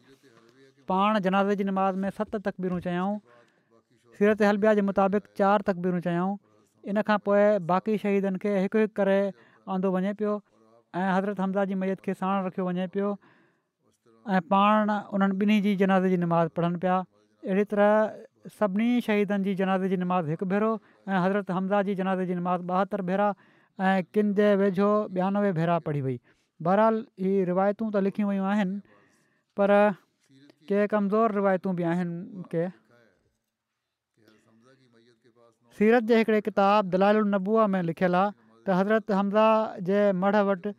पाण 0.92 1.18
जनाज़े 1.26 1.56
जी 1.60 1.64
नमाज़ 1.68 2.00
में 2.04 2.08
सत 2.18 2.34
तकबीरूं 2.46 2.78
चयूं 2.86 3.12
सीरत 4.18 4.42
अलबिया 4.50 4.72
जे 4.80 4.86
मुताबिक़ 4.88 5.28
चारि 5.42 5.68
तकबीरूं 5.70 6.02
चयऊं 6.06 6.32
इन 6.92 7.02
खां 7.10 7.18
पोइ 7.28 7.44
बाक़ी 7.70 7.96
शहीदनि 8.06 8.42
खे 8.46 8.56
हिकु 8.66 8.84
हिकु 8.84 8.94
करे 9.02 9.18
आंदो 9.74 9.94
वञे 9.98 10.12
पियो 10.22 10.34
ऐं 10.38 11.06
हज़रत 11.10 11.44
हमज़ा 11.46 11.64
जी 11.72 11.78
मैत 11.84 12.00
खे 12.08 12.14
साण 12.24 12.44
रखियो 12.50 12.66
वञे 12.70 12.86
पियो 12.96 13.12
ऐं 14.34 14.42
पाण 14.54 14.90
उन्हनि 15.14 15.38
ॿिन्ही 15.44 15.60
जी 15.68 15.76
जनाज़े 15.86 16.10
जी 16.16 16.20
नमाज़ 16.26 16.48
पढ़नि 16.58 16.78
पिया 16.86 16.96
अहिड़ी 17.46 17.64
तरह 17.74 17.94
सभिनी 18.48 19.00
शहीदनि 19.06 19.44
जी 19.44 19.54
जनाज़े 19.54 19.88
जी 19.88 19.96
नमाज़ 19.96 20.28
हिकु 20.30 20.46
भेरो 20.46 20.72
ऐं 21.08 21.18
हज़रत 21.24 21.50
हमज़ा 21.50 21.82
जी 21.88 21.94
जनाज़े 21.94 22.26
जी 22.26 22.34
नमाज़ 22.34 22.62
ॿाहतरि 22.70 23.02
भेरा 23.06 23.28
ऐं 23.80 24.02
किन 24.14 24.32
जे 24.34 24.54
वेझो 24.56 24.88
ॿियानवे 25.16 25.52
भेरा 25.52 25.78
पढ़ी 25.84 26.00
वई 26.00 26.18
बहरहाल 26.64 26.96
ही 27.20 27.32
रिवायतूं 27.50 27.88
त 27.92 27.96
लिखियूं 28.08 28.28
वियूं 28.30 28.46
आहिनि 28.52 28.80
पर 29.56 29.70
के 30.72 30.86
कमज़ोर 30.86 31.32
रिवायतूं 31.40 31.74
बि 31.76 31.82
आहिनि 31.92 32.44
के 32.52 32.64
सीरत 35.76 36.02
जे 36.12 36.16
हिकिड़े 36.24 36.40
किताब 36.48 36.90
दलाल 36.96 37.16
उल 37.24 37.28
नबूआ 37.36 37.66
में 37.76 37.82
लिखियलु 37.92 38.16
आहे 38.16 38.32
त 38.64 38.80
हज़रत 38.80 39.10
हमज़ा 39.20 39.46
जे 39.90 39.98
मढ़ 40.22 40.36
वटि 40.48 40.72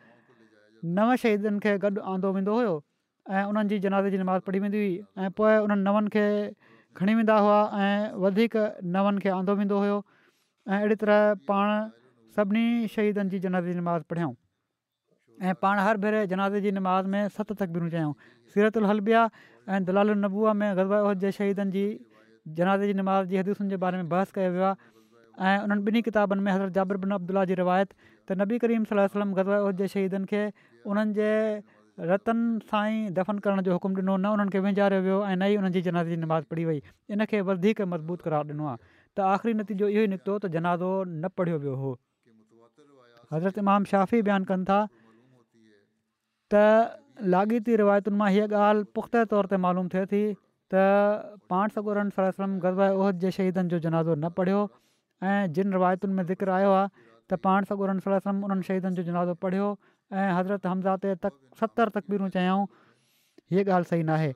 नव 0.97 1.15
शहीदनि 1.21 1.59
खे 1.61 1.71
गॾु 1.85 1.93
आंदो 2.15 2.29
वेंदो 2.33 2.53
हुयो 2.57 2.75
ऐं 3.29 3.45
उन्हनि 3.49 3.69
जी 3.69 3.77
जनाज़ 3.87 4.05
जी 4.13 4.17
नमाज़ 4.21 4.41
पढ़ी 4.49 4.59
वेंदी 4.65 4.77
हुई 4.77 4.93
ऐं 5.25 5.29
पोइ 5.37 5.57
उन्हनि 5.65 5.83
नवनि 5.85 6.09
खणी 6.97 7.13
वेंदा 7.15 7.37
हुआ 7.39 7.59
ऐं 7.83 8.15
वधीक 8.23 8.55
नवनि 8.95 9.19
खे 9.23 9.29
आंदो 9.37 9.53
वेंदो 9.59 9.77
हुयो 9.83 9.97
ऐं 10.69 10.77
अहिड़ी 10.77 10.95
तरह 11.03 11.19
पाण 11.49 11.67
सभिनी 12.35 12.65
शहीदनि 12.95 13.29
जी 13.31 13.39
जनाज़े 13.47 13.73
जी 13.73 13.79
नमाज़ 13.79 14.03
पढ़ियूं 14.11 14.31
ऐं 15.47 15.53
पाण 15.63 15.79
हर 15.87 15.97
भेरे 16.05 16.19
जनाज़े 16.33 16.61
जी 16.67 16.71
नमाज़ 16.79 17.05
में 17.15 17.21
सत 17.39 17.53
तक 17.63 17.69
बिन 17.77 18.05
सीरत 18.53 18.77
उल 18.81 18.85
हलबिया 18.91 19.23
ऐं 19.69 19.83
दलाल 19.89 20.11
उन 20.15 20.25
नबूआ 20.25 20.53
में 20.61 20.69
गज़वद 20.81 21.19
जय 21.25 21.31
शहीदनि 21.39 21.71
जी 21.77 21.85
जनाज़े 22.61 22.87
जी 22.87 22.93
नमाज़ 23.01 23.27
जी 23.33 23.37
हदिसुनि 23.37 23.69
जे 23.69 23.77
बारे 23.87 24.03
में 24.03 24.07
बहस 24.15 24.31
कयो 24.37 24.51
वियो 24.57 24.63
आहे 24.63 25.57
ऐं 25.57 25.63
उन्हनि 25.65 25.81
ॿिन्ही 25.91 26.01
किताबनि 26.07 26.41
में 26.47 26.51
हज़रत 26.51 26.73
जाबिर 26.79 26.97
बिन 27.03 27.11
अब्दुला 27.19 27.43
जी 27.51 27.57
रिवायत 27.61 27.93
त 28.05 28.41
नबी 28.41 28.57
करीम 28.65 28.83
सलम 28.91 29.33
गज़वाहिद 29.39 29.77
जे 29.83 29.87
शहीदनि 29.95 30.25
खे 30.33 30.41
उन्हनि 30.93 31.13
जे 31.19 31.29
रतन 31.99 32.37
सां 32.69 32.83
ई 32.91 33.09
दफ़न 33.17 33.39
करण 33.47 33.61
जो 33.67 33.73
हुकुम 33.73 33.95
ॾिनो 34.01 34.15
न 34.17 34.29
उन्हनि 34.35 34.51
खे 34.51 34.59
विञारियो 34.65 35.01
वियो 35.07 35.15
ऐं 35.25 35.35
न 35.35 35.43
ई 35.49 35.57
उन्हनि 35.61 35.73
जी 35.77 35.81
जनाज़े 35.89 36.09
जी 36.09 36.17
नमाज़ 36.23 36.45
पढ़ी 36.53 36.65
वई 36.65 36.81
इनखे 37.15 37.41
वधीक 37.49 37.81
मज़बूत 37.93 38.21
करार 38.27 38.45
ॾिनो 38.53 38.67
आहे 38.71 38.77
त 38.83 39.25
आख़िरी 39.31 39.53
नतीजो 39.59 39.87
इहो 39.95 40.01
ई 40.03 40.07
निकितो 40.13 40.35
त 40.45 40.51
जनाज़ो 40.55 40.91
न 41.05 41.31
पढ़ियो 41.39 41.57
वियो 41.65 41.75
हो 41.81 41.91
हज़रत 43.33 43.59
इमाम 43.65 43.89
शाफ़ी 43.93 44.21
बयानु 44.29 44.51
कनि 44.53 44.65
था 44.71 44.79
त 46.55 47.27
लाॻीती 47.35 47.75
रिवायतुनि 47.83 48.17
मां 48.23 48.29
हीअ 48.37 48.47
ॻाल्हि 48.55 48.87
पुख़्त 48.97 49.21
तौर 49.35 49.51
ते 49.53 49.59
मालूम 49.67 49.91
थिए 49.95 50.05
थी 50.15 50.21
त 50.73 51.37
पाण 51.53 51.75
सगोरन 51.77 52.15
सलम 52.19 52.57
उहद 52.89 53.23
जे 53.25 53.31
शहीदनि 53.37 53.69
जो 53.75 53.79
जनाज़ो 53.87 54.15
न 54.15 54.29
पढ़ियो 54.41 54.63
ऐं 55.31 55.39
जिन 55.59 55.77
रिवायतुनि 55.79 56.15
में 56.21 56.25
ज़िक्र 56.33 56.57
आयो 56.59 56.71
आहे 56.81 56.89
त 57.31 57.39
पाण 57.47 57.69
सगोरनिसलम 57.71 58.43
उन्हनि 58.47 58.63
शहीदनि 58.69 58.95
जो 58.95 59.03
जनाज़ो 59.11 59.33
पढ़ियो 59.45 59.67
ऐं 60.13 60.31
हज़रत 60.35 60.65
हमज़ातरि 60.67 61.15
तकबीरूं 61.91 62.29
चयाऊं 62.35 62.65
हीअ 63.51 63.63
ॻाल्हि 63.65 63.89
सही 63.89 64.03
नाहे 64.07 64.31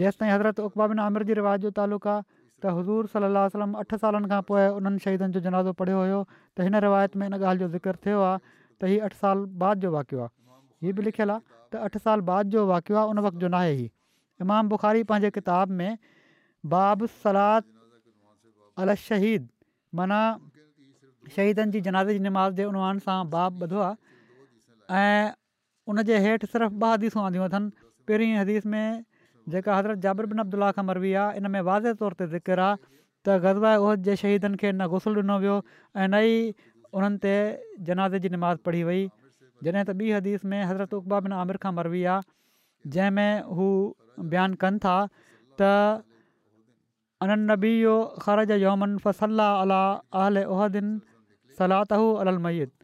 जेसि 0.00 0.16
ताईं 0.20 0.30
हज़रत 0.32 0.60
उकबा 0.68 0.86
बिन 0.92 0.98
आमिर 1.06 1.22
जी 1.28 1.34
रिवाज़ 1.40 1.60
जो 1.64 1.70
तालुक़ु 1.78 2.08
आहे 2.10 2.22
त 2.64 2.72
हज़ूर 2.76 3.06
सलाहु 3.14 3.66
अठ 3.82 3.94
सालनि 4.04 4.28
खां 4.32 4.40
पोइ 4.50 4.64
उन्हनि 4.80 4.98
शहीदनि 5.04 5.32
जो 5.36 5.40
जनाज़ो 5.46 5.72
पढ़ियो 5.80 5.98
हुयो 6.02 6.20
त 6.32 6.64
हिन 6.68 6.80
रिवायत 6.84 7.16
में 7.16 7.26
इन 7.26 7.36
ॻाल्हि 7.36 7.64
जो 7.64 7.68
ज़िक्र 7.74 7.94
थियो 8.06 8.22
आहे 8.28 8.38
त 8.80 8.92
हीअ 8.92 9.04
अठ 9.08 9.18
साल 9.24 9.44
बाद 9.62 9.84
जो 9.86 9.90
वाक़ियो 9.96 10.20
आहे 10.26 10.86
हीअ 10.86 10.96
बि 10.96 11.04
लिखियलु 11.08 11.36
आहे 11.36 11.44
त 11.72 11.84
अठ 11.88 12.00
साल 12.04 12.24
बाद 12.30 12.56
जो 12.56 12.64
वाक़ियो 12.72 12.98
आहे 13.00 13.14
उन 13.14 13.22
वक़्त 13.28 13.44
जो 13.44 13.48
न 13.56 13.60
आहे 13.60 13.88
इमाम 14.44 14.68
बुख़ारी 14.72 15.04
पंहिंजे 15.10 15.30
किताब 15.40 15.76
में 15.82 15.98
बाब 16.76 17.06
सलाद 17.18 17.68
अल 18.86 18.94
शहीद 19.04 19.48
माना 20.00 20.22
शहीदनि 21.36 21.72
जी 21.76 21.80
जनाज़े 21.90 22.18
जी 22.18 22.24
नमाज़ 22.30 22.56
जे 22.62 22.64
उनवान 22.72 23.04
सां 23.08 23.18
बाब 23.36 23.62
ॿुधो 23.68 23.84
आहे 23.90 24.02
ऐं 24.92 25.30
उन 25.92 26.02
जे 26.08 26.18
हेठि 26.24 26.46
सिर्फ़ु 26.46 26.78
ॿ 26.80 26.92
हदीसूं 26.92 27.22
आंदियूं 27.24 27.44
अथनि 27.48 27.70
पहिरीं 28.08 28.34
हदीस 28.38 28.66
में 28.74 29.04
जेका 29.54 29.76
हज़रत 29.78 29.98
जाबर 30.06 30.26
बिन 30.32 30.38
अब्दुला 30.44 30.70
खां 30.78 30.84
मरवी 30.88 31.12
आहे 31.22 31.36
इन 31.40 31.46
में 31.56 31.60
वाज़े 31.68 31.92
तौर 32.00 32.12
ते 32.20 32.26
ज़िकिर 32.34 32.58
आहे 32.60 32.76
त 33.28 33.36
गज़बा 33.44 33.70
उहिद 33.86 34.02
जे 34.08 34.16
शहीदनि 34.22 34.56
खे 34.62 34.72
न 34.72 34.86
गुसल 34.94 35.16
ॾिनो 35.22 35.36
वियो 35.44 35.56
ऐं 35.96 36.08
नई 36.08 36.32
उन्हनि 36.96 37.18
ते 37.24 37.34
जनाज़ 37.88 38.16
जी 38.24 38.28
निमाज़ 38.36 38.58
पढ़ी 38.64 38.82
वई 38.88 39.02
जॾहिं 39.64 39.84
त 39.84 39.90
ॿी 40.00 40.10
हदीस 40.16 40.44
में 40.50 40.60
हज़रत 40.64 40.94
उबा 41.00 41.20
बिन 41.28 41.32
आमिर 41.42 41.60
खां 41.64 41.72
मरवी 41.80 42.02
आहे 42.16 42.26
जंहिंमें 42.96 43.42
हू 43.58 43.68
बयानु 44.32 44.60
कनि 44.66 44.84
था 44.86 44.96
त 45.10 45.74
अन 47.24 47.38
नबी 47.52 47.72
ओ 47.88 47.96
ख़रज 48.26 48.58
योमन 48.68 48.96
फ़सला 49.06 49.50
अला 49.64 49.82
अल 50.24 50.42
अलहदन 50.46 50.88
अल 51.66 52.78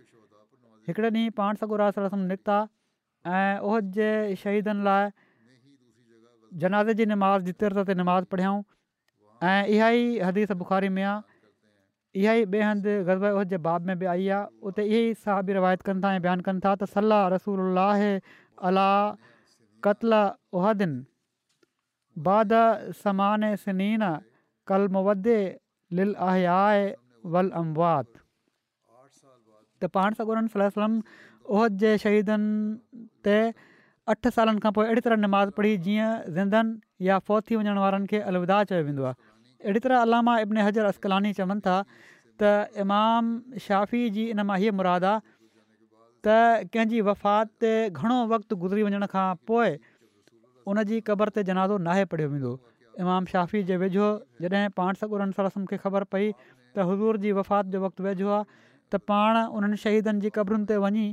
हिकिड़े 0.91 1.11
ॾींहुं 1.11 1.33
पाण 1.41 1.57
सॻु 1.63 1.75
रास 1.83 1.99
रसम 2.05 2.23
निकिता 2.35 2.59
ऐं 3.27 3.59
उहद 3.67 3.91
जे 3.97 4.11
शहीदनि 4.43 4.83
लाइ 4.87 5.03
जनाज़ 6.63 6.91
जी 7.01 7.05
निमाज़ 7.15 7.43
जिते 7.49 7.69
त 7.79 7.99
नमाज़ 8.03 8.25
पढ़ियाऊं 8.35 8.61
ऐं 9.51 9.61
इहा 9.75 9.89
ई 10.03 10.05
हदीस 10.27 10.53
बुख़ारी 10.63 10.89
में 10.97 11.03
आहे 11.05 11.19
इहा 12.21 12.33
ई 12.39 12.45
ॿिए 12.45 12.63
हंधि 12.69 12.95
ग़ज़ब 13.09 13.27
उहद 13.35 13.53
जे 13.55 13.59
बाब 13.67 13.87
में 13.91 13.95
बि 13.99 14.07
आई 14.15 14.27
आहे 14.37 14.71
उते 14.71 14.85
इहेई 14.91 15.13
सा 15.27 15.41
बि 15.49 15.53
रिवायत 15.59 15.83
कनि 15.89 16.01
था 16.05 16.15
ऐं 16.19 16.23
बयानु 16.27 16.47
कनि 16.49 16.61
था 16.65 16.75
त 16.83 16.89
सलाह 16.95 17.29
रसूल 17.37 17.61
अलाह 17.71 18.03
अला 18.71 18.87
क़तल 19.89 20.17
उहदिन 20.63 20.97
बाद 22.31 22.51
समान 23.05 23.55
सनीन 23.67 24.03
कल 24.11 24.91
कलमो 24.91 25.05
लिल 25.13 26.01
लिलय 26.01 26.91
वल 27.37 27.51
अमवात 27.63 28.20
त 29.83 29.89
पाणसम 29.97 30.99
उहद 31.55 31.83
जे 31.83 31.93
शहीदनि 32.05 33.05
ते 33.27 33.37
अठ 34.13 34.29
सालनि 34.35 34.63
खां 34.65 34.73
पोइ 34.79 34.85
अहिड़ी 34.91 35.03
तरह 35.07 35.21
नमाज़ 35.23 35.51
पढ़ी 35.57 35.79
जीअं 35.87 36.11
ज़िंदनि 36.37 37.07
या 37.07 37.17
फोती 37.31 37.57
वञण 37.61 37.79
वारनि 37.85 38.07
खे 38.13 38.21
अलविदा 38.33 38.59
चयो 38.73 38.85
वेंदो 38.91 39.07
आहे 39.11 39.17
अहिड़ी 39.65 39.83
तरह 39.87 40.05
अलामा 40.07 40.35
इब्न 40.45 40.67
हज़र 40.67 40.93
असकलानी 40.93 41.33
चवनि 41.39 41.65
था 41.67 41.77
त 41.89 42.85
इमाम 42.85 43.33
शाफ़ी 43.67 44.03
जी 44.19 44.27
इन 44.35 44.45
मां 44.51 44.59
हीअ 44.65 44.77
मुराद 44.83 45.09
आहे 45.13 45.21
त 46.29 46.37
कंहिंजी 46.77 47.01
वफ़ात 47.11 47.53
ते 47.67 47.73
घणो 47.91 48.21
वक़्तु 48.37 48.55
गुज़री 48.67 48.87
वञण 48.93 49.09
खां 49.17 49.27
पोइ 49.53 49.77
उन 50.73 50.85
क़बर 51.13 51.37
ते 51.41 51.47
जनाज़ो 51.53 51.83
नाहे 51.91 52.07
पढ़ियो 52.15 52.31
वेंदो 52.37 52.53
इमाम 53.03 53.31
शाफ़ी 53.35 53.67
जे 53.73 53.81
वेझो 53.85 54.09
जॾहिं 54.47 54.67
पाणसर 54.81 55.31
सलम 55.45 55.67
खे 55.75 55.83
ख़बर 55.85 56.11
पई 56.15 56.31
त 56.41 56.93
हज़ूर 56.93 57.25
जी 57.27 57.37
वफ़ात 57.43 57.77
जो 57.77 57.83
वक़्तु 57.89 58.09
वेझो 58.13 58.29
आहे 58.41 58.69
त 58.93 58.99
पाण 59.11 59.37
उन्हनि 59.57 59.77
शहीदनि 59.83 60.21
जी 60.25 60.31
क़बरुनि 60.37 60.67
ते 60.71 60.77
वञी 60.83 61.07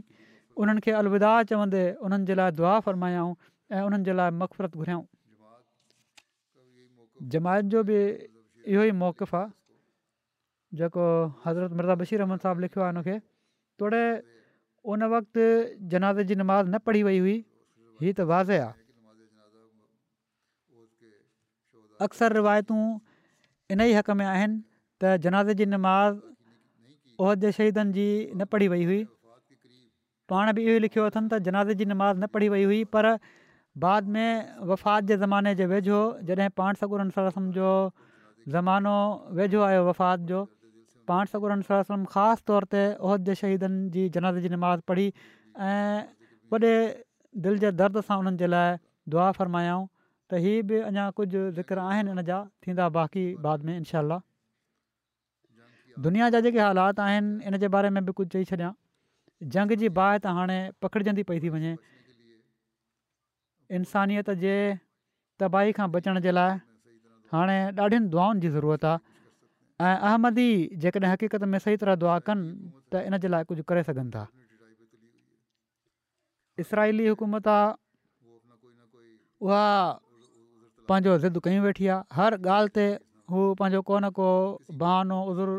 उन्हनि 0.57 0.82
खे 0.86 0.91
अलविदा 0.99 1.32
चवंदे 1.49 1.82
उन्हनि 2.05 2.25
जे 2.30 2.34
लाइ 2.39 2.51
दुआ 2.57 2.73
फरमायाऊं 2.89 3.34
ऐं 3.75 3.82
उन्हनि 3.88 4.03
जे 4.09 4.13
लाइ 4.17 4.30
मक़फ़रत 4.41 4.73
घुरियाऊं 4.82 5.05
जमायत 7.34 7.65
जो 7.73 7.80
बि 7.89 7.99
इहो 8.73 8.84
ई 8.89 8.91
मौक़फ़ु 9.01 9.38
आहे 9.38 9.47
जेको 10.82 11.05
हज़रत 11.45 11.71
मिर्ज़ा 11.78 11.95
बशीर 12.01 12.19
अहमद 12.25 12.39
साहबु 12.45 12.59
लिखियो 12.65 12.82
आहे 12.86 12.93
हुन 12.97 13.19
तोड़े 13.80 14.03
उन 14.89 15.01
वक़्त 15.13 15.36
जनाज़े 15.93 16.23
जी 16.30 16.36
नमाज़ 16.41 16.65
न 16.73 16.75
पढ़ी 16.86 17.01
वई 17.09 17.19
हुई 17.25 17.38
हीअ 18.01 18.13
त 18.17 18.25
वाज़े 18.34 18.57
आहे 18.65 18.86
अक्सर 22.05 22.34
रिवायतूं 22.41 22.82
इन 23.75 23.80
ई 23.82 23.93
हक़ 24.01 24.11
में 24.21 24.25
आहिनि 24.25 24.55
त 25.03 25.17
जनाज़ 25.28 25.53
जी 25.61 25.65
नमाज़ 25.78 26.25
उहद 27.26 27.49
शहीदनि 27.57 27.93
जी 27.97 28.03
न 28.07 28.45
पढ़ी 28.53 28.68
वई 28.74 28.84
हुई 28.89 28.97
पाण 30.32 30.51
बि 30.57 30.63
इहो 30.65 30.78
लिखियो 30.86 31.05
अथनि 31.11 31.30
त 31.32 31.39
जनाज़े 31.47 31.76
जी 31.80 31.86
नमाज़ 31.91 32.18
न 32.18 32.28
पढ़ी 32.36 32.49
वई 32.53 32.63
हुई 32.72 32.84
पर 32.95 33.09
बाद 33.86 34.11
में 34.15 34.30
वफ़ात 34.72 35.09
जे 35.11 35.18
ज़माने 35.24 35.53
जे 35.61 35.65
वेझो 35.74 36.01
जॾहिं 36.30 36.49
पाण 36.61 36.82
सकोरंदसम 36.84 37.49
जो 37.57 37.70
ज़मानो 38.55 38.95
वेझो 39.39 39.63
आयो 39.70 39.84
वफ़ात 39.89 40.30
जो 40.34 40.41
पाण 41.11 41.32
सगुरन 41.34 41.63
रसम 41.72 42.05
ख़ासि 42.13 42.43
तौर 42.51 42.65
ते 42.76 42.84
उहिदे 43.09 43.36
शहीदनि 43.41 43.80
जी 43.97 44.05
जनाज़े 44.18 44.41
जी 44.47 44.51
नमाज़ 44.55 44.86
पढ़ी 44.91 45.07
ऐं 45.70 46.03
वॾे 46.55 46.74
दिलि 47.47 47.59
जे 47.65 47.72
दर्द 47.84 48.01
सां 48.09 48.20
उन्हनि 48.26 48.43
जे 48.43 48.49
लाइ 48.55 48.78
दुआ 49.15 49.30
फ़रमायाऊं 49.41 49.88
त 49.89 50.45
इहे 50.45 50.55
बि 50.72 50.84
अञा 50.91 51.07
कुझु 51.22 51.47
ज़िक्र 51.59 51.89
आहिनि 51.93 52.18
इन 52.18 52.26
जा 52.32 52.43
थींदा 52.68 52.89
बाक़ी 52.99 53.28
बाद 53.47 53.70
में 53.72 53.78
इनशा 53.78 54.05
दुनिया 56.05 56.29
जा 56.33 56.39
जेके 56.45 56.59
हालात 56.59 56.99
आहिनि 56.99 57.51
इन 57.51 57.57
जे 57.63 57.67
बारे 57.75 57.89
में 57.93 58.03
बि 58.05 58.13
कुझु 58.17 58.29
चई 58.33 58.43
छॾियां 58.49 58.71
जंग 59.53 59.71
जी 59.83 59.89
बाहि 59.99 60.19
त 60.23 60.33
हाणे 60.37 60.57
पखिड़जंदी 60.85 61.23
पई 61.29 61.39
थी 61.45 61.49
वञे 61.57 61.71
इंसानियत 63.79 64.29
जे 64.45 64.53
तबाही 65.43 65.73
खां 65.79 65.87
बचण 65.97 66.19
जे 66.27 66.31
लाइ 66.37 66.51
हाणे 67.33 67.55
ॾाढियुनि 67.77 68.11
दुआनि 68.15 68.43
जी 68.43 68.49
ज़रूरत 68.57 68.85
आहे 68.89 69.85
ऐं 69.85 69.95
अहमदी 70.09 70.45
जेकॾहिं 70.83 71.11
हक़ीक़त 71.13 71.43
में 71.53 71.57
सही 71.65 71.77
तरह 71.83 71.95
दुआ 72.03 72.17
कनि 72.27 72.53
त 72.93 73.01
इन 73.09 73.17
जे 73.25 73.31
लाइ 73.35 73.47
कुझु 73.51 73.63
करे 73.71 73.83
सघनि 73.89 74.11
था 74.17 74.25
इसराइली 76.65 77.07
हुकूमत 77.07 77.47
आहे 77.55 77.71
उहा 79.47 79.63
पंहिंजो 80.91 81.17
ज़िद 81.25 81.41
कयूं 81.49 81.65
वेठी 81.65 81.87
आहे 81.95 82.17
हर 82.19 82.37
ॻाल्हि 82.49 82.73
ते 82.79 82.87
हू 83.33 83.47
पंहिंजो 83.61 83.81
को 83.89 83.99
न 84.05 84.09
को 84.21 84.29
बहानो 84.83 85.19
उज़ुर 85.33 85.51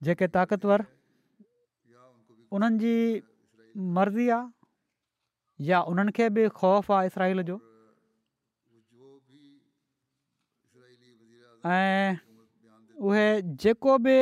जेके 0.07 0.27
ताक़तवर 0.37 0.85
उन्हनि 2.57 2.79
जी 2.83 2.95
मर्ज़ी 3.97 4.29
आहे 4.35 5.65
या 5.71 5.79
उन्हनि 5.93 6.11
खे 6.19 6.29
बि 6.37 6.47
ख़ौफ़ 6.59 6.91
आहे 6.97 7.07
इसराइल 7.13 7.41
जो 7.49 7.57
ऐं 11.75 12.15
उहे 13.09 13.25
जेको 13.63 13.97
बि 14.05 14.15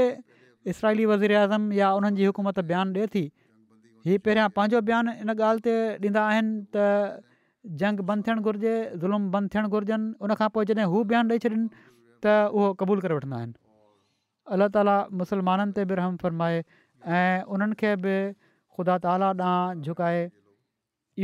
इसराइली 0.74 1.76
या 1.80 1.92
उन्हनि 2.00 2.18
जी 2.22 2.26
हुकूमत 2.32 2.60
बयानु 2.72 3.06
थी 3.18 3.26
हीअ 4.08 4.20
पहिरियां 4.26 4.50
पंहिंजो 4.58 4.80
बयानु 4.88 5.12
इन 5.24 5.32
ॻाल्हि 5.34 5.62
ते 5.64 5.72
ॾींदा 6.04 6.22
आहिनि 6.32 6.52
त 6.76 6.84
जंग 7.82 8.04
बंदि 8.10 8.26
थियणु 8.28 8.44
घुरिजे 8.50 8.74
ज़ुल्म 9.04 9.32
बंदि 9.34 9.50
थियणु 9.56 9.72
घुरिजनि 9.78 10.06
उनखां 10.28 10.48
पोइ 10.58 10.68
जॾहिं 10.70 10.86
हू 10.94 11.02
बयानु 11.10 11.34
ॾेई 11.38 11.42
छॾनि 11.46 11.58
त 12.26 12.36
उहो 12.60 12.70
क़बूलु 12.84 13.04
करे 13.06 13.18
वठंदा 13.18 13.40
आहिनि 13.40 13.58
अलाह 14.58 14.72
ताली 14.78 14.96
मुसलमाननि 15.24 15.76
ते 15.80 15.88
बि 15.92 16.00
रहम 16.02 16.18
फ़रमाए 16.24 16.64
ऐं 17.18 17.54
उन्हनि 17.56 17.80
खे 17.82 17.92
बि 18.06 18.16
ख़ुदा 18.78 18.96
ताला 19.08 19.32
ॾांहुं 19.32 19.86
झुकाए 19.86 20.22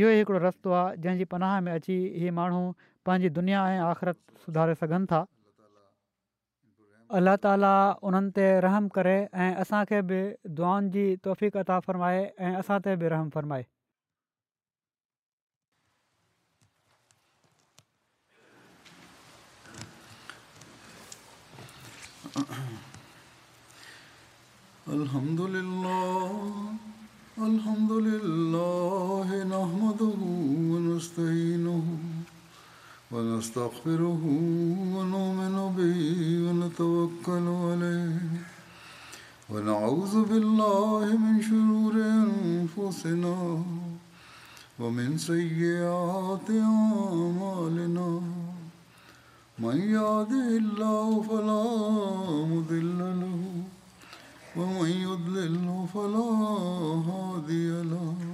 इहो 0.00 0.14
ई 0.16 0.18
हिकिड़ो 0.20 0.44
रस्तो 0.48 0.76
आहे 0.82 1.30
पनाह 1.36 1.56
में 1.68 1.72
अची 1.78 1.98
हीअ 2.20 2.36
माण्हू 2.40 2.62
पंहिंजी 3.06 3.32
दुनिया 3.40 3.64
ऐं 3.72 3.80
आख़िरत 3.92 4.20
सुधारे 4.44 4.80
सघनि 4.84 5.10
था 5.14 5.24
अलाह 7.14 7.36
ताला 7.46 7.70
उन्हनि 8.10 8.30
ते 8.36 8.44
रहम 8.62 8.86
करे 8.94 9.12
ऐं 9.42 9.54
असांखे 9.62 10.00
बि 10.10 10.16
दुआनि 10.58 10.88
जी 10.94 11.04
तोहफ़ी 11.22 11.48
अता 11.62 11.78
फ़रमाए 11.86 12.22
ऐं 12.46 12.54
असां 12.58 12.78
ते 12.86 12.96
बि 13.02 13.08
रहम 13.14 13.30
फ़रमाए 13.38 13.64
الحمد 24.98 25.40
لله 25.56 26.48
الحمد 27.48 27.92
لله 28.06 29.28
نحمده 29.54 30.14
ونستعينه 30.70 31.93
ونستغفره 33.14 34.22
ونؤمن 34.94 35.56
به 35.76 35.92
ونتوكل 36.44 37.46
عليه 37.66 38.16
ونعوذ 39.52 40.14
بالله 40.30 41.00
من 41.24 41.34
شرور 41.50 41.94
انفسنا 42.24 43.62
ومن 44.80 45.18
سيئات 45.18 46.48
اعمالنا 46.66 48.20
من 49.58 49.76
يهده 49.96 50.48
الله 50.62 51.08
فلا 51.30 51.66
مضل 52.52 52.98
له 53.20 53.34
ومن 54.56 54.88
يضلله 55.08 55.86
فلا 55.94 56.30
هادي 57.10 57.68
له 57.92 58.33